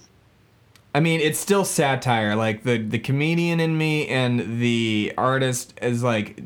I 0.95 0.99
mean, 0.99 1.21
it's 1.21 1.39
still 1.39 1.65
satire. 1.65 2.35
Like 2.35 2.63
the 2.63 2.77
the 2.77 2.99
comedian 2.99 3.59
in 3.59 3.77
me 3.77 4.07
and 4.07 4.61
the 4.61 5.13
artist 5.17 5.73
is 5.81 6.03
like 6.03 6.41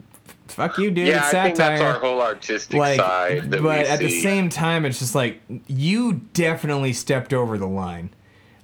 fuck 0.48 0.78
you, 0.78 0.90
dude. 0.92 1.08
yeah, 1.08 1.18
it's 1.18 1.28
I 1.28 1.32
satire. 1.32 1.44
think 1.46 1.58
that's 1.58 1.82
our 1.82 2.00
whole 2.00 2.22
artistic 2.22 2.78
like 2.80 3.00
side. 3.00 3.52
But 3.52 3.86
at 3.86 4.00
the 4.00 4.10
same 4.22 4.50
time 4.50 4.86
it's 4.86 5.00
just 5.00 5.16
like 5.16 5.42
you 5.68 6.22
definitely 6.34 6.94
stepped 6.94 7.34
over 7.34 7.58
the 7.58 7.68
line. 7.68 8.10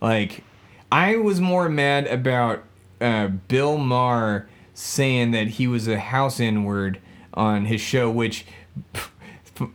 Like 0.02 0.44
I 0.92 1.18
was 1.18 1.42
more 1.42 1.70
mad 1.70 2.08
about 2.08 2.64
uh, 3.02 3.28
Bill 3.28 3.78
Maher 3.78 4.48
saying 4.74 5.32
that 5.32 5.48
he 5.48 5.68
was 5.68 5.88
a 5.88 6.00
house 6.00 6.40
inward 6.40 7.00
on 7.34 7.66
his 7.66 7.82
show, 7.82 8.10
which 8.10 8.46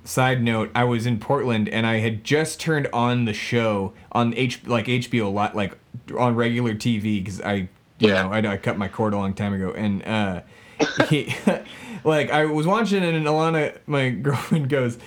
side 0.04 0.42
note, 0.42 0.70
I 0.74 0.84
was 0.84 1.06
in 1.06 1.18
Portland 1.20 1.68
and 1.68 1.86
I 1.86 1.98
had 1.98 2.24
just 2.24 2.60
turned 2.60 2.88
on 2.92 3.24
the 3.26 3.32
show 3.32 3.92
on 4.12 4.34
H 4.34 4.60
like 4.66 4.86
HBO 4.86 5.32
lot 5.32 5.54
like 5.54 5.76
on 6.18 6.34
regular 6.34 6.74
TV 6.74 7.22
because 7.24 7.40
I 7.40 7.52
you 7.98 8.08
Yeah. 8.08 8.22
know 8.24 8.32
I, 8.32 8.38
I 8.38 8.56
cut 8.56 8.76
my 8.76 8.88
cord 8.88 9.14
a 9.14 9.16
long 9.16 9.34
time 9.34 9.52
ago. 9.54 9.70
And 9.72 10.04
uh 10.04 10.40
he 11.08 11.34
like 12.04 12.30
I 12.30 12.44
was 12.46 12.66
watching 12.66 13.02
it 13.04 13.14
and 13.14 13.26
Alana 13.26 13.78
my 13.86 14.10
girlfriend 14.26 14.68
goes 14.68 14.98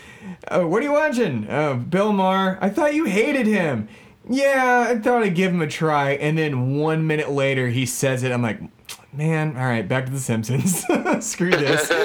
oh, 0.50 0.68
what 0.68 0.82
are 0.82 0.86
you 0.86 0.94
watching? 0.94 1.50
Uh, 1.50 1.74
Bill 1.76 2.14
Maher? 2.14 2.58
I 2.62 2.70
thought 2.70 2.94
you 2.94 3.06
hated 3.06 3.48
him. 3.48 3.90
Yeah 4.30 4.86
I 4.90 5.00
thought 5.00 5.24
I'd 5.24 5.36
give 5.36 5.52
him 5.52 5.62
a 5.62 5.68
try. 5.68 6.12
And 6.12 6.38
then 6.38 6.76
one 6.78 7.06
minute 7.08 7.30
later 7.30 7.68
he 7.68 7.86
says 7.86 8.24
it. 8.24 8.32
I'm 8.32 8.42
like 8.42 8.62
man 9.14 9.56
all 9.58 9.64
right 9.64 9.88
back 9.88 10.06
to 10.06 10.12
the 10.12 10.20
Simpsons. 10.20 10.86
Screw 11.26 11.52
this. 11.52 11.92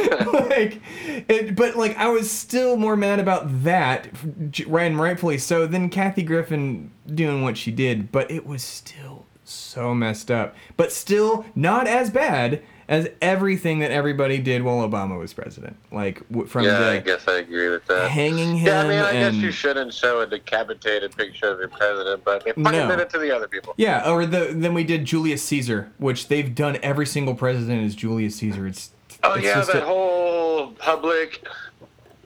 Like 0.46 0.80
it, 1.28 1.54
but 1.54 1.76
like 1.76 1.96
I 1.96 2.08
was 2.08 2.30
still 2.30 2.76
more 2.76 2.96
mad 2.96 3.20
about 3.20 3.64
that 3.64 4.08
right 4.66 4.86
and 4.86 4.98
rightfully 4.98 5.38
so 5.38 5.66
than 5.66 5.90
Kathy 5.90 6.22
Griffin 6.22 6.90
doing 7.06 7.42
what 7.42 7.58
she 7.58 7.70
did 7.70 8.10
but 8.10 8.30
it 8.30 8.46
was 8.46 8.62
still 8.62 9.26
so 9.44 9.94
messed 9.94 10.30
up. 10.30 10.56
But 10.76 10.92
still 10.92 11.44
not 11.54 11.86
as 11.86 12.10
bad 12.10 12.62
as 12.88 13.08
everything 13.20 13.80
that 13.80 13.90
everybody 13.90 14.38
did 14.38 14.62
while 14.62 14.88
Obama 14.88 15.18
was 15.18 15.32
president 15.32 15.76
like 15.90 16.18
from 16.48 16.64
Yeah, 16.64 16.78
the 16.78 16.86
I 16.92 16.98
guess 17.00 17.26
I 17.26 17.38
agree 17.38 17.68
with 17.68 17.84
that. 17.86 18.10
hanging 18.10 18.56
him 18.56 18.66
Yeah, 18.66 18.80
I 18.82 18.88
mean, 18.88 18.98
I 18.98 19.12
guess 19.12 19.34
you 19.34 19.50
shouldn't 19.50 19.92
show 19.92 20.20
a 20.20 20.26
decapitated 20.26 21.16
picture 21.16 21.50
of 21.52 21.58
your 21.58 21.68
president, 21.68 22.22
but 22.24 22.44
they 22.44 22.52
fucking 22.52 22.62
No. 22.72 22.88
did 22.88 23.00
it 23.00 23.10
to 23.10 23.18
the 23.18 23.34
other 23.34 23.48
people. 23.48 23.74
yeah 23.76 24.08
or 24.10 24.24
the 24.26 24.52
then 24.54 24.72
we 24.74 24.84
did 24.84 25.04
Julius 25.04 25.42
Caesar 25.44 25.90
which 25.98 26.28
they've 26.28 26.54
done 26.54 26.78
every 26.82 27.06
single 27.06 27.34
president 27.34 27.84
is 27.84 27.94
Julius 27.96 28.36
Caesar 28.36 28.66
it's 28.66 28.90
Oh 29.24 29.34
it's 29.34 29.44
yeah, 29.44 29.60
that 29.62 29.82
a- 29.82 29.86
whole 29.86 30.68
public 30.72 31.42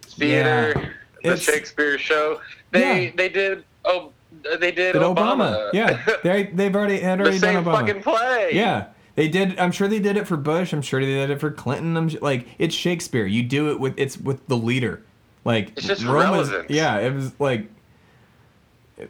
theater, 0.04 0.74
Yeah. 1.22 1.30
the 1.30 1.36
Shakespeare 1.36 1.98
show. 1.98 2.40
They 2.72 3.04
Yeah. 3.06 3.10
they 3.16 3.28
did 3.28 3.64
oh 3.84 4.12
they 4.60 4.70
did, 4.72 4.94
Obama. 4.94 5.16
Obama. 5.16 5.70
Yeah, 5.72 6.00
they 6.22 6.44
they've 6.44 6.74
already 6.74 6.98
had 7.00 7.18
the 7.18 7.22
already 7.24 7.38
same 7.38 7.54
done 7.54 7.64
Obama. 7.64 7.80
fucking 7.86 8.02
play. 8.02 8.50
Yeah, 8.52 8.86
they 9.14 9.28
did. 9.28 9.58
I'm 9.58 9.72
sure 9.72 9.88
they 9.88 9.98
did 9.98 10.16
it 10.16 10.26
for 10.26 10.36
Bush. 10.36 10.72
I'm 10.72 10.82
sure 10.82 11.00
they 11.00 11.06
did 11.14 11.30
it 11.30 11.40
for 11.40 11.50
Clinton. 11.50 11.96
I'm 11.96 12.10
su- 12.10 12.18
like 12.20 12.46
it's 12.58 12.74
Shakespeare. 12.74 13.26
You 13.26 13.42
do 13.42 13.70
it 13.70 13.80
with 13.80 13.94
it's 13.96 14.16
with 14.18 14.46
the 14.48 14.56
leader. 14.56 15.02
Like 15.44 15.72
It's 15.76 15.86
just 15.86 16.04
Rome 16.04 16.36
was- 16.36 16.52
yeah, 16.68 16.98
it 16.98 17.12
was 17.14 17.32
like. 17.40 17.68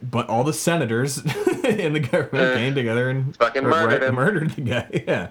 But 0.01 0.29
all 0.29 0.45
the 0.45 0.53
senators 0.53 1.17
in 1.65 1.91
the 1.93 1.99
government 1.99 2.33
Eh, 2.51 2.55
came 2.55 2.75
together 2.75 3.09
and 3.09 3.35
fucking 3.35 3.63
murdered 3.63 4.01
right, 4.01 4.03
him. 4.09 4.15
Murdered 4.15 4.51
the 4.51 4.61
guy. 4.61 4.87
Yeah, 5.07 5.27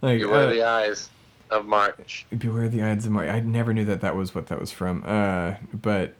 like 0.00 0.20
were 0.22 0.34
uh, 0.34 0.46
the 0.50 0.62
Ides 0.64 1.08
of 1.50 1.66
March. 1.66 2.26
beware 2.36 2.68
the 2.68 2.82
Ides 2.82 3.06
of 3.06 3.12
March. 3.12 3.28
I 3.28 3.38
never 3.40 3.72
knew 3.72 3.84
that 3.84 4.00
that 4.00 4.16
was 4.16 4.34
what 4.34 4.48
that 4.48 4.58
was 4.58 4.72
from. 4.72 5.04
Uh, 5.06 5.54
but 5.72 6.14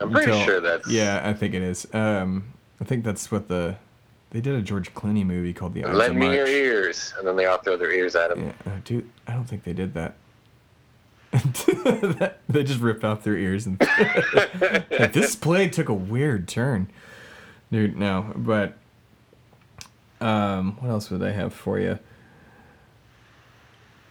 I'm 0.00 0.10
pretty 0.12 0.32
until- 0.32 0.44
sure 0.44 0.60
that's 0.60 0.86
yeah, 0.86 1.22
I 1.24 1.32
think 1.32 1.54
it 1.54 1.62
is. 1.62 1.86
Um, 1.94 2.52
I 2.80 2.84
think 2.84 3.04
that's 3.04 3.30
what 3.32 3.48
the 3.48 3.76
they 4.34 4.40
did 4.40 4.56
a 4.56 4.62
George 4.62 4.92
Clooney 4.94 5.24
movie 5.24 5.52
called 5.52 5.74
The 5.74 5.84
Ides 5.84 5.94
Lend 5.96 6.16
me 6.16 6.26
March. 6.26 6.36
your 6.36 6.48
ears, 6.48 7.14
and 7.16 7.26
then 7.26 7.36
they 7.36 7.46
all 7.46 7.58
throw 7.58 7.76
their 7.76 7.92
ears 7.92 8.16
at 8.16 8.32
him. 8.32 8.46
Yeah, 8.66 8.72
uh, 8.72 8.78
dude, 8.84 9.08
I 9.28 9.32
don't 9.32 9.44
think 9.44 9.62
they 9.62 9.72
did 9.72 9.94
that. 9.94 10.16
That- 11.30 12.38
they 12.48 12.64
just 12.64 12.80
ripped 12.80 13.04
off 13.04 13.22
their 13.22 13.36
ears 13.36 13.64
and 13.66 13.80
Like, 14.90 15.12
this 15.12 15.36
play 15.36 15.68
took 15.68 15.88
a 15.88 15.94
weird 15.94 16.48
turn, 16.48 16.90
dude. 17.70 17.96
No, 17.96 18.32
but 18.34 18.76
um, 20.20 20.78
what 20.80 20.90
else 20.90 21.10
would 21.10 21.22
I 21.22 21.30
have 21.30 21.54
for 21.54 21.78
you? 21.78 22.00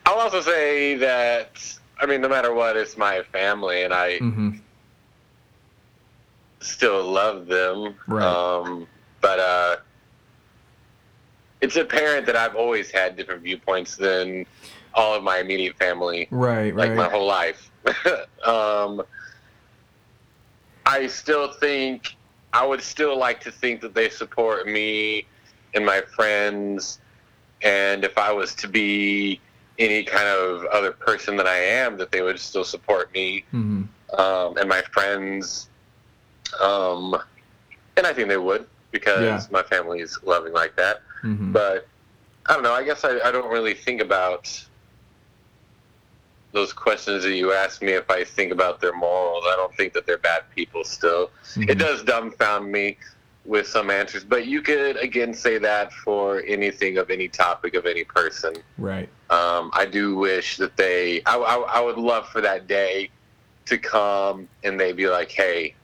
I'll 0.05 0.19
also 0.19 0.39
say 0.39 0.95
that 0.95 1.78
I 1.99 2.05
mean, 2.05 2.21
no 2.21 2.30
matter 2.30 2.53
what, 2.53 2.78
it's 2.78 2.95
my 2.97 3.24
family, 3.34 3.84
and 3.84 3.93
I 3.93 4.19
hmm 4.19 4.51
still 6.61 7.03
love 7.11 7.47
them. 7.47 7.95
Right. 8.07 8.24
Um, 8.26 8.88
but 9.19 9.39
uh, 9.39 9.76
it's 11.64 11.78
apparent 11.78 12.26
that 12.26 12.36
I've 12.36 12.57
always 12.57 12.91
had 12.91 13.16
different 13.16 13.41
viewpoints 13.41 13.95
than 13.95 14.45
all 14.93 15.16
of 15.16 15.24
my 15.24 15.39
immediate 15.39 15.78
family, 15.78 16.28
Right, 16.30 16.76
like 16.76 16.89
right. 16.89 16.97
my 16.97 17.09
whole 17.09 17.26
life. 17.26 17.72
um, 18.45 19.01
I 20.86 21.07
still 21.07 21.53
think 21.53 22.18
I 22.51 22.66
would 22.66 22.82
still 22.82 23.18
like 23.18 23.39
to 23.41 23.51
think 23.51 23.80
that 23.80 23.93
they 23.95 24.09
support 24.09 24.68
me 24.68 25.26
and 25.74 25.86
my 25.86 26.01
friends, 26.14 26.99
and 27.61 28.03
if 28.03 28.18
I 28.18 28.34
was 28.34 28.53
to 28.55 28.68
be 28.68 29.39
any 29.80 30.03
kind 30.03 30.28
of 30.28 30.66
other 30.66 30.91
person 30.91 31.38
that 31.38 31.47
I 31.47 31.55
am, 31.55 31.95
that 31.97 32.11
they 32.11 32.22
would 32.22 32.39
still 32.39 32.66
support 32.66 33.11
me 33.14 33.45
hmm 33.51 33.84
um, 34.20 34.57
and 34.57 34.68
my 34.68 34.82
friends. 34.91 35.70
Um, 36.61 37.16
and 37.95 38.05
I 38.05 38.11
think 38.11 38.28
they 38.28 38.38
would 38.38 38.68
because 38.91 39.24
Yeah. 39.24 39.41
my 39.49 39.64
family 39.64 40.01
is 40.01 40.20
loving 40.24 40.51
like 40.51 40.76
that. 40.76 41.01
Hmm 41.24 41.51
But 41.51 41.88
I 42.45 42.53
don't 42.53 42.63
know. 42.63 42.74
I 42.74 42.84
guess 42.84 43.03
I, 43.03 43.19
I 43.21 43.32
don't 43.32 43.49
really 43.49 43.74
think 43.74 44.01
about 44.01 44.63
those 46.51 46.71
questions 46.71 47.24
that 47.24 47.34
you 47.34 47.51
ask 47.51 47.82
me 47.82 47.93
if 47.93 48.09
I 48.11 48.24
think 48.24 48.51
about 48.51 48.80
their 48.80 48.93
morals. 48.93 49.43
I 49.47 49.55
don't 49.55 49.74
think 49.76 49.93
that 49.93 50.05
they're 50.05 50.19
bad 50.19 50.43
people 50.55 50.84
still. 50.84 51.32
Mm-hmm. 51.55 51.69
It 51.69 51.80
does 51.80 52.03
dumbfound 52.03 52.69
me 52.69 52.97
with 53.45 53.67
some 53.67 53.89
answers, 53.89 54.24
but 54.24 54.45
you 54.45 54.61
could 54.61 54.97
again 54.97 55.34
say 55.34 55.57
that 55.57 55.91
for 55.91 56.43
anything 56.47 56.97
of 56.97 57.09
any 57.09 57.28
topic 57.28 57.74
of 57.74 57.86
any 57.86 58.03
person. 58.03 58.53
Right. 58.78 59.09
Um, 59.30 59.71
I 59.74 59.86
do 59.86 60.15
wish 60.15 60.57
that 60.57 60.78
they. 60.78 61.21
I, 61.26 61.38
I, 61.38 61.55
I 61.55 61.82
would 61.82 61.97
love 61.97 62.30
for 62.30 62.41
that 62.41 62.67
day 62.67 63.09
to 63.65 63.78
come 63.78 64.47
and 64.63 64.80
they'd 64.80 64.95
be 64.95 65.07
like, 65.07 65.32
"Hey, 65.32 65.76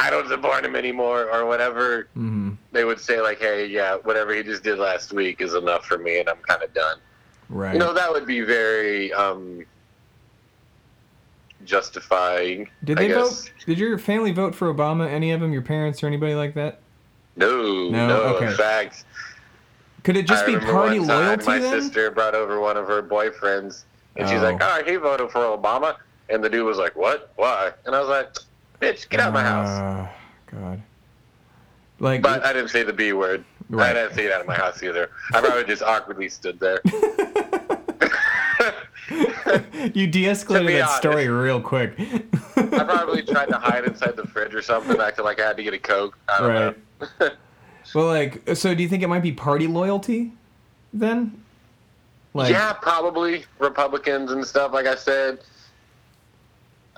I 0.00 0.10
don't 0.10 0.28
support 0.28 0.64
him 0.64 0.76
anymore," 0.76 1.28
or 1.30 1.44
whatever. 1.46 2.08
hmm 2.14 2.52
They 2.72 2.84
would 2.84 3.00
say 3.00 3.20
like, 3.20 3.38
"Hey, 3.40 3.66
yeah, 3.66 3.96
whatever 3.96 4.32
he 4.34 4.42
just 4.42 4.62
did 4.62 4.78
last 4.78 5.12
week 5.12 5.40
is 5.40 5.54
enough 5.54 5.84
for 5.86 5.98
me, 5.98 6.20
and 6.20 6.28
I'm 6.28 6.36
kind 6.46 6.62
of 6.62 6.72
done." 6.72 6.98
Right. 7.48 7.72
You 7.72 7.78
know, 7.78 7.92
that 7.94 8.10
would 8.12 8.26
be 8.26 8.40
very 8.42 9.12
um, 9.12 9.64
justifying. 11.64 12.68
did 12.84 12.98
they 12.98 13.12
vote? 13.12 13.50
Did 13.66 13.78
your 13.78 13.98
family 13.98 14.32
vote 14.32 14.54
for 14.54 14.72
Obama? 14.72 15.08
Any 15.08 15.32
of 15.32 15.40
them? 15.40 15.52
Your 15.52 15.62
parents 15.62 16.02
or 16.02 16.06
anybody 16.06 16.34
like 16.34 16.54
that? 16.54 16.80
No, 17.36 17.88
No, 17.90 18.06
no. 18.08 18.22
okay. 18.36 18.46
In 18.48 18.54
fact, 18.56 19.04
Could 20.04 20.16
it 20.16 20.26
just 20.26 20.44
I 20.44 20.46
be 20.46 20.56
party 20.58 20.98
one 21.00 21.08
time 21.08 21.26
loyalty 21.26 21.46
My 21.46 21.58
then? 21.58 21.80
sister 21.82 22.10
brought 22.10 22.34
over 22.34 22.60
one 22.60 22.76
of 22.76 22.86
her 22.86 23.02
boyfriends, 23.02 23.84
and 24.16 24.28
she's 24.28 24.40
Oh. 24.40 24.44
like, 24.44 24.58
"Oh, 24.60 24.82
he 24.86 24.96
voted 24.96 25.30
for 25.30 25.40
Obama," 25.40 25.96
and 26.28 26.42
the 26.42 26.48
dude 26.48 26.64
was 26.66 26.78
like, 26.78 26.94
"What? 26.96 27.32
Why?" 27.36 27.72
And 27.86 27.94
I 27.94 28.00
was 28.00 28.08
like, 28.08 28.28
"Bitch, 28.80 29.08
get 29.08 29.20
out 29.20 29.28
of 29.28 29.34
my 29.34 29.42
house." 29.42 29.68
Ah, 29.68 30.10
God. 30.52 30.82
Like, 32.00 32.22
But 32.22 32.44
I 32.44 32.52
didn't 32.52 32.68
say 32.68 32.82
the 32.84 32.92
B 32.92 33.12
word. 33.12 33.44
Right. 33.70 33.90
I 33.90 33.92
didn't 33.92 34.14
say 34.14 34.24
it 34.26 34.32
out 34.32 34.40
of 34.40 34.46
my 34.46 34.54
house 34.54 34.82
either. 34.82 35.10
I 35.34 35.40
probably 35.40 35.64
just 35.64 35.82
awkwardly 35.82 36.28
stood 36.28 36.58
there. 36.60 36.80
you 39.94 40.06
de-escalated 40.06 40.78
that 40.78 40.90
story 40.98 41.28
real 41.28 41.60
quick. 41.60 41.94
I 42.56 42.62
probably 42.84 43.22
tried 43.26 43.46
to 43.46 43.58
hide 43.58 43.84
inside 43.84 44.16
the 44.16 44.26
fridge 44.26 44.54
or 44.54 44.62
something, 44.62 44.98
acting 45.00 45.24
like 45.24 45.40
I 45.40 45.46
had 45.48 45.56
to 45.56 45.62
get 45.62 45.74
a 45.74 45.78
Coke. 45.78 46.16
I 46.28 46.38
don't 46.38 46.48
Right. 46.48 46.76
know. 47.20 47.30
well, 47.94 48.06
like, 48.06 48.42
so 48.56 48.74
do 48.74 48.82
you 48.82 48.88
think 48.88 49.02
it 49.02 49.08
might 49.08 49.22
be 49.22 49.32
party 49.32 49.66
loyalty 49.66 50.32
then? 50.92 51.42
Like, 52.34 52.52
yeah, 52.52 52.72
probably 52.74 53.44
Republicans 53.58 54.30
and 54.32 54.44
stuff. 54.46 54.72
Like 54.72 54.86
I 54.86 54.94
said, 54.94 55.40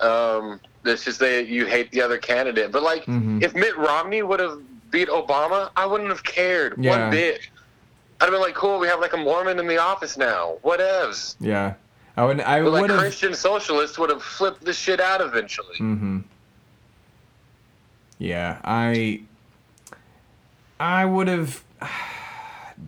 um, 0.01 0.59
it's 0.85 1.03
just 1.05 1.19
that 1.19 1.47
you 1.47 1.65
hate 1.65 1.91
the 1.91 2.01
other 2.01 2.17
candidate. 2.17 2.71
But 2.71 2.83
like, 2.83 3.05
Mhm. 3.05 3.43
if 3.43 3.53
Mitt 3.53 3.77
Romney 3.77 4.23
would 4.23 4.39
have 4.39 4.59
beat 4.89 5.07
Obama, 5.09 5.69
I 5.75 5.85
wouldn't 5.85 6.09
have 6.09 6.23
cared 6.23 6.75
Yeah. 6.77 6.99
one 7.03 7.11
bit. 7.11 7.41
I'd 8.19 8.25
have 8.25 8.31
been 8.33 8.41
like, 8.41 8.55
cool, 8.55 8.77
we 8.79 8.87
have 8.87 8.99
like 8.99 9.13
a 9.13 9.17
Mormon 9.17 9.57
in 9.59 9.67
the 9.67 9.77
office 9.77 10.17
now. 10.17 10.55
Whatevs. 10.63 11.35
yeah. 11.39 11.73
I 12.17 12.25
would. 12.25 12.41
I 12.41 12.61
But 12.61 12.71
like 12.71 12.81
would 12.81 12.89
have. 12.91 12.99
Christian 12.99 13.33
socialists 13.33 13.97
would 13.97 14.09
have 14.09 14.21
flipped 14.21 14.65
the 14.65 14.73
shit 14.73 14.99
out 14.99 15.21
eventually. 15.21 15.77
Mm-hmm. 15.79 16.19
Yeah, 18.19 18.57
I. 18.63 19.21
I 20.79 21.05
would 21.05 21.27
have. 21.27 21.63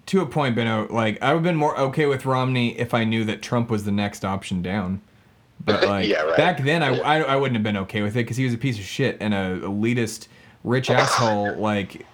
to 0.08 0.22
a 0.22 0.26
point 0.26 0.56
been 0.56 0.88
like 0.88 1.22
I 1.22 1.30
would 1.30 1.38
have 1.38 1.44
been 1.44 1.56
more 1.56 1.78
okay 1.80 2.08
with 2.08 2.26
Romney 2.26 2.78
if 2.80 2.94
I 2.96 3.04
knew 3.04 3.24
that 3.26 3.42
Trump 3.44 3.70
was 3.70 3.84
the 3.86 3.92
next 3.92 4.26
option 4.26 4.62
down. 4.62 5.02
But 5.66 5.84
like 5.88 6.08
Yeah, 6.08 6.22
right. 6.22 6.38
back 6.38 6.64
then, 6.64 6.84
I, 6.84 6.98
I 7.00 7.20
I 7.22 7.36
wouldn't 7.36 7.56
have 7.56 7.64
been 7.64 7.78
okay 7.78 8.02
with 8.02 8.16
it 8.16 8.20
because 8.20 8.38
he 8.38 8.46
was 8.46 8.54
a 8.54 8.58
piece 8.58 8.78
of 8.78 8.86
shit 8.86 9.18
and 9.20 9.34
a 9.34 9.60
elitist, 9.62 10.28
rich 10.64 10.90
asshole. 10.90 11.56
Like, 11.58 12.06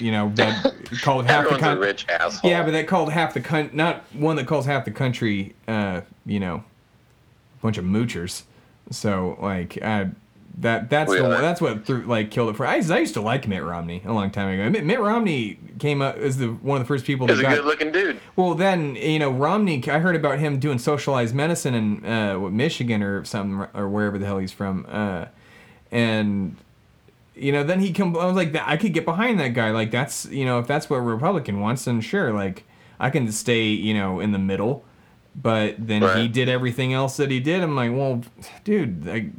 you 0.00 0.10
know, 0.10 0.30
that 0.34 0.74
called 1.02 1.26
half 1.26 1.48
the 1.48 1.58
country. 1.58 1.86
rich 1.86 2.06
asshole. 2.08 2.50
Yeah, 2.50 2.62
but 2.64 2.72
that 2.72 2.86
called 2.88 3.12
half 3.12 3.34
the 3.34 3.40
coun 3.40 3.70
not 3.72 4.04
one 4.14 4.36
that 4.36 4.46
calls 4.46 4.66
half 4.66 4.84
the 4.84 4.90
country, 4.90 5.54
uh, 5.68 6.00
you 6.26 6.40
know, 6.40 6.64
bunch 7.60 7.78
of 7.78 7.84
moochers. 7.84 8.42
So 8.90 9.38
like, 9.40 9.78
uh, 9.82 10.06
that 10.58 10.90
that's 10.90 11.10
the 11.10 11.16
Really? 11.16 11.28
one, 11.28 11.40
that's 11.40 11.60
what 11.60 11.84
threw, 11.86 12.02
like 12.02 12.30
killed 12.30 12.50
it 12.50 12.56
for. 12.56 12.66
I, 12.66 12.74
I 12.76 12.98
used 12.98 13.14
to 13.14 13.20
like 13.20 13.48
Mitt 13.48 13.62
Romney 13.62 14.02
a 14.04 14.12
long 14.12 14.30
time 14.30 14.48
ago. 14.52 14.68
Mitt, 14.70 14.84
Mitt 14.84 15.00
Romney 15.00 15.58
came 15.78 16.02
up 16.02 16.16
as 16.16 16.36
the 16.36 16.48
one 16.48 16.80
of 16.80 16.86
the 16.86 16.88
first 16.88 17.04
people 17.04 17.26
He's 17.26 17.38
a 17.38 17.42
got. 17.42 17.56
good 17.56 17.64
looking 17.64 17.90
dude. 17.90 18.20
Well, 18.36 18.54
then 18.54 18.94
you 18.96 19.18
know 19.18 19.30
Romney. 19.30 19.82
I 19.88 19.98
heard 19.98 20.14
about 20.16 20.38
him 20.38 20.58
doing 20.58 20.78
socialized 20.78 21.34
medicine 21.34 21.74
in 21.74 22.04
uh, 22.04 22.38
what, 22.38 22.52
Michigan 22.52 23.02
or 23.02 23.24
something 23.24 23.66
or 23.74 23.88
wherever 23.88 24.18
the 24.18 24.26
hell 24.26 24.38
he's 24.38 24.52
from, 24.52 24.86
uh, 24.88 25.26
and 25.90 26.56
you 27.34 27.50
know 27.52 27.64
then 27.64 27.80
he 27.80 27.92
come. 27.92 28.16
I 28.16 28.26
was 28.26 28.36
like, 28.36 28.54
I 28.54 28.76
could 28.76 28.92
get 28.92 29.04
behind 29.04 29.40
that 29.40 29.48
guy. 29.54 29.70
Like 29.70 29.90
that's 29.90 30.26
you 30.26 30.44
know 30.44 30.58
if 30.58 30.66
that's 30.66 30.90
what 30.90 30.96
a 30.96 31.00
Republican 31.02 31.60
wants, 31.60 31.84
then 31.86 32.00
sure. 32.00 32.32
Like 32.32 32.64
I 33.00 33.10
can 33.10 33.30
stay 33.32 33.68
you 33.68 33.94
know 33.94 34.20
in 34.20 34.32
the 34.32 34.38
middle, 34.38 34.84
but 35.34 35.76
then 35.78 36.02
he 36.18 36.28
did 36.28 36.48
everything 36.48 36.92
else 36.92 37.16
that 37.16 37.30
he 37.30 37.40
did. 37.40 37.62
I'm 37.62 37.74
like, 37.74 37.90
well, 37.90 38.20
dude, 38.64 39.08
I, 39.08 39.30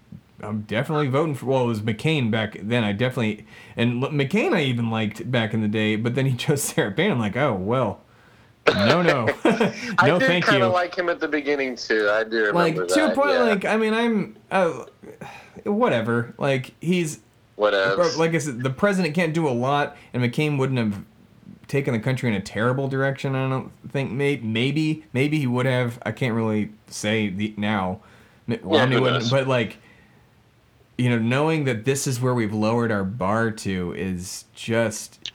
I'm 0.43 0.61
definitely 0.61 1.07
voting 1.07 1.35
for. 1.35 1.47
Well, 1.47 1.63
it 1.63 1.67
was 1.67 1.81
McCain 1.81 2.29
back 2.31 2.57
then. 2.61 2.83
I 2.83 2.91
definitely 2.91 3.45
and 3.75 4.01
McCain 4.03 4.53
I 4.53 4.61
even 4.61 4.89
liked 4.89 5.29
back 5.31 5.53
in 5.53 5.61
the 5.61 5.67
day, 5.67 5.95
but 5.95 6.15
then 6.15 6.25
he 6.25 6.35
chose 6.37 6.63
Sarah 6.63 6.91
Palin. 6.91 7.13
I'm 7.13 7.19
like, 7.19 7.37
oh 7.37 7.53
well. 7.53 8.01
No, 8.67 9.01
no, 9.01 9.25
no. 9.45 9.73
I 9.97 10.09
did 10.09 10.21
thank 10.21 10.45
kind 10.45 10.59
you. 10.59 10.65
of 10.65 10.71
like 10.71 10.95
him 10.95 11.09
at 11.09 11.19
the 11.19 11.27
beginning 11.27 11.75
too. 11.75 12.09
I 12.09 12.23
do 12.23 12.51
like 12.53 12.73
remember 12.73 12.93
to 12.93 13.11
a 13.11 13.15
point, 13.15 13.31
yeah. 13.31 13.39
like 13.39 13.65
I 13.65 13.75
mean, 13.75 13.93
I'm 13.93 14.37
uh, 14.51 14.85
whatever. 15.65 16.33
Like 16.37 16.73
he's 16.79 17.19
whatever. 17.55 18.05
like 18.17 18.33
I 18.33 18.37
said, 18.37 18.63
the 18.63 18.69
president 18.69 19.15
can't 19.15 19.33
do 19.33 19.49
a 19.49 19.51
lot, 19.51 19.97
and 20.13 20.23
McCain 20.23 20.57
wouldn't 20.57 20.79
have 20.79 21.03
taken 21.67 21.93
the 21.93 21.99
country 21.99 22.29
in 22.29 22.35
a 22.35 22.41
terrible 22.41 22.87
direction. 22.87 23.35
I 23.35 23.49
don't 23.49 23.71
think. 23.89 24.11
Maybe, 24.11 24.45
maybe, 24.45 25.03
maybe 25.11 25.39
he 25.39 25.47
would 25.47 25.65
have. 25.65 25.99
I 26.05 26.11
can't 26.11 26.33
really 26.33 26.71
say 26.87 27.29
the, 27.29 27.53
now. 27.57 27.99
M- 28.47 28.59
Romney 28.61 28.95
who 28.95 29.01
wouldn't, 29.01 29.29
but 29.31 29.47
like, 29.47 29.77
you 30.97 31.09
know, 31.09 31.17
knowing 31.19 31.63
that 31.65 31.85
this 31.85 32.05
is 32.07 32.21
where 32.21 32.33
we've 32.33 32.53
lowered 32.53 32.91
our 32.91 33.03
bar 33.03 33.51
to 33.51 33.93
is 33.93 34.45
just 34.53 35.31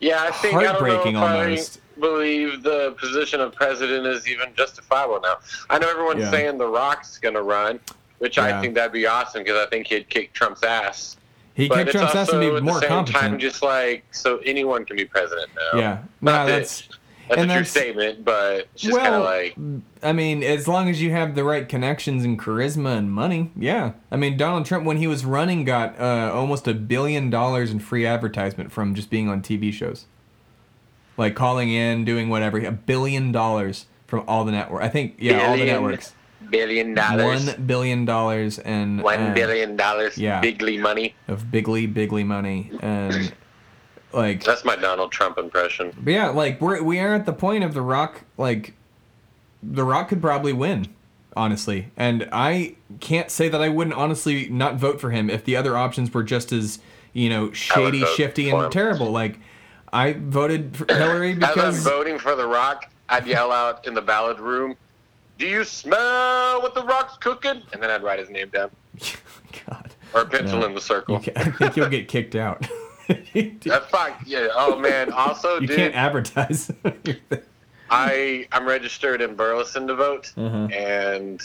yeah, 0.00 0.22
I 0.22 0.30
think 0.30 0.54
I 0.54 0.64
heartbreaking 0.66 1.16
if 1.16 1.22
almost. 1.22 1.80
I 1.96 2.00
believe 2.00 2.62
the 2.62 2.94
position 2.98 3.40
of 3.40 3.52
president 3.54 4.06
is 4.06 4.28
even 4.28 4.54
justifiable 4.56 5.20
now. 5.22 5.38
I 5.70 5.78
know 5.78 5.88
everyone's 5.90 6.20
Yeah. 6.20 6.30
saying 6.30 6.58
The 6.58 6.66
Rock's 6.68 7.18
going 7.18 7.34
to 7.34 7.42
run, 7.42 7.80
which 8.18 8.36
Yeah. 8.36 8.58
I 8.58 8.60
think 8.60 8.74
that'd 8.76 8.92
be 8.92 9.06
awesome 9.06 9.42
because 9.42 9.58
I 9.66 9.68
think 9.68 9.88
he'd 9.88 10.08
kick 10.08 10.32
Trump's 10.32 10.62
ass. 10.62 11.16
he 11.54 11.66
But 11.68 11.78
kicked 11.78 11.90
Trump's 11.92 12.14
ass 12.14 12.28
and 12.28 12.40
be 12.40 12.46
at 12.54 12.62
more 12.62 12.74
the 12.74 12.80
same 12.82 12.88
competent. 12.90 13.20
time 13.22 13.38
just 13.40 13.62
like 13.62 14.04
so 14.12 14.38
anyone 14.44 14.84
can 14.84 14.96
be 14.96 15.04
president 15.04 15.50
now. 15.56 15.78
yeah, 15.80 15.98
Not 16.20 16.46
no, 16.46 16.52
that 16.52 16.82
that's. 17.28 17.40
And 17.42 17.50
a 17.50 17.54
true 17.54 17.62
that's- 17.64 17.70
statement, 17.70 18.24
but 18.24 18.68
it's 18.74 18.82
just 18.82 18.96
kind 18.98 19.10
Well, 19.12 19.22
of 19.22 19.24
like 19.24 19.56
I 20.02 20.12
mean, 20.12 20.42
as 20.42 20.66
long 20.68 20.88
as 20.88 21.00
you 21.02 21.10
have 21.12 21.34
the 21.34 21.44
right 21.44 21.68
connections 21.68 22.24
and 22.24 22.38
charisma 22.38 22.96
and 22.96 23.10
money, 23.10 23.50
yeah. 23.56 23.92
I 24.10 24.16
mean, 24.16 24.36
Donald 24.36 24.64
Trump, 24.66 24.84
when 24.84 24.96
he 24.98 25.06
was 25.06 25.24
running, 25.24 25.64
got 25.64 25.98
uh, 26.00 26.30
almost 26.32 26.66
a 26.68 26.74
billion 26.74 27.30
dollars 27.30 27.70
in 27.70 27.80
free 27.80 28.06
advertisement 28.06 28.72
from 28.72 28.94
just 28.94 29.10
being 29.10 29.28
on 29.28 29.42
TV 29.42 29.72
shows, 29.72 30.06
like 31.16 31.34
calling 31.34 31.70
in, 31.70 32.04
doing 32.04 32.28
whatever. 32.28 32.58
A 32.64 32.72
billion 32.72 33.32
dollars 33.32 33.86
from 34.06 34.24
all 34.28 34.44
the 34.44 34.52
network. 34.52 34.82
I 34.82 34.88
think, 34.88 35.16
yeah, 35.18 35.46
all 35.48 35.56
the 35.56 35.64
networks. 35.64 36.14
billion 36.50 36.94
dollars, 36.94 37.46
One 37.46 37.66
billion 37.66 38.04
dollars 38.04 38.58
and 38.60 39.02
one 39.02 39.18
uh, 39.20 39.34
billion 39.34 39.76
dollars, 39.76 40.16
yeah. 40.16 40.40
bigly 40.40 40.78
money. 40.78 41.14
of 41.26 41.50
bigly, 41.50 41.86
bigly 41.86 42.24
money, 42.24 42.70
and 42.80 43.32
like 44.12 44.42
That's 44.44 44.64
my 44.64 44.76
Donald 44.76 45.12
Trump 45.12 45.38
impression. 45.38 45.92
But 46.00 46.10
yeah, 46.12 46.28
like 46.28 46.60
we're 46.60 46.82
we 46.82 46.98
are 47.00 47.14
at 47.14 47.26
the 47.26 47.32
point 47.32 47.64
of 47.64 47.74
the 47.74 47.82
Rock. 47.82 48.22
Like, 48.36 48.74
the 49.62 49.84
Rock 49.84 50.08
could 50.08 50.20
probably 50.20 50.52
win, 50.52 50.86
honestly, 51.36 51.90
and 51.96 52.28
I 52.32 52.76
can't 53.00 53.30
say 53.30 53.48
that 53.48 53.60
I 53.60 53.68
wouldn't 53.68 53.96
honestly 53.96 54.48
not 54.48 54.76
vote 54.76 55.00
for 55.00 55.10
him 55.10 55.28
if 55.30 55.44
the 55.44 55.56
other 55.56 55.76
options 55.76 56.12
were 56.14 56.22
just 56.22 56.52
as 56.52 56.78
you 57.12 57.28
know 57.28 57.52
shady, 57.52 58.04
shifty, 58.16 58.48
and 58.50 58.62
him. 58.64 58.70
terrible. 58.70 59.10
Like, 59.10 59.38
I 59.92 60.12
voted 60.14 60.76
for 60.76 60.86
Hillary 60.92 61.32
As 61.32 61.34
I'm 61.36 61.40
because 61.40 61.82
voting 61.82 62.18
for 62.18 62.34
The 62.36 62.46
Rock, 62.46 62.86
I'd 63.08 63.26
yell 63.26 63.50
out 63.52 63.86
in 63.86 63.94
the 63.94 64.02
ballot 64.02 64.38
room, 64.38 64.76
"Do 65.38 65.46
you 65.46 65.64
smell 65.64 66.62
what 66.62 66.74
The 66.74 66.84
Rock's 66.84 67.16
cooking?" 67.18 67.62
And 67.72 67.82
then 67.82 67.90
I'd 67.90 68.02
write 68.02 68.18
his 68.20 68.30
name 68.30 68.48
down 68.48 68.70
God, 69.68 69.90
or 70.14 70.22
a 70.22 70.26
pencil 70.26 70.60
Yeah. 70.60 70.66
in 70.66 70.74
the 70.74 70.80
circle. 70.80 71.20
you 71.24 71.32
I 71.36 71.44
think 71.50 71.76
you'll 71.76 71.88
get 71.88 72.08
kicked 72.08 72.34
out. 72.36 72.66
you 73.34 73.56
Uh, 73.70 73.80
fuck 73.80 74.20
yeah! 74.26 74.48
Oh 74.54 74.78
man. 74.78 75.12
Also, 75.12 75.60
dude, 75.60 75.70
can't 75.76 75.94
advertise. 75.94 76.70
I 77.90 78.46
I'm 78.52 78.66
registered 78.66 79.20
in 79.20 79.34
Burleson 79.34 79.86
to 79.86 79.94
vote, 79.94 80.32
Mhm. 80.36 80.72
and 80.74 81.40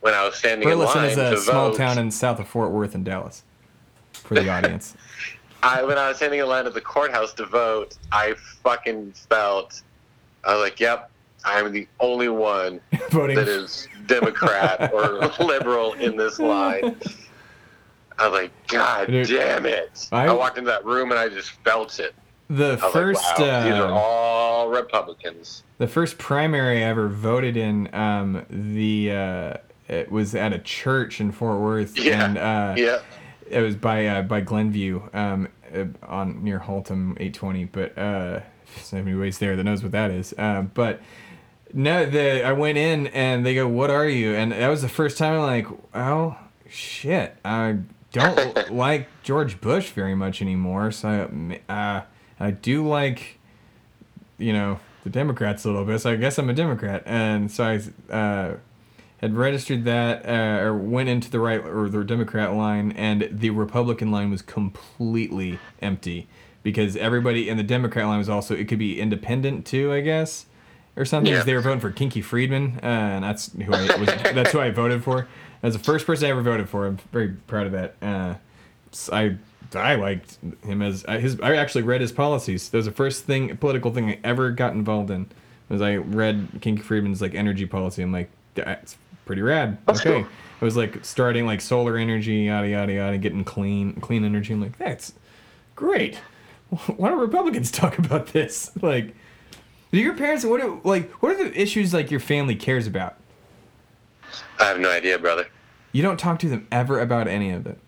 when 0.00 0.14
I 0.14 0.24
was 0.24 0.36
standing 0.36 0.68
Burleson 0.68 0.98
in 0.98 1.02
line 1.02 1.10
is 1.12 1.18
a 1.18 1.30
to 1.30 1.36
small 1.40 1.70
vote, 1.70 1.76
town 1.78 1.98
in 1.98 2.10
south 2.10 2.38
of 2.38 2.46
Fort 2.48 2.70
Worth 2.70 2.94
in 2.94 3.02
Dallas. 3.04 3.42
For 4.12 4.34
the 4.34 4.48
audience, 4.48 4.94
I 5.62 5.82
when 5.82 5.98
I 5.98 6.08
was 6.08 6.18
standing 6.18 6.38
in 6.40 6.46
line 6.46 6.66
at 6.66 6.74
the 6.74 6.80
courthouse 6.80 7.32
to 7.34 7.46
vote, 7.46 7.96
I 8.12 8.34
fucking 8.62 9.12
felt 9.28 9.82
I 10.44 10.52
was 10.54 10.62
like, 10.62 10.78
"Yep, 10.78 11.10
I'm 11.44 11.72
the 11.72 11.88
only 11.98 12.28
one 12.28 12.80
voting 13.10 13.34
that 13.36 13.48
is 13.48 13.88
Democrat 14.06 14.92
or 14.94 15.26
liberal 15.44 15.94
in 15.94 16.16
this 16.16 16.38
line." 16.38 16.96
I 18.18 18.28
was 18.28 18.40
like, 18.42 18.52
"God 18.68 19.06
Dude, 19.08 19.28
damn 19.28 19.66
it!" 19.66 20.08
I- 20.12 20.26
I, 20.26 20.32
walked 20.32 20.58
into 20.58 20.70
that 20.70 20.84
room 20.84 21.10
and 21.10 21.18
I 21.18 21.28
just 21.28 21.50
felt 21.64 21.98
it. 21.98 22.14
the 22.48 22.76
first. 22.92 23.22
like, 23.22 23.38
"Wow, 23.40 23.64
these 23.64 23.72
are 23.74 23.88
uh, 23.88 23.92
all 23.94 24.68
Republicans." 24.68 25.62
The 25.78 25.88
first 25.88 26.18
primary 26.18 26.84
I 26.84 26.88
ever 26.88 27.08
voted 27.08 27.56
in, 27.56 27.92
um, 27.94 28.44
the 28.48 29.10
uh, 29.10 29.54
it 29.88 30.10
was 30.10 30.34
at 30.34 30.52
a 30.52 30.58
church 30.58 31.20
in 31.20 31.32
Fort 31.32 31.60
Worth, 31.60 31.98
Yeah, 31.98 32.24
and 32.24 32.38
uh, 32.38 32.74
Yeah, 32.76 33.00
it 33.50 33.60
was 33.60 33.74
by 33.76 34.06
uh, 34.06 34.22
by 34.22 34.40
Glenview, 34.40 35.02
um, 35.12 35.48
uh, 35.74 35.84
on 36.06 36.44
near 36.44 36.60
Haltom 36.60 37.12
820. 37.20 37.64
But 37.66 37.98
uh, 37.98 38.40
so 38.82 38.96
anyways, 38.98 39.38
there 39.38 39.56
that 39.56 39.64
knows 39.64 39.82
what 39.82 39.92
that 39.92 40.10
is. 40.10 40.32
Uh, 40.38 40.62
but 40.62 41.00
no, 41.72 42.06
the 42.06 42.44
I 42.44 42.52
went 42.52 42.78
in 42.78 43.08
and 43.08 43.44
they 43.44 43.54
go, 43.54 43.66
"What 43.66 43.90
are 43.90 44.08
you?" 44.08 44.34
And 44.34 44.52
that 44.52 44.68
was 44.68 44.82
the 44.82 44.88
first 44.88 45.18
time 45.18 45.34
I'm 45.34 45.40
like, 45.42 45.66
"Oh 45.94 46.36
shit, 46.68 47.36
I 47.44 47.78
don't 48.14 48.72
like 48.72 49.08
George 49.22 49.60
Bush 49.60 49.90
very 49.90 50.14
much 50.14 50.40
anymore." 50.40 50.90
So 50.90 51.60
I, 51.68 51.72
uh, 51.72 52.02
I 52.40 52.50
do 52.50 52.86
like 52.88 53.38
you 54.38 54.52
know 54.52 54.80
the 55.02 55.10
Democrats 55.10 55.64
a 55.64 55.68
little 55.68 55.84
bit, 55.84 56.00
so 56.00 56.12
I 56.12 56.16
guess 56.16 56.38
I'm 56.38 56.48
a 56.48 56.54
Democrat, 56.54 57.02
and 57.04 57.50
so 57.50 57.64
I 57.64 58.12
uh, 58.14 58.56
had 59.18 59.36
registered 59.36 59.84
that 59.84 60.26
uh, 60.26 60.64
or 60.64 60.74
went 60.74 61.08
into 61.08 61.30
the 61.30 61.40
right 61.40 61.60
or 61.60 61.88
the 61.88 62.04
Democrat 62.04 62.54
line, 62.54 62.92
and 62.92 63.28
the 63.30 63.50
Republican 63.50 64.10
line 64.10 64.30
was 64.30 64.42
completely 64.42 65.58
empty 65.82 66.28
because 66.62 66.96
everybody 66.96 67.48
in 67.48 67.56
the 67.56 67.62
Democrat 67.62 68.06
line 68.06 68.18
was 68.18 68.28
also 68.28 68.54
it 68.54 68.66
could 68.68 68.78
be 68.78 69.00
independent 69.00 69.66
too, 69.66 69.92
I 69.92 70.00
guess, 70.00 70.46
or 70.96 71.04
something. 71.04 71.32
Yeah. 71.32 71.42
They 71.42 71.54
were 71.54 71.60
voting 71.60 71.80
for 71.80 71.90
Kinky 71.90 72.22
Friedman, 72.22 72.80
uh, 72.82 72.86
and 72.86 73.24
that's 73.24 73.52
who 73.52 73.72
I 73.72 73.96
was. 73.96 74.06
that's 74.34 74.52
who 74.52 74.60
I 74.60 74.70
voted 74.70 75.04
for. 75.04 75.28
As 75.64 75.72
the 75.72 75.78
first 75.78 76.04
person 76.04 76.26
I 76.26 76.28
ever 76.28 76.42
voted 76.42 76.68
for, 76.68 76.86
I'm 76.86 76.98
very 77.10 77.28
proud 77.28 77.66
of 77.66 77.72
that. 77.72 77.96
Uh, 78.02 78.34
I 79.10 79.38
I 79.74 79.94
liked 79.94 80.36
him 80.62 80.82
as 80.82 81.06
I, 81.06 81.18
his. 81.18 81.40
I 81.40 81.56
actually 81.56 81.82
read 81.82 82.02
his 82.02 82.12
policies. 82.12 82.68
That 82.68 82.76
was 82.76 82.84
the 82.84 82.92
first 82.92 83.24
thing 83.24 83.56
political 83.56 83.90
thing 83.90 84.10
I 84.10 84.18
ever 84.22 84.50
got 84.50 84.74
involved 84.74 85.10
in. 85.10 85.26
Was 85.70 85.80
I 85.80 85.96
read 85.96 86.48
Kinky 86.60 86.82
Friedman's 86.82 87.22
like 87.22 87.34
energy 87.34 87.64
policy. 87.64 88.02
I'm 88.02 88.12
like, 88.12 88.30
that's 88.54 88.98
pretty 89.24 89.40
rad. 89.40 89.78
That's 89.86 90.00
okay. 90.00 90.20
cool. 90.20 90.30
It 90.60 90.64
was 90.64 90.76
like 90.76 91.02
starting 91.02 91.46
like 91.46 91.62
solar 91.62 91.96
energy, 91.96 92.42
yada 92.42 92.68
yada 92.68 92.92
yada, 92.92 93.16
getting 93.16 93.42
clean 93.42 93.94
clean 93.94 94.22
energy. 94.22 94.52
I'm 94.52 94.60
like, 94.60 94.76
that's 94.76 95.14
great. 95.74 96.16
Why 96.96 97.08
don't 97.08 97.20
Republicans 97.20 97.70
talk 97.70 97.98
about 97.98 98.28
this? 98.28 98.70
Like, 98.82 99.14
do 99.92 99.98
your 99.98 100.14
parents? 100.14 100.44
What 100.44 100.60
are, 100.60 100.78
like? 100.84 101.10
What 101.22 101.32
are 101.32 101.44
the 101.44 101.58
issues 101.58 101.94
like 101.94 102.10
your 102.10 102.20
family 102.20 102.54
cares 102.54 102.86
about? 102.86 103.16
I 104.60 104.64
have 104.64 104.78
no 104.80 104.90
idea, 104.90 105.18
brother. 105.18 105.46
You 105.92 106.02
don't 106.02 106.18
talk 106.18 106.38
to 106.40 106.48
them 106.48 106.66
ever 106.72 107.00
about 107.00 107.28
any 107.28 107.50
of 107.50 107.66
it. 107.66 107.78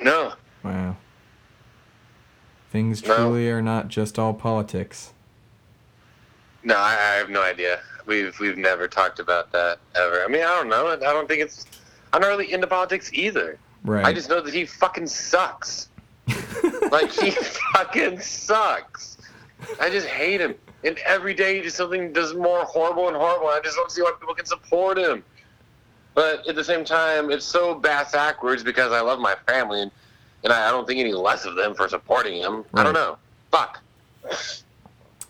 No, 0.00 0.34
Wow. 0.62 0.96
Things 2.70 3.06
No. 3.06 3.14
truly 3.16 3.48
are 3.50 3.62
not 3.62 3.88
just 3.88 4.18
all 4.18 4.34
politics. 4.34 5.12
no, 6.64 6.74
I, 6.76 6.92
I 6.92 7.14
have 7.18 7.30
no 7.30 7.42
idea. 7.42 7.80
We've 8.06 8.38
we've 8.38 8.58
never 8.58 8.86
talked 8.88 9.18
about 9.18 9.50
that 9.52 9.78
ever. 9.94 10.22
I 10.24 10.28
mean, 10.28 10.42
I 10.42 10.46
don't 10.56 10.68
know. 10.68 10.88
I 10.88 10.96
don't 10.96 11.26
think 11.28 11.40
it's. 11.42 11.66
I'm 12.12 12.20
not 12.20 12.28
really 12.28 12.52
into 12.52 12.66
politics 12.66 13.10
either. 13.12 13.58
Right. 13.84 14.04
I 14.04 14.12
just 14.12 14.28
know 14.28 14.40
that 14.40 14.52
he 14.54 14.64
fucking 14.66 15.06
sucks. 15.06 15.88
like 16.90 17.10
he 17.10 17.30
fucking 17.30 18.20
sucks. 18.20 19.18
I 19.80 19.88
just 19.90 20.06
hate 20.06 20.40
him. 20.40 20.54
And 20.84 20.98
every 21.06 21.34
day, 21.34 21.56
he 21.56 21.62
just 21.62 21.76
something 21.76 22.12
does 22.12 22.34
more 22.34 22.64
horrible 22.64 23.08
and 23.08 23.16
horrible. 23.16 23.48
I 23.48 23.60
just 23.62 23.76
don't 23.76 23.90
see 23.90 24.02
why 24.02 24.12
people 24.20 24.34
can 24.34 24.46
support 24.46 24.98
him. 24.98 25.24
But 26.16 26.48
at 26.48 26.54
the 26.54 26.64
same 26.64 26.82
time, 26.82 27.30
it's 27.30 27.44
so 27.44 27.74
bass 27.74 28.12
backwards 28.12 28.64
because 28.64 28.90
I 28.90 29.02
love 29.02 29.20
my 29.20 29.34
family, 29.46 29.82
and, 29.82 29.90
and 30.44 30.52
I, 30.52 30.68
I 30.68 30.70
don't 30.70 30.86
think 30.86 30.98
any 30.98 31.12
less 31.12 31.44
of 31.44 31.56
them 31.56 31.74
for 31.74 31.86
supporting 31.90 32.40
him. 32.40 32.64
I 32.72 32.82
don't 32.82 32.94
know. 32.94 33.18
Fuck. 33.50 33.82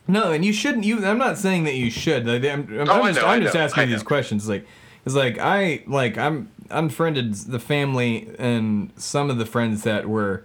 No, 0.06 0.30
and 0.30 0.44
you 0.44 0.52
shouldn't. 0.52 0.84
You, 0.84 1.04
I'm 1.04 1.18
not 1.18 1.38
saying 1.38 1.64
that 1.64 1.74
you 1.74 1.90
should. 1.90 2.24
Like, 2.24 2.44
I'm, 2.44 2.80
I'm, 2.80 2.88
Oh, 2.88 3.02
I 3.02 3.08
just, 3.08 3.20
know, 3.20 3.26
I'm 3.26 3.42
just 3.42 3.56
asking 3.56 3.88
these 3.88 4.04
questions. 4.04 4.48
Like, 4.48 4.64
it's 5.04 5.16
like 5.16 5.38
I 5.38 5.82
like 5.88 6.16
I'm 6.16 6.52
unfriended 6.70 7.34
the 7.34 7.58
family 7.58 8.30
and 8.38 8.92
some 8.96 9.28
of 9.28 9.38
the 9.38 9.46
friends 9.46 9.82
that 9.82 10.08
were, 10.08 10.44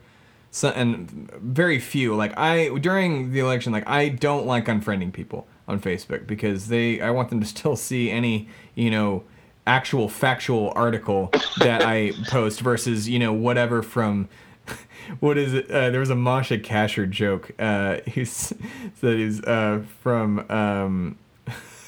so, 0.50 0.70
and 0.70 1.30
very 1.40 1.78
few. 1.78 2.16
Like 2.16 2.36
I 2.36 2.70
during 2.80 3.32
the 3.32 3.40
election, 3.40 3.72
like 3.72 3.88
I 3.88 4.10
don't 4.10 4.48
like 4.48 4.66
unfriending 4.66 5.14
people 5.14 5.48
on 5.68 5.80
Facebook 5.80 6.26
because 6.26 6.68
they 6.70 7.00
I 7.00 7.12
want 7.12 7.30
them 7.30 7.40
to 7.42 7.46
still 7.46 7.76
see 7.76 8.10
any 8.10 8.50
you 8.74 8.90
know 8.90 9.24
actual 9.68 10.10
factual 10.10 10.72
article 10.76 11.32
that 11.60 11.84
I 11.84 12.14
post 12.28 12.62
versus 12.62 13.08
you 13.08 13.20
know 13.20 13.34
whatever 13.34 13.82
from 13.82 14.28
what 15.20 15.38
is 15.38 15.54
it? 15.54 15.70
Uh, 15.70 15.90
there 15.90 16.00
was 16.00 16.10
a 16.10 16.16
Moshe 16.16 16.64
Kasher 16.64 17.10
joke. 17.10 17.52
Uh, 17.60 17.98
he's 18.08 18.54
that 19.02 19.18
he's 19.18 19.44
uh, 19.44 19.84
from 20.02 20.50
um, 20.50 21.18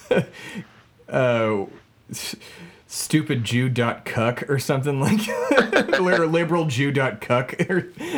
uh, 1.10 1.66
stupid 2.88 3.44
Jew 3.44 3.70
dot 3.70 4.06
cuck 4.06 4.50
or 4.50 4.60
something 4.60 5.00
like 5.00 5.28
or 6.00 6.28
liberal 6.28 6.66
Jew 6.66 6.92
dot 6.92 7.22
cuck 7.22 7.56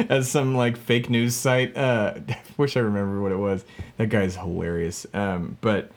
as 0.09 0.29
some 0.29 0.55
like 0.55 0.77
fake 0.77 1.09
news 1.09 1.35
site. 1.35 1.75
Uh, 1.77 2.15
wish 2.57 2.75
I 2.75 2.81
remember 2.81 3.21
what 3.21 3.31
it 3.31 3.37
was. 3.37 3.63
That 3.97 4.07
guy's 4.07 4.35
hilarious. 4.35 5.05
Um, 5.13 5.57
but 5.61 5.91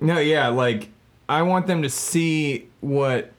no, 0.00 0.18
yeah, 0.18 0.48
like 0.48 0.90
I 1.28 1.42
want 1.42 1.66
them 1.66 1.82
to 1.82 1.90
see 1.90 2.67
what 2.80 3.32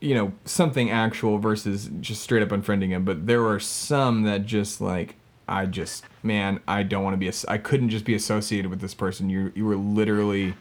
you 0.00 0.14
know 0.14 0.32
something 0.44 0.90
actual 0.90 1.38
versus 1.38 1.90
just 2.00 2.22
straight 2.22 2.42
up 2.42 2.50
unfriending 2.50 2.88
him. 2.88 3.04
But 3.04 3.26
there 3.26 3.42
were 3.42 3.60
some 3.60 4.22
that 4.24 4.46
just 4.46 4.80
like 4.80 5.16
I 5.48 5.66
just 5.66 6.04
man, 6.22 6.60
I 6.68 6.82
don't 6.82 7.02
want 7.02 7.14
to 7.14 7.18
be. 7.18 7.30
I 7.48 7.58
couldn't 7.58 7.90
just 7.90 8.04
be 8.04 8.14
associated 8.14 8.70
with 8.70 8.80
this 8.80 8.94
person. 8.94 9.30
You 9.30 9.52
you 9.54 9.64
were 9.64 9.76
literally. 9.76 10.54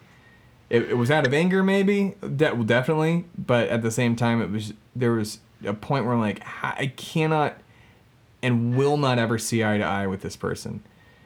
It, 0.70 0.90
it 0.90 0.98
was 0.98 1.10
out 1.10 1.26
of 1.26 1.34
anger, 1.34 1.64
maybe. 1.64 2.16
That 2.20 2.68
definitely, 2.68 3.24
but 3.38 3.70
at 3.70 3.82
the 3.82 3.92
same 3.92 4.18
time, 4.18 4.42
it 4.42 4.52
was 4.52 4.74
there 4.94 5.14
was 5.14 5.40
a 5.66 5.74
point 5.74 6.04
where 6.04 6.14
I'm 6.14 6.20
like, 6.20 6.44
I 6.62 6.92
cannot 6.98 7.58
and 8.42 8.78
will 8.78 8.98
not 8.98 9.18
ever 9.18 9.38
see 9.38 9.64
eye 9.64 9.78
to 9.78 9.84
eye 9.84 10.08
with 10.08 10.22
this 10.22 10.36
person 10.36 10.84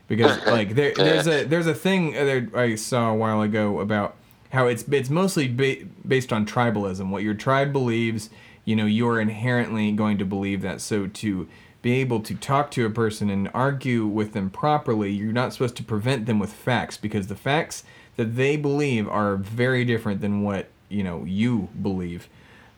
because 0.08 0.46
like 0.46 0.76
there, 0.76 0.94
there's 0.96 1.28
a 1.28 1.44
there's 1.46 1.68
a 1.68 1.74
thing 1.74 2.12
that 2.12 2.50
I 2.56 2.76
saw 2.76 3.12
a 3.12 3.16
while 3.16 3.42
ago 3.42 3.80
about 3.80 4.16
how 4.52 4.68
it's 4.68 4.84
it's 4.92 5.10
mostly 5.10 5.48
ba- 5.48 5.86
based 6.08 6.32
on 6.32 6.46
tribalism. 6.46 7.10
What 7.10 7.24
your 7.24 7.34
tribe 7.34 7.72
believes, 7.74 8.30
you 8.66 8.76
know, 8.76 8.86
you're 8.86 9.20
inherently 9.20 9.92
going 9.92 10.18
to 10.20 10.26
believe 10.26 10.62
that. 10.62 10.82
So 10.82 11.08
to 11.08 11.48
be 11.82 11.94
able 11.94 12.20
to 12.22 12.36
talk 12.36 12.70
to 12.72 12.86
a 12.86 12.90
person 12.90 13.30
and 13.30 13.50
argue 13.54 14.06
with 14.06 14.34
them 14.34 14.50
properly, 14.52 15.12
you're 15.12 15.34
not 15.34 15.52
supposed 15.54 15.76
to 15.78 15.84
prevent 15.84 16.26
them 16.28 16.38
with 16.38 16.54
facts 16.54 16.96
because 16.98 17.28
the 17.28 17.36
facts 17.36 17.84
that 18.18 18.36
they 18.36 18.56
believe 18.56 19.08
are 19.08 19.36
very 19.36 19.84
different 19.84 20.22
than 20.22 20.44
what 20.44 20.68
you 20.90 21.04
know 21.04 21.24
you 21.26 21.70
believe. 21.82 22.28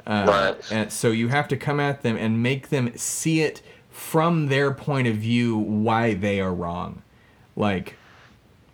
Uh, 0.06 0.26
Right. 0.28 0.72
and 0.72 0.92
so 0.92 1.12
you 1.12 1.30
have 1.30 1.48
to 1.48 1.58
come 1.58 1.80
at 1.80 2.02
them 2.02 2.16
and 2.18 2.44
make 2.44 2.70
them 2.70 2.92
see 2.96 3.42
it 3.42 3.62
from 3.90 4.48
their 4.48 4.72
point 4.72 5.08
of 5.08 5.16
view 5.16 5.58
why 5.58 6.14
they 6.14 6.40
are 6.42 6.54
wrong. 6.54 7.02
Like, 7.56 7.96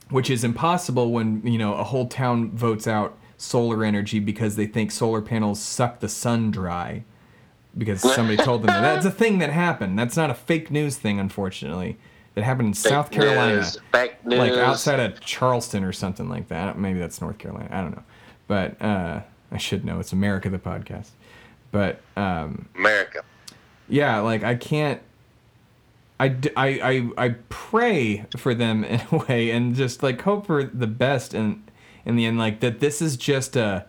which 0.09 0.29
is 0.29 0.43
impossible 0.43 1.11
when, 1.11 1.45
you 1.45 1.57
know, 1.57 1.75
a 1.75 1.83
whole 1.83 2.07
town 2.07 2.51
votes 2.51 2.87
out 2.87 3.17
solar 3.37 3.83
energy 3.83 4.19
because 4.19 4.55
they 4.55 4.65
think 4.65 4.91
solar 4.91 5.21
panels 5.21 5.59
suck 5.59 5.99
the 5.99 6.09
sun 6.09 6.51
dry 6.51 7.03
because 7.77 8.01
somebody 8.01 8.37
told 8.43 8.61
them 8.61 8.67
that. 8.67 8.81
That's 8.81 9.05
a 9.05 9.11
thing 9.11 9.39
that 9.39 9.51
happened. 9.51 9.97
That's 9.97 10.17
not 10.17 10.29
a 10.29 10.33
fake 10.33 10.71
news 10.71 10.97
thing, 10.97 11.19
unfortunately. 11.19 11.97
That 12.35 12.43
happened 12.43 12.67
in 12.69 12.73
South 12.73 13.11
Carolina 13.11 13.55
news, 13.55 13.77
fake 13.91 14.25
news. 14.25 14.39
like 14.39 14.53
outside 14.53 14.99
of 14.99 15.19
Charleston 15.19 15.83
or 15.83 15.91
something 15.91 16.29
like 16.29 16.47
that. 16.49 16.77
Maybe 16.77 16.99
that's 16.99 17.19
North 17.21 17.37
Carolina. 17.37 17.67
I 17.71 17.81
don't 17.81 17.91
know, 17.91 18.03
but 18.47 18.81
uh, 18.81 19.21
I 19.51 19.57
should 19.57 19.83
know. 19.83 19.99
It's 19.99 20.13
America 20.13 20.49
the 20.49 20.59
podcast. 20.59 21.09
But 21.71 22.01
um, 22.15 22.69
America. 22.75 23.23
yeah, 23.87 24.19
like 24.19 24.43
I 24.43 24.55
can't. 24.55 25.01
I, 26.19 26.35
I, 26.57 26.67
I, 26.67 27.25
I 27.25 27.29
pray 27.49 28.25
for 28.35 28.53
them 28.53 28.83
in 28.83 29.01
a 29.11 29.17
way 29.17 29.51
and 29.51 29.75
just 29.75 30.03
like 30.03 30.21
hope 30.21 30.45
for 30.45 30.63
the 30.63 30.87
best 30.87 31.33
and 31.33 31.63
in 32.05 32.15
the 32.15 32.25
end 32.25 32.37
like 32.37 32.59
that 32.61 32.79
this 32.79 33.01
is 33.01 33.17
just 33.17 33.55
a 33.55 33.85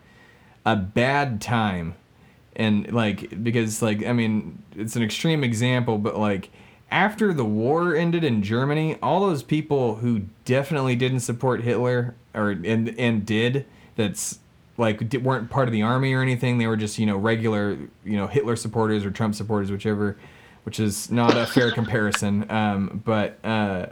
a 0.67 0.77
bad 0.77 1.41
time. 1.41 1.95
And 2.57 2.93
like 2.93 3.43
because 3.43 3.81
like 3.81 4.05
I 4.05 4.13
mean 4.13 4.63
it's 4.77 4.97
an 4.97 5.03
extreme 5.03 5.43
example 5.43 5.99
but 5.99 6.19
like 6.19 6.51
after 6.91 7.33
the 7.33 7.45
war 7.45 7.95
ended 7.95 8.25
in 8.25 8.43
Germany 8.43 8.99
all 9.03 9.21
those 9.21 9.43
people 9.43 9.97
who 9.97 10.23
definitely 10.45 10.97
didn't 10.97 11.21
support 11.21 11.63
Hitler 11.63 12.15
or 12.35 12.51
and 12.51 12.89
and 12.99 13.25
did 13.25 13.67
that's 13.97 14.41
like 14.77 15.15
weren't 15.23 15.49
part 15.49 15.69
of 15.69 15.73
the 15.73 15.83
army 15.83 16.13
or 16.13 16.23
anything 16.23 16.59
they 16.59 16.67
were 16.67 16.77
just 16.77 16.99
you 16.99 17.07
know 17.07 17.17
regular 17.17 17.79
you 18.05 18.17
know 18.17 18.27
Hitler 18.27 18.57
supporters 18.57 19.05
or 19.05 19.11
Trump 19.11 19.35
supporters 19.35 19.71
whichever 19.71 20.19
which 20.65 20.79
is 20.81 21.11
not 21.11 21.37
a 21.37 21.47
fair 21.47 21.71
comparison 21.73 22.51
um 22.51 23.03
but 23.05 23.39
uh 23.45 23.87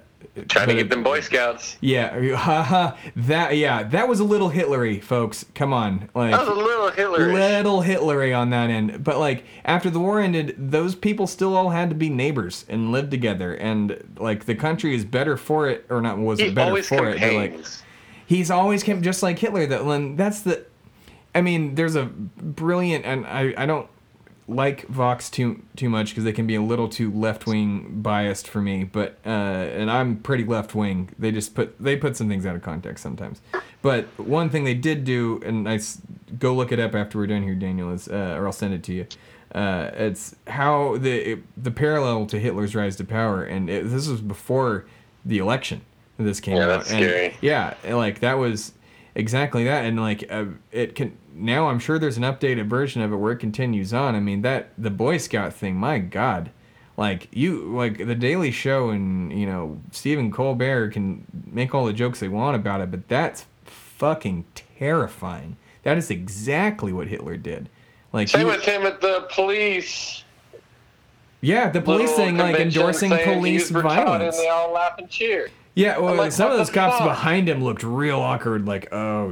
Trying 0.49 0.69
to 0.69 0.75
but- 0.75 0.79
get 0.83 0.91
them 0.91 1.03
Boy 1.03 1.19
Scouts. 1.21 1.77
yeah, 1.81 2.37
haha. 2.37 2.97
That 3.17 3.57
yeah, 3.57 3.83
that 3.83 4.07
was 4.09 4.21
a 4.21 4.25
little 4.25 4.51
Hitlery, 4.51 5.03
folks. 5.03 5.45
Come 5.57 5.73
on, 5.73 6.09
like 6.15 6.31
That 6.31 6.41
was 6.47 6.49
a 6.49 6.53
little 6.55 6.91
Hitler. 6.91 7.33
little 7.33 7.83
Hitlery 7.83 8.37
on 8.39 8.51
that 8.51 8.71
end. 8.71 9.03
But 9.03 9.19
like 9.19 9.43
after 9.65 9.91
the 9.91 9.99
war 9.99 10.21
ended, 10.21 10.55
those 10.57 10.95
people 10.95 11.27
still 11.27 11.57
all 11.57 11.71
had 11.71 11.89
to 11.89 11.97
be 11.97 12.09
neighbors 12.09 12.65
and 12.69 12.93
live 12.93 13.11
together, 13.11 13.55
and 13.55 14.15
like 14.21 14.45
the 14.45 14.55
country 14.55 14.95
is 14.95 15.05
better 15.05 15.37
for 15.37 15.69
it, 15.69 15.85
or 15.91 16.01
not 16.01 16.19
was 16.19 16.39
He 16.39 16.51
better 16.53 16.81
for 16.85 17.09
it. 17.09 17.19
But 17.21 17.33
like 17.33 17.51
campaigns. 17.53 17.83
he's 18.27 18.49
always 18.51 18.85
came 18.85 19.03
just 19.03 19.25
like 19.25 19.41
Hitler. 19.41 19.67
That 19.67 19.83
and 19.83 20.17
that's 20.17 20.43
the. 20.43 20.65
I 21.35 21.41
mean, 21.41 21.75
there's 21.75 21.97
a 21.97 22.05
brilliant, 22.05 23.05
and 23.05 23.27
I 23.27 23.55
I 23.57 23.67
don't 23.67 23.89
like 24.51 24.87
Vox 24.89 25.29
too 25.29 25.63
too 25.77 25.89
much 25.91 26.09
because 26.11 26.25
they 26.25 26.33
can 26.33 26.47
be 26.47 26.55
a 26.55 26.63
little 26.63 26.89
too 26.89 27.13
left 27.13 27.47
wing 27.47 28.01
biased 28.03 28.49
for 28.49 28.61
me. 28.63 28.83
But 28.85 29.19
uh, 29.27 29.29
and 29.29 29.91
I'm 29.91 30.17
pretty 30.17 30.45
left 30.45 30.75
wing. 30.75 31.11
They 31.19 31.31
just 31.31 31.55
put 31.55 31.79
they 31.79 31.97
put 31.97 32.17
some 32.17 32.29
things 32.29 32.47
out 32.47 32.57
of 32.57 32.63
context 32.63 33.03
sometimes. 33.03 33.41
But 33.83 34.07
one 34.19 34.49
thing 34.51 34.65
they 34.65 34.75
did 34.75 35.05
do, 35.05 35.41
and 35.45 35.69
I 35.69 35.75
s- 35.77 36.01
go 36.39 36.55
look 36.55 36.73
it 36.73 36.81
up 36.81 36.95
after 36.95 37.19
we're 37.19 37.27
done 37.29 37.43
here, 37.43 37.55
Daniel, 37.55 37.93
is 37.93 38.09
uh, 38.09 38.35
or 38.39 38.47
I'll 38.47 38.53
send 38.53 38.75
it 38.75 38.83
to 38.85 38.93
you. 38.95 39.07
Uh, 39.55 39.91
it's 39.95 40.35
how 40.47 40.97
the 40.99 41.33
it, 41.33 41.63
the 41.63 41.71
parallel 41.71 42.27
to 42.27 42.39
Hitler's 42.41 42.75
rise 42.75 42.97
to 42.97 43.05
power, 43.05 43.45
and 43.45 43.69
it, 43.71 43.89
this 43.91 44.09
was 44.09 44.21
before 44.21 44.87
the 45.25 45.39
election. 45.39 45.83
This 46.17 46.41
came 46.41 46.57
Yeah, 46.57 46.65
out. 46.65 46.69
that's 46.69 46.91
and 46.91 47.05
scary. 47.05 47.37
yeah, 47.41 47.75
like 47.89 48.21
that 48.21 48.35
was 48.39 48.73
exactly 49.15 49.65
that, 49.65 49.85
and 49.85 50.01
like 50.01 50.25
uh, 50.31 50.47
it 50.73 50.95
can 50.95 51.17
now. 51.39 51.69
I'm 51.69 51.79
sure 51.79 51.99
there's 51.99 52.17
an 52.17 52.23
updated 52.25 52.67
version 52.69 53.01
of 53.03 53.13
it 53.13 53.17
where 53.17 53.33
it 53.33 53.39
continues 53.39 53.95
on. 53.95 54.15
I 54.15 54.21
mean 54.21 54.43
that 54.43 54.71
the 54.77 54.91
Boy 54.91 55.19
Scout 55.19 55.53
thing. 55.55 55.77
My 55.77 55.99
God, 55.99 56.51
like 56.97 57.29
you 57.33 57.61
like 57.75 57.99
the 58.07 58.15
Daily 58.15 58.51
Show 58.51 58.91
and 58.91 59.33
you 59.39 59.47
know 59.47 59.81
Stephen 59.93 60.31
Colbert 60.31 60.91
can 60.91 61.25
make 61.51 61.75
all 61.75 61.85
the 61.87 61.93
jokes 61.93 62.21
they 62.21 62.29
want 62.29 62.57
about 62.57 62.81
it, 62.81 62.91
but 62.91 63.09
that's 63.09 63.47
fucking 63.65 64.45
terrifying. 64.79 65.57
That 65.83 65.97
is 65.99 66.11
exactly 66.11 66.93
what 66.93 67.07
Hitler 67.09 67.37
did. 67.37 67.69
Like 68.13 68.29
Same 68.29 68.47
he- 68.47 68.53
with 68.53 68.65
him 68.65 68.83
at 68.83 69.01
the 69.01 69.27
police. 69.31 70.25
yeah, 71.41 71.71
the 71.71 71.81
police 71.81 72.13
thing 72.15 72.37
like 72.37 72.57
endorsing 72.57 73.11
police 73.11 73.71
violence. 73.71 74.37
And 74.37 74.45
they 74.45 74.49
all 74.49 74.73
laugh 74.73 74.99
and 74.99 75.09
cheer. 75.09 75.49
Yeah, 75.75 75.99
well, 75.99 76.17
like, 76.17 76.33
some 76.33 76.51
of 76.51 76.59
those 76.59 76.71
cops 76.71 76.97
fuck? 76.99 77.07
behind 77.07 77.49
him 77.49 77.63
looked 77.63 77.85
real 77.85 78.19
awkward. 78.19 78.67
Like, 78.67 78.93
oh, 78.93 79.31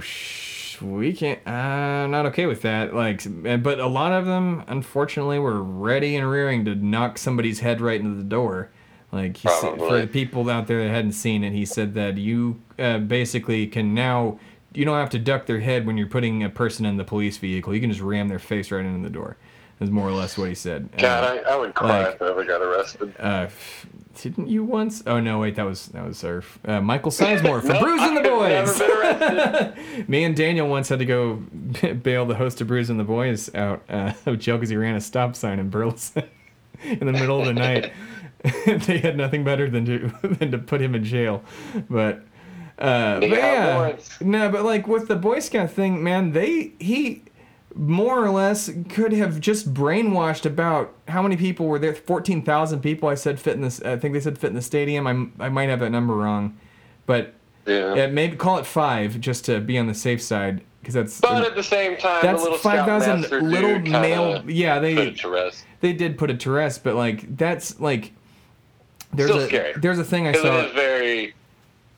we 0.83 1.13
can't. 1.13 1.47
I'm 1.49 2.11
not 2.11 2.27
okay 2.27 2.47
with 2.47 2.63
that. 2.63 2.95
Like, 2.95 3.23
but 3.63 3.79
a 3.81 3.87
lot 3.87 4.13
of 4.13 4.27
them, 4.27 4.65
unfortunately, 4.67 5.39
were 5.39 5.63
ready 5.63 6.17
and 6.17 6.29
rearing 6.31 6.65
to 6.67 6.75
knock 6.75 7.19
somebody's 7.19 7.61
head 7.61 7.81
right 7.81 8.01
into 8.01 8.17
the 8.17 8.25
door. 8.25 8.71
Like, 9.13 9.37
said, 9.39 9.79
for 9.79 10.01
the 10.01 10.07
people 10.07 10.49
out 10.51 10.67
there 10.67 10.83
that 10.85 10.91
hadn't 10.91 11.13
seen 11.13 11.45
it, 11.45 11.53
he 11.53 11.65
said 11.65 11.95
that 11.95 12.19
you 12.19 12.61
uh, 12.79 12.99
basically 12.99 13.67
can 13.67 13.95
now. 13.95 14.39
You 14.75 14.85
don't 14.85 14.99
have 14.99 15.11
to 15.11 15.19
duck 15.19 15.47
their 15.47 15.61
head 15.61 15.87
when 15.87 15.97
you're 15.97 16.07
putting 16.09 16.43
a 16.45 16.51
person 16.51 16.85
in 16.85 16.99
the 16.99 17.05
police 17.05 17.39
vehicle. 17.39 17.75
You 17.75 17.81
can 17.81 17.89
just 17.91 18.03
ram 18.03 18.29
their 18.29 18.39
face 18.39 18.71
right 18.71 18.85
into 18.85 19.03
the 19.03 19.13
door. 19.13 19.37
Is 19.81 19.91
more 19.91 20.09
or 20.09 20.13
less 20.13 20.37
what 20.39 20.49
he 20.49 20.55
said. 20.55 20.89
God, 20.99 21.25
Uh, 21.25 21.49
I, 21.49 21.53
I 21.53 21.57
would 21.57 21.75
cry 21.75 22.05
like- 22.07 22.15
if 22.17 22.23
I 22.23 22.29
ever 22.31 22.45
got 22.45 22.61
arrested. 22.63 23.15
uh, 23.19 23.47
didn't 24.23 24.49
you 24.49 24.65
once? 24.65 25.03
Oh 25.07 25.21
no, 25.21 25.39
wait, 25.39 25.57
that 25.57 25.65
was 25.65 25.87
that 25.89 26.05
was 26.07 26.23
our 26.25 26.43
uh, 26.65 26.81
Michael 26.81 27.11
Sizemore 27.11 27.61
for 27.61 27.67
Nope, 27.73 27.83
Bruising 27.83 28.15
the 28.15 28.23
Boys. 28.23 30.09
Me 30.09 30.25
and 30.25 30.35
Daniel 30.37 30.69
once 30.69 30.89
had 30.89 30.99
to 30.99 31.05
go 31.05 31.35
bail 32.03 32.27
the 32.27 32.35
host 32.35 32.61
of 32.61 32.67
Bruising 32.69 32.97
the 32.99 33.05
Boys 33.05 33.55
out 33.55 33.83
uh, 33.89 34.13
of 34.27 34.39
jail 34.39 34.57
because 34.57 34.71
he 34.71 34.77
ran 34.77 34.95
a 34.97 35.01
stop 35.01 35.37
sign 35.37 35.59
in 35.59 35.69
Burleson 35.71 36.25
in 36.85 37.07
the 37.07 37.13
middle 37.13 37.41
of 37.41 37.47
the 37.47 37.55
night. 37.55 37.93
they 38.87 38.99
had 38.99 39.17
nothing 39.17 39.45
better 39.45 39.69
than 39.69 39.85
to 39.87 40.13
than 40.23 40.51
to 40.51 40.59
put 40.59 40.81
him 40.81 40.95
in 40.95 41.05
jail, 41.05 41.43
but 41.91 42.23
Uh, 42.79 43.21
but 43.21 43.31
yeah, 43.31 43.97
no, 44.21 44.51
but 44.51 44.63
like 44.65 44.87
with 44.87 45.09
the 45.09 45.17
Boy 45.17 45.41
Scout 45.41 45.71
thing, 45.71 46.03
man, 46.03 46.33
they 46.33 46.73
he 46.79 47.23
more 47.77 48.25
or 48.25 48.31
less 48.31 48.71
could 48.89 49.13
have 49.13 49.39
just 49.41 49.73
brainwashed 49.75 50.47
about 50.47 50.95
how 51.09 51.23
many 51.23 51.37
people 51.37 51.67
were 51.67 51.79
there. 51.79 51.95
Fourteen 51.95 52.43
thousand 52.43 52.81
people. 52.81 53.09
I 53.09 53.15
said 53.15 53.39
fit 53.39 53.55
in 53.55 53.61
this. 53.61 53.81
I 53.83 53.97
think 53.97 54.15
they 54.15 54.21
said 54.21 54.39
fit 54.39 54.49
in 54.49 54.57
the 54.57 54.63
stadium. 54.63 55.07
I 55.07 55.45
I 55.45 55.49
might 55.49 55.69
have 55.69 55.81
that 55.81 55.91
number 55.91 56.15
wrong, 56.15 56.59
but 57.07 57.35
yeah, 57.67 58.07
maybe 58.07 58.37
call 58.37 58.59
it 58.59 58.67
five 58.67 59.21
just 59.21 59.45
to 59.47 59.61
be 59.61 59.77
on 59.79 59.87
the 59.87 59.95
safe 59.95 60.23
side 60.23 60.63
because 60.81 60.95
that's. 60.95 61.21
But 61.21 61.45
at 61.45 61.55
the 61.55 61.63
same 61.63 61.97
time, 61.97 62.21
that's 62.23 62.47
five 62.61 62.87
thousand 62.87 63.31
little 63.31 63.79
male. 63.81 64.43
Yeah, 64.49 64.79
they 64.79 64.95
put 64.95 65.07
it 65.09 65.19
to 65.19 65.29
rest. 65.29 65.65
They 65.81 65.93
did 65.93 66.17
put 66.17 66.31
it 66.31 66.41
to 66.41 66.51
rest, 66.51 66.83
but 66.83 66.95
like 66.95 67.37
that's 67.37 67.79
like. 67.81 68.13
There's 69.13 69.31
Still 69.31 69.43
a 69.43 69.47
scary. 69.47 69.73
there's 69.77 69.99
a 69.99 70.05
thing 70.05 70.27
I 70.27 70.33
saw. 70.33 70.59
It 70.61 70.67
is 70.67 70.73
very 70.73 71.35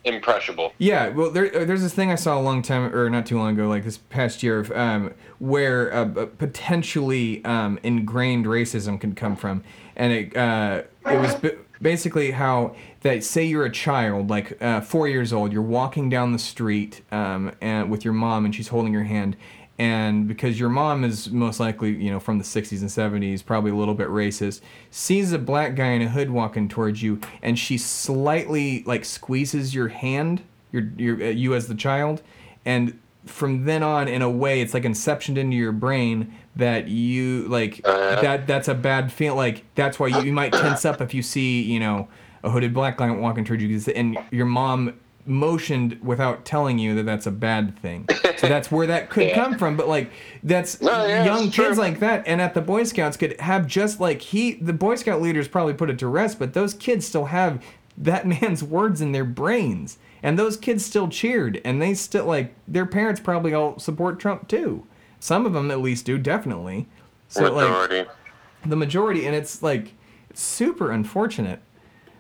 impressionable. 0.09 0.73
Yeah, 0.79 1.09
well, 1.09 1.31
there, 1.31 1.47
uh, 1.55 1.65
there's 1.65 1.83
this 1.83 1.95
thing 1.95 2.11
I 2.11 2.17
saw 2.17 2.39
a 2.39 2.43
long 2.43 2.63
time, 2.63 2.95
or 2.95 3.09
not 3.11 3.27
too 3.27 3.39
long 3.39 3.55
ago, 3.55 3.69
like 3.69 3.85
this 3.85 3.99
past 3.99 4.43
year, 4.43 4.61
of, 4.61 4.73
um, 4.73 5.15
where 5.39 5.93
uh, 5.93 6.27
potentially 6.39 7.45
um, 7.45 7.79
ingrained 7.83 8.47
racism 8.47 9.01
can 9.01 9.15
come 9.15 9.37
from, 9.37 9.63
and 9.97 10.13
it 10.13 10.37
uh, 10.37 10.83
it 11.07 11.19
was 11.19 11.37
basically 11.81 12.33
how 12.33 12.75
that 13.03 13.23
say 13.23 13.45
you're 13.45 13.65
a 13.65 13.71
child, 13.71 14.29
like 14.31 14.61
uh, 14.63 14.81
four 14.81 15.09
years 15.09 15.33
old, 15.33 15.53
you're 15.53 15.63
walking 15.63 16.09
down 16.09 16.33
the 16.33 16.39
street 16.39 17.03
um, 17.13 17.53
and 17.61 17.91
with 17.91 18.05
your 18.05 18.15
mom, 18.15 18.45
and 18.45 18.55
she's 18.55 18.69
holding 18.69 18.93
your 18.93 19.05
hand, 19.05 19.37
and 19.79 20.27
because 20.27 20.59
your 20.59 20.69
mom 20.69 21.05
is 21.05 21.31
most 21.31 21.61
likely 21.61 21.91
you 21.95 22.11
know 22.11 22.19
from 22.19 22.39
the 22.39 22.45
60s 22.45 22.81
and 22.81 22.91
70s 22.91 23.45
probably 23.45 23.71
a 23.71 23.75
little 23.75 23.95
bit 23.95 24.09
racist 24.09 24.61
sees 24.91 25.33
a 25.33 25.39
black 25.39 25.75
guy 25.77 25.89
in 25.89 26.03
a 26.03 26.09
hood 26.09 26.31
walking 26.31 26.69
towards 26.69 27.03
you 27.03 27.21
and 27.43 27.59
she 27.59 27.79
slightly 27.79 28.83
like 28.85 29.05
squeezes 29.05 29.75
your 29.75 29.89
hand 29.89 30.43
your, 30.73 30.85
your 30.97 31.23
uh, 31.23 31.31
you 31.31 31.55
as 31.55 31.69
the 31.69 31.75
child 31.75 32.23
and 32.65 32.99
from 33.25 33.65
then 33.65 33.83
on 33.83 34.09
in 34.09 34.23
a 34.23 34.31
way 34.31 34.61
it's 34.61 34.75
like 34.75 34.85
inceptioned 34.85 35.37
into 35.37 35.57
your 35.57 35.73
brain 35.73 36.35
that 36.57 36.89
you 36.89 37.47
like 37.49 37.81
uh, 37.85 38.21
that 38.21 38.47
that's 38.47 38.69
a 38.69 38.75
bad 38.75 39.13
feel 39.13 39.35
like 39.35 39.65
that's 39.75 39.99
why 39.99 40.07
you, 40.07 40.21
you 40.23 40.33
might 40.33 40.53
tense 40.53 40.85
up 40.85 41.01
if 41.01 41.15
you 41.15 41.23
see 41.23 41.63
you 41.63 41.79
know 41.79 42.09
a 42.43 42.51
hooded 42.51 42.73
black 42.73 42.97
guy 42.97 43.11
walking 43.11 43.45
towards 43.45 43.63
you 43.63 43.93
and 43.95 44.19
your 44.31 44.47
mom 44.47 44.99
motioned 45.29 46.01
without 46.03 46.45
telling 46.45 46.79
you 46.79 46.95
that 46.95 47.05
that's 47.05 47.27
a 47.27 47.31
bad 47.31 47.79
thing. 47.79 48.09
So 48.39 48.49
that's 48.49 48.71
where 48.71 48.87
that 48.87 49.11
could 49.11 49.29
yeah. 49.29 49.35
come 49.35 49.59
from. 49.59 49.77
But 49.77 49.89
like 49.89 50.11
that's 50.43 50.81
no, 50.81 51.07
yeah, 51.07 51.25
young 51.25 51.51
kids 51.51 51.55
true. 51.55 51.75
like 51.75 52.01
that, 52.01 52.27
and 52.27 52.41
at 52.41 52.55
the 52.55 52.61
Boy 52.61 52.85
Scouts 52.85 53.17
could 53.17 53.39
have 53.41 53.67
just 53.67 54.01
like 54.01 54.23
he, 54.23 54.55
the 54.55 54.73
Boy 54.73 54.97
Scout 54.97 55.21
leaders 55.21 55.47
probably 55.49 55.75
put 55.75 55.91
it 55.91 55.99
to 56.01 56.09
rest, 56.09 56.39
but 56.39 56.55
those 56.55 56.75
kids 56.75 57.07
still 57.07 57.27
have 57.27 57.63
that 57.97 58.27
man's 58.41 58.63
words 58.63 59.01
in 59.01 59.13
their 59.13 59.25
brains, 59.25 59.99
and 60.23 60.39
those 60.39 60.57
kids 60.57 60.85
still 60.85 61.09
cheered, 61.09 61.61
and 61.65 61.81
they 61.81 61.95
still 61.95 62.25
like 62.25 62.55
their 62.67 62.87
parents 62.87 63.21
probably 63.21 63.53
all 63.53 63.79
support 63.79 64.19
Trump 64.19 64.49
too. 64.49 64.87
Some 65.21 65.47
of 65.47 65.53
them 65.53 65.71
at 65.71 65.81
least 65.81 66.07
do, 66.07 66.17
definitely. 66.17 66.87
So 67.29 67.43
majority. 67.43 67.99
like 67.99 68.09
the 68.65 68.77
majority, 68.77 69.27
and 69.27 69.37
it's 69.37 69.63
like 69.63 69.95
it's 70.31 70.41
super 70.41 70.91
unfortunate 70.91 71.61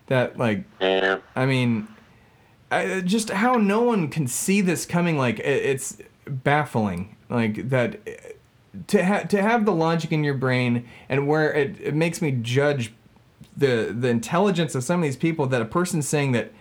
that 0.09 0.39
like 0.39 0.65
yeah. 0.81 1.19
I 1.37 1.47
mean 1.47 1.89
I, 2.71 3.01
just 3.01 3.31
how 3.31 3.55
no 3.55 3.83
one 3.83 4.09
can 4.09 4.27
see 4.27 4.61
this 4.61 4.85
coming 4.85 5.17
like 5.17 5.39
it, 5.39 5.45
it's 5.65 5.99
baffling 6.27 7.17
like 7.31 7.71
that 7.71 7.99
to 8.89 9.03
have 9.03 9.29
to 9.29 9.43
have 9.43 9.65
the 9.65 9.73
logic 9.73 10.13
in 10.13 10.23
your 10.23 10.35
brain 10.35 10.87
and 11.09 11.27
where 11.27 11.53
it, 11.53 11.81
it 11.81 11.95
makes 11.95 12.21
me 12.21 12.33
judge 12.33 12.93
the 13.57 13.95
the 13.99 14.09
intelligence 14.09 14.75
of 14.75 14.85
some 14.85 15.01
of 15.01 15.05
these 15.05 15.17
people 15.17 15.47
that 15.47 15.63
a 15.63 15.65
person 15.65 16.03
saying 16.03 16.33
that 16.33 16.53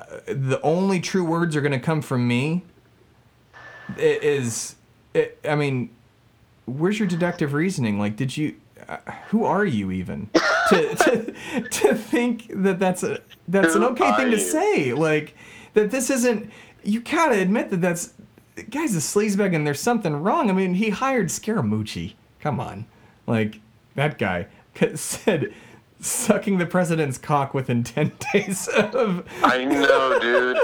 uh, 0.00 0.18
the 0.26 0.60
only 0.62 1.00
true 1.00 1.24
words 1.24 1.54
are 1.54 1.60
going 1.60 1.72
to 1.72 1.78
come 1.78 2.02
from 2.02 2.26
me 2.26 2.64
it 3.96 4.22
is 4.22 4.74
it, 5.14 5.38
i 5.48 5.54
mean 5.54 5.90
where's 6.66 6.98
your 6.98 7.08
deductive 7.08 7.52
reasoning? 7.52 7.98
Like 7.98 8.16
did 8.16 8.36
you 8.36 8.56
uh, 8.88 8.98
who 9.28 9.44
are 9.44 9.64
you 9.64 9.90
even? 9.90 10.30
To, 10.68 10.94
to 10.94 11.68
to 11.68 11.94
think 11.94 12.50
that 12.54 12.78
that's 12.78 13.02
a 13.02 13.20
that's 13.46 13.74
an 13.74 13.82
okay 13.82 14.16
thing 14.16 14.30
to 14.30 14.40
say 14.40 14.94
like 14.94 15.34
that 15.74 15.90
this 15.90 16.10
isn't. 16.10 16.50
You 16.84 17.00
gotta 17.00 17.38
admit 17.38 17.70
that 17.70 17.80
that's. 17.80 18.14
the 18.56 18.64
guy's 18.64 18.94
a 18.94 18.98
sleazebag 18.98 19.54
and 19.54 19.66
there's 19.66 19.80
something 19.80 20.14
wrong. 20.14 20.50
I 20.50 20.52
mean, 20.52 20.74
he 20.74 20.90
hired 20.90 21.28
Scaramucci. 21.28 22.14
Come 22.40 22.60
on. 22.60 22.86
Like, 23.26 23.60
that 23.94 24.18
guy 24.18 24.46
said 24.94 25.52
sucking 26.00 26.58
the 26.58 26.66
president's 26.66 27.18
cock 27.18 27.54
within 27.54 27.84
10 27.84 28.12
days 28.32 28.68
of. 28.68 29.24
I 29.42 29.64
know, 29.64 30.18
dude. 30.20 30.58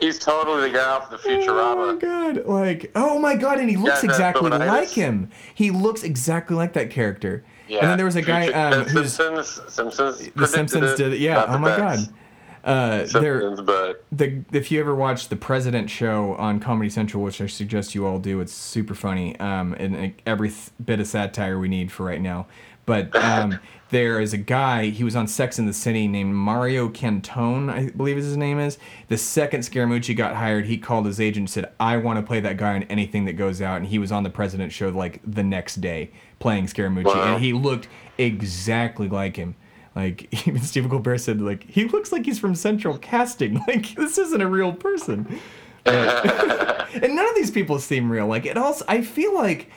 He's 0.00 0.18
totally 0.18 0.68
the 0.68 0.76
guy 0.76 0.84
off 0.84 1.10
the 1.10 1.16
Futurama. 1.16 1.72
Oh 1.92 1.92
my 1.92 1.98
god! 1.98 2.46
Like, 2.46 2.90
oh 2.96 3.18
my 3.20 3.36
god! 3.36 3.60
And 3.60 3.70
he 3.70 3.76
looks 3.76 4.02
yeah, 4.02 4.10
exactly 4.10 4.50
like 4.50 4.88
him. 4.88 5.30
He 5.54 5.70
looks 5.70 6.02
exactly 6.02 6.56
like 6.56 6.72
that 6.72 6.90
character. 6.90 7.44
Yeah. 7.68 7.78
And 7.78 7.88
then 7.90 7.96
there 7.98 8.06
was 8.06 8.16
a 8.16 8.22
guy 8.22 8.48
um, 8.48 8.84
who's 8.84 9.14
Simpsons. 9.14 9.60
Simpsons. 9.72 10.28
The 10.34 10.46
Simpsons 10.46 10.94
did 10.94 11.12
it. 11.12 11.20
Yeah. 11.20 11.44
Oh 11.46 11.58
my 11.58 11.76
god. 11.76 12.00
Uh, 12.64 13.04
there, 13.06 13.56
but 13.56 14.04
the 14.12 14.44
if 14.52 14.70
you 14.70 14.78
ever 14.78 14.94
watch 14.94 15.28
the 15.28 15.36
President 15.36 15.90
Show 15.90 16.34
on 16.34 16.60
Comedy 16.60 16.90
Central, 16.90 17.22
which 17.22 17.40
I 17.40 17.46
suggest 17.46 17.94
you 17.94 18.06
all 18.06 18.20
do, 18.20 18.40
it's 18.40 18.52
super 18.52 18.94
funny 18.94 19.38
um, 19.40 19.74
and 19.74 20.14
every 20.26 20.50
th- 20.50 20.70
bit 20.84 21.00
of 21.00 21.08
satire 21.08 21.58
we 21.58 21.68
need 21.68 21.90
for 21.90 22.04
right 22.04 22.20
now. 22.20 22.46
But 22.86 23.14
um, 23.16 23.58
there 23.90 24.20
is 24.20 24.32
a 24.32 24.38
guy. 24.38 24.86
He 24.86 25.02
was 25.02 25.16
on 25.16 25.26
Sex 25.26 25.58
in 25.58 25.66
the 25.66 25.72
City 25.72 26.06
named 26.06 26.34
Mario 26.34 26.88
Cantone, 26.88 27.68
I 27.68 27.90
believe 27.90 28.16
is 28.16 28.26
his 28.26 28.36
name 28.36 28.60
is. 28.60 28.78
The 29.08 29.18
second 29.18 29.60
Scaramucci 29.60 30.16
got 30.16 30.36
hired, 30.36 30.66
he 30.66 30.78
called 30.78 31.06
his 31.06 31.20
agent 31.20 31.42
and 31.42 31.50
said, 31.50 31.72
"I 31.80 31.96
want 31.96 32.18
to 32.18 32.22
play 32.22 32.38
that 32.40 32.56
guy 32.56 32.76
on 32.76 32.84
anything 32.84 33.24
that 33.24 33.34
goes 33.34 33.60
out." 33.60 33.78
And 33.78 33.86
he 33.86 33.98
was 33.98 34.12
on 34.12 34.22
the 34.22 34.30
President 34.30 34.72
Show 34.72 34.88
like 34.90 35.20
the 35.24 35.42
next 35.42 35.80
day 35.80 36.12
playing 36.38 36.66
Scaramucci, 36.66 37.06
wow. 37.06 37.34
and 37.34 37.42
he 37.42 37.52
looked 37.52 37.88
exactly 38.18 39.08
like 39.08 39.34
him. 39.34 39.56
Like 39.94 40.28
even 40.46 40.60
Stephen 40.60 40.90
Colbert 40.90 41.18
said, 41.18 41.40
like 41.40 41.68
he 41.68 41.84
looks 41.84 42.12
like 42.12 42.24
he's 42.24 42.38
from 42.38 42.54
Central 42.54 42.98
Casting. 42.98 43.62
Like 43.68 43.94
this 43.94 44.18
isn't 44.18 44.40
a 44.40 44.46
real 44.46 44.72
person. 44.72 45.40
and 45.84 47.16
none 47.16 47.28
of 47.28 47.34
these 47.34 47.50
people 47.50 47.78
seem 47.78 48.10
real. 48.10 48.26
Like 48.26 48.46
it 48.46 48.56
also, 48.56 48.84
I 48.88 49.02
feel 49.02 49.34
like 49.34 49.70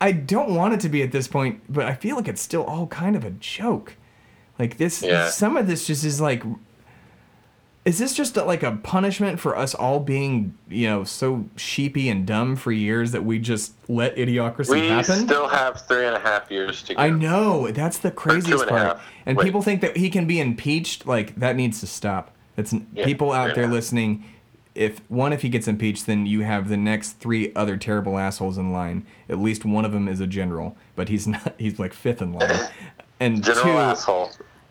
I 0.00 0.12
don't 0.12 0.54
want 0.54 0.74
it 0.74 0.80
to 0.80 0.88
be 0.88 1.02
at 1.02 1.12
this 1.12 1.28
point, 1.28 1.62
but 1.68 1.84
I 1.86 1.94
feel 1.94 2.16
like 2.16 2.28
it's 2.28 2.42
still 2.42 2.64
all 2.64 2.86
kind 2.86 3.16
of 3.16 3.24
a 3.24 3.30
joke. 3.30 3.96
Like 4.58 4.76
this, 4.76 5.02
yeah. 5.02 5.28
some 5.30 5.56
of 5.56 5.66
this 5.66 5.86
just 5.86 6.04
is 6.04 6.20
like 6.20 6.42
is 7.84 7.98
this 7.98 8.14
just 8.14 8.36
a, 8.36 8.44
like 8.44 8.62
a 8.62 8.72
punishment 8.82 9.38
for 9.38 9.56
us 9.56 9.74
all 9.74 10.00
being, 10.00 10.56
you 10.68 10.88
know, 10.88 11.04
so 11.04 11.44
sheepy 11.56 12.08
and 12.08 12.26
dumb 12.26 12.56
for 12.56 12.72
years 12.72 13.12
that 13.12 13.24
we 13.24 13.38
just 13.38 13.74
let 13.88 14.16
idiocracy 14.16 14.70
we 14.70 14.88
happen? 14.88 15.18
We 15.20 15.24
still 15.26 15.48
have 15.48 15.82
three 15.86 16.06
and 16.06 16.16
a 16.16 16.18
half 16.18 16.50
years 16.50 16.82
to 16.84 16.94
go. 16.94 17.00
I 17.00 17.10
know 17.10 17.70
that's 17.70 17.98
the 17.98 18.10
craziest 18.10 18.62
and 18.62 18.70
part. 18.70 19.00
And 19.26 19.36
Wait. 19.36 19.44
people 19.44 19.60
think 19.60 19.82
that 19.82 19.98
he 19.98 20.08
can 20.08 20.26
be 20.26 20.40
impeached. 20.40 21.06
Like 21.06 21.36
that 21.36 21.56
needs 21.56 21.80
to 21.80 21.86
stop. 21.86 22.30
It's 22.56 22.74
yeah, 22.94 23.04
people 23.04 23.32
out 23.32 23.54
there 23.54 23.66
listening. 23.66 24.24
If 24.74 25.00
one, 25.10 25.32
if 25.32 25.42
he 25.42 25.50
gets 25.50 25.68
impeached, 25.68 26.06
then 26.06 26.24
you 26.24 26.40
have 26.40 26.68
the 26.68 26.76
next 26.78 27.18
three 27.20 27.52
other 27.54 27.76
terrible 27.76 28.18
assholes 28.18 28.56
in 28.56 28.72
line. 28.72 29.06
At 29.28 29.38
least 29.38 29.64
one 29.64 29.84
of 29.84 29.92
them 29.92 30.08
is 30.08 30.20
a 30.20 30.26
general, 30.26 30.74
but 30.96 31.10
he's 31.10 31.26
not. 31.28 31.54
He's 31.58 31.78
like 31.78 31.92
fifth 31.92 32.22
in 32.22 32.32
line. 32.32 32.68
And 33.20 33.44
general 33.44 33.64
two, 33.64 33.70
asshole. 33.70 34.30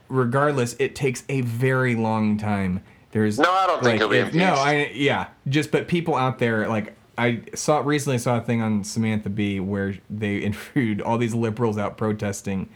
Regardless, 0.10 0.76
it 0.78 0.96
takes 0.96 1.24
a 1.30 1.42
very 1.42 1.96
long 1.96 2.38
time 2.38 2.84
there's 3.14 3.40
no, 3.40 3.52
I 3.52 3.68
don't 3.68 3.76
like, 3.76 3.84
think 3.84 4.00
he'll 4.00 4.10
be 4.10 4.18
if, 4.18 4.34
No, 4.34 4.54
I 4.56 4.92
yeah, 4.94 5.28
just 5.48 5.72
but 5.72 5.88
people 5.88 6.16
out 6.16 6.40
there 6.40 6.68
like 6.68 6.96
I 7.18 7.42
saw 7.54 7.80
recently 7.80 8.18
saw 8.18 8.38
a 8.38 8.42
thing 8.42 8.62
on 8.62 8.84
Samantha 8.84 9.30
Bee 9.30 9.60
where 9.60 9.96
they 10.10 10.38
interviewed 10.40 11.02
all 11.02 11.18
these 11.18 11.34
liberals 11.34 11.78
out 11.78 11.96
protesting. 11.96 12.70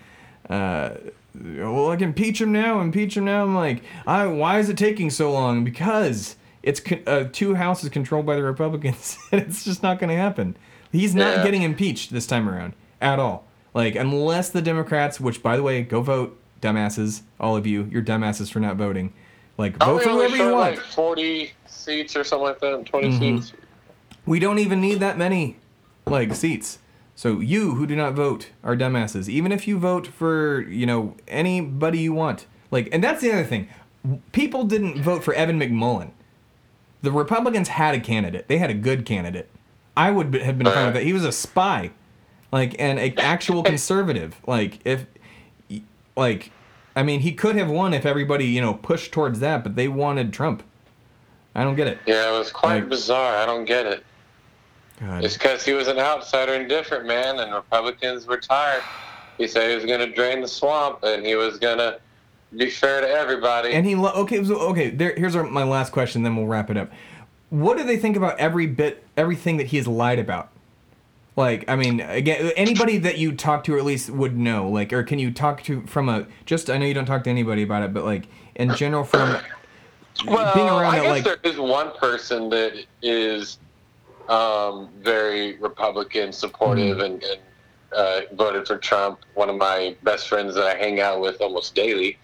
Uh, 0.50 0.92
well, 1.36 1.92
can 1.98 2.10
impeach 2.10 2.40
him 2.42 2.52
now, 2.52 2.80
impeach 2.82 3.18
him 3.18 3.26
now. 3.26 3.44
I'm 3.44 3.56
like, 3.56 3.84
I, 4.06 4.28
why 4.28 4.60
is 4.60 4.70
it 4.70 4.78
taking 4.78 5.10
so 5.10 5.32
long? 5.32 5.64
Because 5.64 6.36
it's 6.64 6.82
uh, 7.06 7.26
two 7.32 7.56
houses 7.56 7.90
controlled 7.90 8.26
by 8.26 8.36
the 8.36 8.44
Republicans, 8.44 9.18
and 9.32 9.42
it's 9.42 9.64
just 9.64 9.84
not 9.84 10.00
going 10.00 10.10
to 10.10 10.16
happen. 10.16 10.56
He's 10.92 11.14
not 11.14 11.38
yeah. 11.38 11.44
getting 11.44 11.64
impeached 11.64 12.12
this 12.12 12.28
time 12.28 12.48
around 12.48 12.74
at 13.02 13.20
all. 13.20 13.46
Like, 13.74 13.96
unless 13.96 14.50
the 14.50 14.62
Democrats, 14.62 15.20
which 15.20 15.44
by 15.44 15.58
the 15.58 15.64
way, 15.64 15.84
go 15.84 16.02
vote, 16.02 16.40
dumbasses, 16.62 17.22
all 17.40 17.56
of 17.56 17.68
you, 17.68 17.88
you're 17.92 18.02
dumbasses 18.02 18.52
for 18.52 18.60
not 18.60 18.76
voting. 18.76 19.14
Like 19.58 19.78
vote 19.78 20.04
for 20.04 20.10
whoever 20.10 20.36
you 20.36 20.52
want. 20.54 20.78
Like 20.78 20.80
Forty 20.80 21.52
seats 21.66 22.16
or 22.16 22.24
something 22.24 22.48
like 22.48 22.60
that. 22.60 22.86
20 22.86 23.08
mm-hmm. 23.08 23.20
seats. 23.40 23.54
We 24.26 24.40
don't 24.40 24.60
even 24.60 24.82
need 24.82 25.00
that 25.00 25.18
many, 25.18 25.58
like 26.06 26.36
seats. 26.36 26.80
So 27.16 27.40
you 27.40 27.76
who 27.76 27.88
do 27.88 27.96
not 27.96 28.14
vote 28.14 28.52
are 28.64 28.76
dumbasses. 28.76 29.28
Even 29.28 29.52
if 29.52 29.68
you 29.68 29.80
vote 29.80 30.08
for 30.08 30.62
you 30.62 30.86
know 30.86 31.16
anybody 31.28 32.00
you 32.00 32.14
want, 32.14 32.46
like, 32.72 32.90
and 32.92 33.04
that's 33.04 33.22
the 33.22 33.32
other 33.32 33.44
thing. 33.44 33.68
People 34.32 34.64
didn't 34.64 35.02
vote 35.02 35.24
for 35.24 35.34
Evan 35.34 35.60
McMullin. 35.60 36.12
The 37.02 37.12
Republicans 37.12 37.70
had 37.70 37.96
a 37.96 38.00
candidate. 38.00 38.48
They 38.48 38.58
had 38.58 38.70
a 38.70 38.74
good 38.74 39.06
candidate. 39.06 39.50
I 39.96 40.12
would 40.12 40.34
have 40.36 40.58
been 40.58 40.68
fine 40.68 40.86
with 40.86 40.94
that. 40.96 41.04
He 41.04 41.14
was 41.14 41.26
a 41.26 41.32
spy, 41.32 41.92
like, 42.52 42.76
and 42.80 43.00
an 43.00 43.18
actual 43.18 43.64
conservative. 43.64 44.36
Like, 44.46 44.80
if, 44.86 45.06
like, 46.16 46.52
I 46.98 47.04
mean, 47.04 47.20
he 47.20 47.32
could 47.32 47.56
have 47.56 47.70
won 47.70 47.94
if 47.94 48.06
everybody, 48.08 48.46
you 48.46 48.60
know, 48.60 48.74
pushed 48.74 49.12
towards 49.12 49.40
that, 49.40 49.64
but 49.64 49.76
they 49.76 49.88
wanted 49.88 50.34
Trump. 50.34 50.64
I 51.54 51.64
don't 51.64 51.76
get 51.76 51.88
it. 51.88 52.00
Yeah, 52.08 52.34
it 52.34 52.38
was 52.40 52.52
quite 52.52 52.76
Like- 52.82 52.90
bizarre. 52.90 53.38
I 53.38 53.46
don't 53.46 53.66
get 53.66 53.86
it. 53.86 54.04
God. 55.00 55.24
It's 55.24 55.36
because 55.36 55.64
he 55.64 55.74
was 55.74 55.88
an 55.88 56.00
outsider 56.00 56.54
and 56.56 56.68
different, 56.68 57.06
man, 57.06 57.38
and 57.40 57.54
Republicans 57.54 58.26
were 58.26 58.38
tired. 58.38 58.82
He 59.38 59.48
said 59.48 59.70
he 59.70 59.76
was 59.76 59.86
going 59.86 60.00
to 60.00 60.12
drain 60.12 60.42
the 60.42 60.48
swamp 60.48 61.04
and 61.04 61.24
he 61.24 61.36
was 61.36 61.60
going 61.60 61.78
to 61.78 62.00
be 62.56 62.72
fair 62.72 63.02
to 63.02 63.08
everybody. 63.08 63.74
And 63.74 63.86
he 63.86 63.94
lo- 63.94 64.14
okay 64.16 64.44
so, 64.44 64.56
okay. 64.70 64.90
There, 64.90 65.14
here's 65.16 65.36
our, 65.36 65.44
my 65.44 65.64
last 65.64 65.92
question. 65.92 66.24
Then 66.24 66.36
we'll 66.36 66.48
wrap 66.48 66.72
it 66.72 66.78
up. 66.78 66.92
What 67.52 67.78
do 67.78 67.84
they 67.84 67.98
think 67.98 68.18
about 68.18 68.40
every 68.40 68.66
bit, 68.66 69.04
everything 69.16 69.58
that 69.58 69.68
he 69.68 69.78
has 69.78 69.88
lied 69.88 70.18
about? 70.18 70.50
Like, 71.38 71.66
I 71.70 71.76
mean, 71.76 72.02
again, 72.02 72.52
anybody 72.58 72.98
that 72.98 73.20
you 73.20 73.32
talk 73.32 73.64
to, 73.66 73.76
or 73.76 73.78
at 73.78 73.86
least 73.86 74.10
would 74.10 74.36
know. 74.36 74.68
Like, 74.70 74.92
or 74.92 75.04
can 75.04 75.20
you 75.20 75.30
talk 75.32 75.62
to 75.66 75.86
from 75.86 76.10
a 76.10 76.26
just? 76.46 76.68
I 76.70 76.80
know 76.80 76.86
you 76.88 76.96
don't 76.96 77.06
talk 77.06 77.24
to 77.26 77.30
anybody 77.30 77.62
about 77.62 77.84
it, 77.84 77.94
but 77.94 78.04
like 78.04 78.28
in 78.56 78.74
general, 78.74 79.04
from 79.04 79.38
well, 80.26 80.56
being 80.56 80.68
around 80.68 80.96
I 80.96 81.00
guess 81.02 81.10
like- 81.10 81.24
there 81.24 81.38
is 81.52 81.60
one 81.60 81.92
person 81.98 82.50
that 82.50 82.84
is 83.04 83.60
um, 84.28 84.90
very 85.00 85.58
Republican 85.60 86.34
supportive 86.34 86.98
Mm-hmm. 86.98 87.06
and, 87.06 87.24
and 87.24 87.40
uh, 87.94 88.22
voted 88.34 88.66
for 88.68 88.78
Trump. 88.80 89.20
One 89.36 89.48
of 89.50 89.58
my 89.58 89.96
best 90.02 90.28
friends 90.28 90.56
that 90.56 90.66
I 90.66 90.76
hang 90.76 91.00
out 91.02 91.22
with 91.22 91.40
almost 91.40 91.76
daily. 91.76 92.18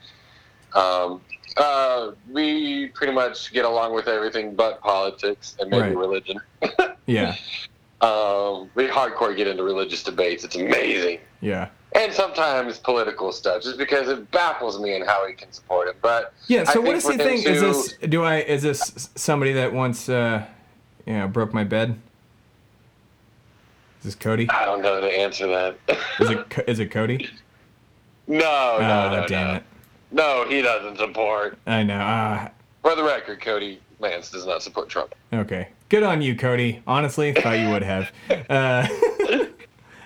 Um, 0.73 1.21
uh, 1.55 2.11
we 2.31 2.87
pretty 2.87 3.13
much 3.13 3.53
get 3.53 3.63
along 3.63 3.93
with 3.93 4.07
everything 4.07 4.55
but 4.55 4.81
politics 4.81 5.55
and 5.59 5.69
maybe 5.69 5.83
Right. 5.89 5.95
religion. 5.97 6.41
yeah, 7.05 7.35
Um, 8.03 8.69
we 8.75 8.87
hardcore 8.87 9.35
get 9.35 9.47
into 9.47 9.63
religious 9.63 10.03
debates. 10.03 10.43
It's 10.43 10.55
amazing. 10.57 11.19
yeah, 11.41 11.69
And 11.95 12.11
sometimes 12.11 12.77
political 12.79 13.31
stuff, 13.31 13.63
just 13.63 13.77
because 13.77 14.09
it 14.09 14.29
baffles 14.31 14.79
me 14.79 14.93
in 14.95 15.03
how 15.05 15.25
he 15.25 15.33
can 15.33 15.51
support 15.53 15.87
it. 15.87 15.95
But 16.01 16.33
yeah. 16.47 16.65
So 16.65 16.81
what 16.81 16.93
does 16.93 17.07
he 17.07 17.15
think? 17.17 17.45
Is 17.45 17.61
this? 17.61 17.93
Do 18.09 18.23
I? 18.23 18.39
Is 18.41 18.61
this 18.61 19.09
somebody 19.15 19.53
that 19.53 19.71
once, 19.73 20.09
uh, 20.09 20.45
you 21.05 21.13
know, 21.13 21.27
broke 21.29 21.53
my 21.53 21.63
bed? 21.63 21.97
Is 23.99 24.05
this 24.05 24.15
Cody? 24.15 24.49
I 24.49 24.65
don't 24.65 24.81
know 24.81 24.99
to 24.99 25.07
answer 25.07 25.47
that. 25.47 25.77
Is 26.19 26.29
it? 26.29 26.63
Is 26.67 26.79
it 26.79 26.91
Cody? 26.91 27.29
no, 28.27 28.37
no, 28.37 28.45
Ah, 28.81 29.15
no, 29.21 29.27
damn 29.27 29.47
no. 29.47 29.53
it! 29.55 29.63
No, 30.11 30.45
he 30.49 30.61
doesn't 30.61 30.97
support. 30.97 31.57
I 31.65 31.83
know. 31.83 31.99
Ah, 32.01 32.51
For 32.81 32.95
the 32.95 33.03
record, 33.03 33.39
Cody 33.41 33.79
Lance 33.99 34.29
does 34.29 34.45
not 34.45 34.61
support 34.61 34.89
Trump. 34.89 35.15
Okay. 35.33 35.69
Good 35.93 36.01
on 36.01 36.23
you, 36.23 36.35
Cody. 36.35 36.81
Honestly, 36.87 37.33
thought 37.33 37.59
you 37.59 37.69
would 37.69 37.83
have. 37.83 38.11
Uh, 38.27 38.33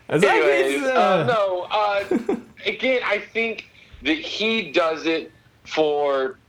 as 0.10 0.22
I- 0.22 0.28
Anyways, 0.28 0.84
uh, 0.84 0.88
uh, 0.90 1.26
no. 1.26 1.68
Uh, 1.72 2.36
again, 2.66 3.00
I 3.06 3.20
think 3.20 3.70
that 4.02 4.18
he 4.18 4.70
does 4.74 5.06
it 5.06 5.32
for 5.64 6.40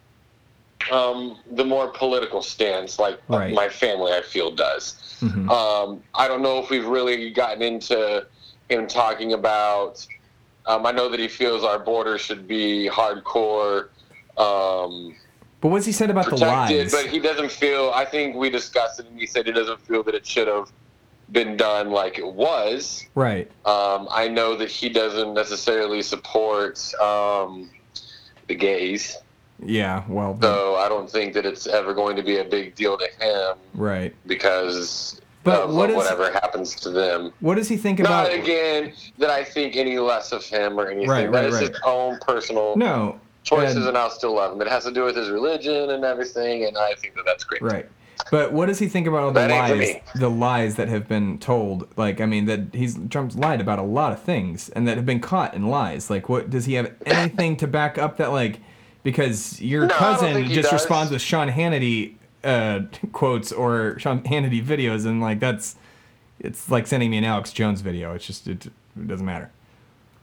um, 0.90 1.38
the 1.52 1.64
more 1.64 1.86
political 1.86 2.42
stance, 2.42 2.98
like 2.98 3.20
Right. 3.28 3.54
my 3.54 3.68
family, 3.68 4.10
I 4.12 4.22
feel, 4.22 4.50
does. 4.50 4.96
mhm. 5.20 5.48
Um, 5.48 6.02
I 6.16 6.26
don't 6.26 6.42
know 6.42 6.58
if 6.58 6.68
we've 6.68 6.86
really 6.88 7.30
gotten 7.30 7.62
into 7.62 8.26
him 8.68 8.88
talking 8.88 9.34
about. 9.34 10.04
Um, 10.66 10.84
I 10.84 10.90
know 10.90 11.08
that 11.10 11.20
he 11.20 11.28
feels 11.28 11.62
our 11.62 11.78
border 11.78 12.18
should 12.18 12.48
be 12.48 12.90
hardcore 12.92 13.90
um, 14.36 15.14
But 15.60 15.68
what's 15.68 15.86
he 15.86 15.92
said 15.92 16.10
about 16.10 16.26
the 16.26 16.30
protected, 16.32 16.84
lies? 16.84 16.92
but 16.92 17.06
he 17.06 17.18
doesn't 17.18 17.50
feel. 17.50 17.90
I 17.94 18.04
think 18.04 18.36
we 18.36 18.48
discussed 18.50 19.00
it, 19.00 19.06
and 19.06 19.18
he 19.18 19.26
said 19.26 19.46
he 19.46 19.52
doesn't 19.52 19.80
feel 19.80 20.02
that 20.04 20.14
it 20.14 20.24
should 20.26 20.46
have 20.48 20.70
been 21.32 21.56
done 21.56 21.90
like 21.90 22.18
it 22.18 22.26
was. 22.32 23.04
right. 23.14 23.50
Um, 23.66 24.08
I 24.10 24.28
know 24.28 24.56
that 24.56 24.70
he 24.70 24.88
doesn't 24.88 25.34
necessarily 25.34 26.00
support 26.00 26.80
um, 27.02 27.68
the 28.46 28.54
gays, 28.54 29.16
Yeah. 29.62 30.04
Well. 30.08 30.34
the- 30.34 30.46
so 30.46 30.76
I 30.76 30.88
don't 30.88 31.10
think 31.10 31.34
that 31.34 31.44
it's 31.44 31.66
ever 31.66 31.92
going 31.92 32.16
to 32.16 32.22
be 32.22 32.38
a 32.38 32.44
big 32.44 32.74
deal 32.76 32.96
to 32.96 33.06
him 33.20 33.56
right. 33.74 34.14
because 34.26 35.20
But 35.44 35.64
of 35.64 35.74
what 35.74 35.90
is- 35.90 35.96
whatever 35.96 36.32
happens 36.32 36.74
to 36.76 36.90
them. 36.90 37.32
What 37.40 37.56
does 37.56 37.68
he 37.68 37.76
think 37.76 38.00
about? 38.00 38.30
Not 38.30 38.32
again 38.38 38.94
that 39.18 39.28
I 39.28 39.44
think 39.44 39.76
any 39.76 39.98
less 39.98 40.32
of 40.32 40.44
him 40.46 40.78
or 40.80 40.86
anything. 40.88 41.10
Right, 41.10 41.30
That 41.30 41.38
right, 41.40 41.44
is 41.48 41.54
right. 41.56 41.68
his 41.68 41.78
own 41.84 42.18
personal 42.20 42.74
No. 42.76 43.20
Choices, 43.48 43.76
and- 43.76 43.88
and 43.88 43.96
I'll 43.98 44.10
still 44.10 44.34
love 44.34 44.52
him. 44.52 44.60
It 44.62 44.68
has 44.68 44.84
to 44.84 44.92
do 44.92 45.04
with 45.04 45.16
his 45.16 45.30
religion 45.30 45.90
and 45.90 46.04
everything, 46.04 46.64
and 46.64 46.76
I 46.76 46.94
think 46.94 47.14
that 47.14 47.24
that's 47.24 47.44
great. 47.44 47.62
Right. 47.62 47.88
But 48.30 48.52
what 48.52 48.66
does 48.66 48.78
he 48.80 48.88
think 48.88 49.06
about 49.06 49.22
all 49.22 49.30
the 49.30 49.40
That 49.40 49.50
ain't 49.50 49.68
for 49.68 49.76
lies? 49.76 50.20
The 50.20 50.28
lies 50.28 50.74
that 50.74 50.88
have 50.88 51.06
been 51.08 51.38
told. 51.38 51.88
Like, 51.96 52.20
I 52.20 52.26
mean, 52.26 52.46
that 52.46 52.60
he's 52.74 52.98
Trump's 53.10 53.36
lied 53.36 53.60
about 53.60 53.78
a 53.78 53.82
lot 53.82 54.12
of 54.12 54.20
things, 54.20 54.68
and 54.70 54.86
that 54.88 54.96
have 54.96 55.06
been 55.06 55.20
caught 55.20 55.54
in 55.54 55.68
lies. 55.68 56.10
Like, 56.10 56.28
what 56.28 56.50
does 56.50 56.64
he 56.66 56.74
have 56.74 56.92
anything 57.06 57.56
to 57.58 57.66
back 57.68 57.96
up 57.96 58.16
that? 58.18 58.32
Like, 58.32 58.60
because 59.04 59.60
your 59.62 59.86
No, 59.86 59.94
cousin 59.94 60.44
just 60.48 60.70
does. 60.70 60.72
responds 60.80 61.12
with 61.12 61.22
Sean 61.22 61.48
Hannity 61.48 62.14
uh, 62.44 62.80
quotes 63.12 63.52
or 63.52 63.98
Sean 63.98 64.20
Hannity 64.22 64.62
videos, 64.64 65.06
and 65.06 65.20
like 65.20 65.38
that's 65.40 65.76
it's 66.40 66.70
like 66.70 66.86
sending 66.86 67.10
me 67.10 67.18
an 67.18 67.24
Alex 67.24 67.52
Jones 67.52 67.80
video. 67.80 68.14
It's 68.14 68.26
just 68.26 68.46
it, 68.48 68.66
it 68.66 69.06
doesn't 69.06 69.24
matter. 69.26 69.50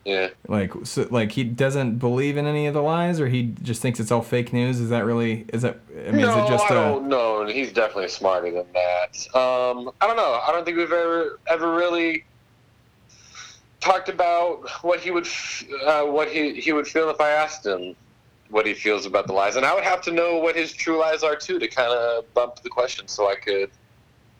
Yeah. 0.06 0.30
Like, 0.48 0.72
so, 0.84 1.08
like 1.10 1.32
he 1.32 1.44
doesn't 1.44 1.98
believe 1.98 2.38
in 2.38 2.46
any 2.46 2.68
of 2.68 2.76
the 2.76 2.82
lies, 2.82 3.20
or 3.20 3.28
he 3.28 3.56
just 3.64 3.82
thinks 3.82 4.00
it's 4.00 4.12
all 4.12 4.22
fake 4.22 4.54
news. 4.54 4.80
Is 4.80 4.92
that 4.92 5.04
really? 5.04 5.46
Is 5.52 5.64
that? 5.64 5.80
I 6.08 6.12
mean, 6.12 6.22
no, 6.22 6.30
is 6.30 6.46
it 6.46 6.54
just 6.54 6.66
I 6.66 6.76
a? 6.76 6.78
don't 6.78 7.08
know. 7.08 7.48
He's 7.48 7.74
definitely 7.74 8.10
smarter 8.10 8.52
than 8.52 8.68
that. 8.74 9.36
Um, 9.36 9.90
I 10.00 10.06
don't 10.06 10.16
know. 10.16 10.40
I 10.48 10.52
don't 10.52 10.64
think 10.64 10.78
we've 10.78 10.92
ever 10.92 11.40
ever 11.48 11.76
really 11.76 12.24
talked 13.80 14.08
about 14.08 14.70
what 14.84 15.00
he 15.00 15.10
would 15.10 15.28
uh, 15.84 16.04
what 16.04 16.30
he 16.30 16.62
he 16.62 16.72
would 16.72 16.88
feel 16.88 17.10
if 17.10 17.20
I 17.20 17.32
asked 17.32 17.66
him 17.66 17.96
what 18.50 18.68
he 18.68 18.76
feels 18.76 19.08
about 19.08 19.26
the 19.26 19.34
lies, 19.34 19.56
and 19.56 19.66
I 19.66 19.74
would 19.74 19.84
have 19.84 20.02
to 20.02 20.12
know 20.12 20.38
what 20.38 20.56
his 20.56 20.72
true 20.72 21.00
lies 21.00 21.24
are 21.24 21.36
too 21.36 21.58
to 21.58 21.68
kind 21.68 21.92
of 21.92 22.32
bump 22.36 22.62
the 22.62 22.70
question 22.70 23.08
so 23.08 23.28
I 23.28 23.36
could 23.36 23.72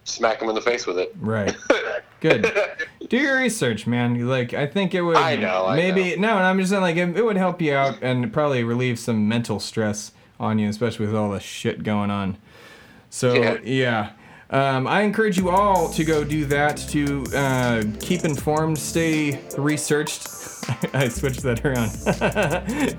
smack 0.06 0.42
him 0.42 0.48
in 0.48 0.56
the 0.56 0.62
face 0.62 0.86
with 0.88 0.98
it. 0.98 1.14
Right. 1.20 1.56
Good. 2.22 2.52
Do 3.10 3.18
your 3.18 3.38
research, 3.38 3.86
man. 3.86 4.28
Like, 4.28 4.54
I 4.54 4.66
think 4.66 4.96
it 4.96 5.02
would. 5.02 5.18
I 5.18 5.36
know, 5.36 5.68
I 5.68 5.76
maybe 5.76 6.16
no. 6.16 6.38
I'm 6.38 6.58
just 6.58 6.72
saying, 6.72 6.82
like, 6.82 6.96
it, 6.96 7.18
it 7.18 7.24
would 7.24 7.38
help 7.38 7.62
you 7.62 7.74
out 7.76 8.02
and 8.02 8.32
probably 8.34 8.64
relieve 8.64 8.98
some 8.98 9.28
mental 9.28 9.60
stress 9.60 10.12
on 10.40 10.58
you, 10.58 10.70
especially 10.70 11.06
with 11.06 11.16
all 11.16 11.30
the 11.30 11.40
shit 11.40 11.84
going 11.84 12.10
on. 12.10 12.38
So 13.10 13.34
Yeah. 13.34 13.58
yeah. 13.64 14.12
Um, 14.52 14.88
I 14.88 15.02
encourage 15.02 15.38
you 15.38 15.50
all 15.50 15.90
to 15.90 16.04
go 16.04 16.24
do 16.24 16.46
that 16.46 16.78
to 16.90 17.26
uh, 17.36 17.84
keep 18.00 18.24
informed, 18.26 18.78
stay 18.78 19.42
researched. 19.58 20.28
I 20.94 21.10
switched 21.10 21.42
that 21.44 21.66
around. 21.66 21.90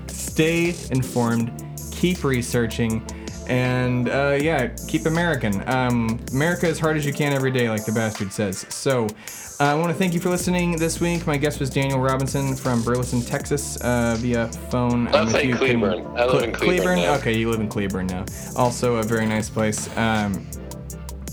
stay 0.11 0.75
informed, 0.91 1.51
keep 1.91 2.23
researching, 2.23 3.05
and 3.47 4.09
uh, 4.09 4.37
yeah, 4.41 4.67
keep 4.87 5.05
American. 5.05 5.67
Um, 5.67 6.19
America 6.31 6.67
as 6.67 6.79
hard 6.79 6.97
as 6.97 7.05
you 7.05 7.13
can 7.13 7.33
every 7.33 7.51
day, 7.51 7.69
like 7.69 7.85
the 7.85 7.91
bastard 7.91 8.31
says. 8.31 8.65
So 8.69 9.05
uh, 9.59 9.63
I 9.63 9.73
want 9.75 9.89
to 9.89 9.93
thank 9.97 10.13
you 10.13 10.19
for 10.19 10.29
listening 10.29 10.77
this 10.77 10.99
week. 10.99 11.25
My 11.25 11.37
guest 11.37 11.59
was 11.59 11.69
Daniel 11.69 11.99
Robinson 11.99 12.55
from 12.55 12.83
Burleson, 12.83 13.21
Texas, 13.21 13.77
uh, 13.81 14.15
via 14.19 14.47
phone. 14.69 15.07
I'll 15.09 15.23
if 15.25 15.31
say 15.31 15.47
you 15.47 15.55
can- 15.55 15.79
Cleburne. 15.79 16.05
I 16.17 16.25
live 16.25 16.43
in 16.43 16.51
Cleburne 16.53 16.99
now. 16.99 17.15
Okay, 17.15 17.35
you 17.37 17.49
live 17.49 17.59
in 17.61 17.67
Cleburne 17.69 18.07
now. 18.07 18.25
Also 18.55 18.97
a 18.97 19.03
very 19.03 19.25
nice 19.25 19.49
place. 19.49 19.87
Um, 19.97 20.45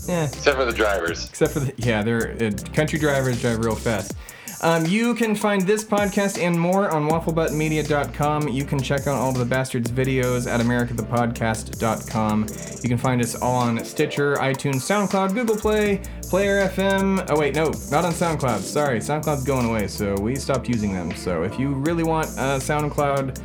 yeah, 0.07 0.25
Except 0.25 0.55
for 0.57 0.65
the 0.65 0.73
drivers. 0.73 1.27
except 1.29 1.53
for 1.53 1.59
the 1.61 1.73
yeah, 1.77 2.03
they're 2.03 2.31
uh, 2.39 2.51
country 2.73 2.99
drivers 2.99 3.41
drive 3.41 3.57
real 3.63 3.75
fast. 3.75 4.13
Um, 4.61 4.85
you 4.85 5.13
can 5.13 5.35
find 5.35 5.61
this 5.61 5.83
podcast 5.83 6.41
and 6.41 6.59
more 6.59 6.89
on 6.89 7.07
wafflebuttonmedia.com. 7.09 8.47
You 8.47 8.65
can 8.65 8.81
check 8.81 9.01
out 9.07 9.15
all 9.15 9.29
of 9.29 9.37
the 9.37 9.45
bastards 9.45 9.91
videos 9.91 10.49
at 10.49 10.59
americathepodcast.com. 10.61 12.47
You 12.81 12.89
can 12.89 12.97
find 12.97 13.21
us 13.21 13.35
all 13.35 13.55
on 13.55 13.83
Stitcher, 13.83 14.35
iTunes, 14.35 14.75
SoundCloud, 14.75 15.33
Google 15.33 15.55
Play, 15.55 16.01
Player 16.23 16.67
FM. 16.67 17.25
Oh 17.29 17.39
wait, 17.39 17.55
no, 17.55 17.65
not 17.91 18.05
on 18.05 18.13
SoundCloud. 18.13 18.59
Sorry, 18.59 18.99
SoundCloud's 18.99 19.43
going 19.43 19.65
away, 19.65 19.87
so 19.87 20.15
we 20.15 20.35
stopped 20.35 20.67
using 20.67 20.93
them. 20.93 21.15
So 21.15 21.43
if 21.43 21.59
you 21.59 21.73
really 21.73 22.03
want 22.03 22.27
uh, 22.37 22.59
SoundCloud, 22.59 23.41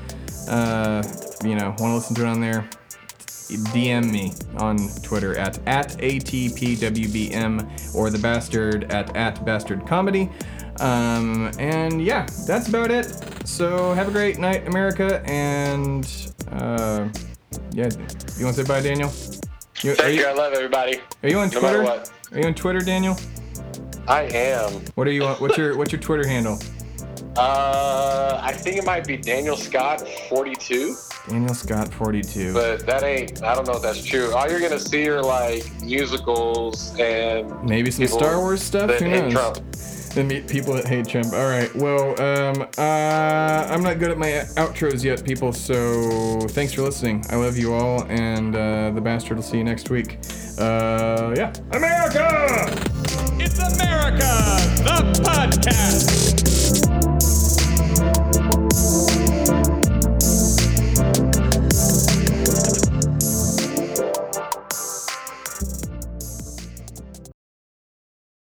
uh, 0.49 1.03
you 1.47 1.55
know, 1.55 1.69
want 1.79 1.79
to 1.79 1.95
listen 1.95 2.17
to 2.17 2.23
it 2.23 2.29
on 2.29 2.41
there, 2.41 2.69
DM 3.73 4.11
me 4.11 4.33
on 4.59 4.77
Twitter 5.03 5.37
at, 5.37 5.59
at 5.67 5.91
ATPWBM 5.99 7.95
or 7.95 8.11
the 8.11 8.19
bastard 8.19 8.93
at, 8.93 9.15
at 9.17 9.45
bastard 9.45 9.87
comedy. 9.87 10.31
Um, 10.81 11.51
and 11.59 12.03
yeah, 12.03 12.27
that's 12.47 12.69
about 12.69 12.91
it. 12.91 13.07
So 13.47 13.93
have 13.95 14.09
a 14.09 14.11
great 14.11 14.39
night, 14.39 14.67
America. 14.67 15.23
And 15.27 16.05
uh, 16.51 17.09
yeah, 17.73 17.89
you 18.39 18.45
want 18.45 18.57
to 18.57 18.65
say 18.65 18.65
bye, 18.65 18.81
Daniel? 18.81 19.13
You, 19.83 19.95
Thank 19.95 20.17
you. 20.17 20.23
you, 20.23 20.27
I 20.29 20.33
love 20.33 20.53
everybody. 20.53 21.01
are 21.23 21.29
you 21.29 21.39
on 21.39 21.51
No 21.51 21.61
Twitter? 21.61 21.83
what. 21.83 22.11
Are 22.33 22.39
you 22.41 22.47
on 22.47 22.55
Twitter, 22.55 22.81
Daniel? 22.81 23.17
I 24.09 24.23
am. 24.25 24.73
What 24.95 25.07
are 25.07 25.13
you 25.13 25.25
on? 25.25 25.37
What's 25.37 25.57
your 25.57 25.77
What's 25.77 25.93
your 25.93 26.01
Twitter 26.01 26.27
handle? 26.27 26.59
Uh, 27.37 28.41
I 28.43 28.53
think 28.53 28.77
it 28.77 28.85
might 28.85 29.07
be 29.07 29.17
Daniel 29.17 29.57
Scott 29.57 30.07
42. 30.29 30.97
Daniel 31.29 31.55
Scott 31.55 31.93
42. 31.95 32.53
But 32.53 32.85
that 32.87 33.03
ain't, 33.05 33.43
I 33.45 33.55
don't 33.55 33.67
know 33.69 33.75
if 33.77 33.83
that's 33.83 34.03
true. 34.05 34.35
All 34.35 34.51
you're 34.51 34.59
going 34.59 34.73
to 34.73 34.81
see 34.81 35.09
are 35.09 35.23
like 35.23 35.65
musicals 35.81 36.93
and 36.99 37.63
Maybe 37.65 37.91
some 37.93 38.07
Star 38.09 38.39
Wars 38.39 38.63
stuff. 38.63 38.91
Who 38.95 39.09
knows? 39.09 39.33
Trump. 39.33 39.59
And 40.17 40.29
meet 40.29 40.49
people 40.49 40.75
that 40.75 40.87
hate 40.87 41.09
Trump. 41.09 41.33
All 41.33 41.49
right. 41.49 41.75
Well, 41.75 42.21
um, 42.21 42.63
uh, 42.79 43.67
I'm 43.71 43.83
not 43.83 43.99
good 43.99 44.11
at 44.11 44.19
my 44.19 44.45
outros 44.57 45.05
yet, 45.05 45.25
people. 45.25 45.53
So 45.53 46.41
thanks 46.49 46.73
for 46.73 46.83
listening. 46.83 47.25
I 47.31 47.37
love 47.37 47.57
you 47.57 47.73
all, 47.75 48.05
and 48.05 48.55
uh, 48.55 48.91
the 48.91 49.01
bastard 49.01 49.37
will 49.37 49.45
see 49.45 49.59
you 49.59 49.65
next 49.65 49.91
week. 49.91 50.19
Uh, 50.59 51.35
yeah. 51.37 51.53
America. 51.73 52.67
It's 53.43 53.59
America, 53.59 54.29
the 54.85 55.23
podcast. 55.23 56.70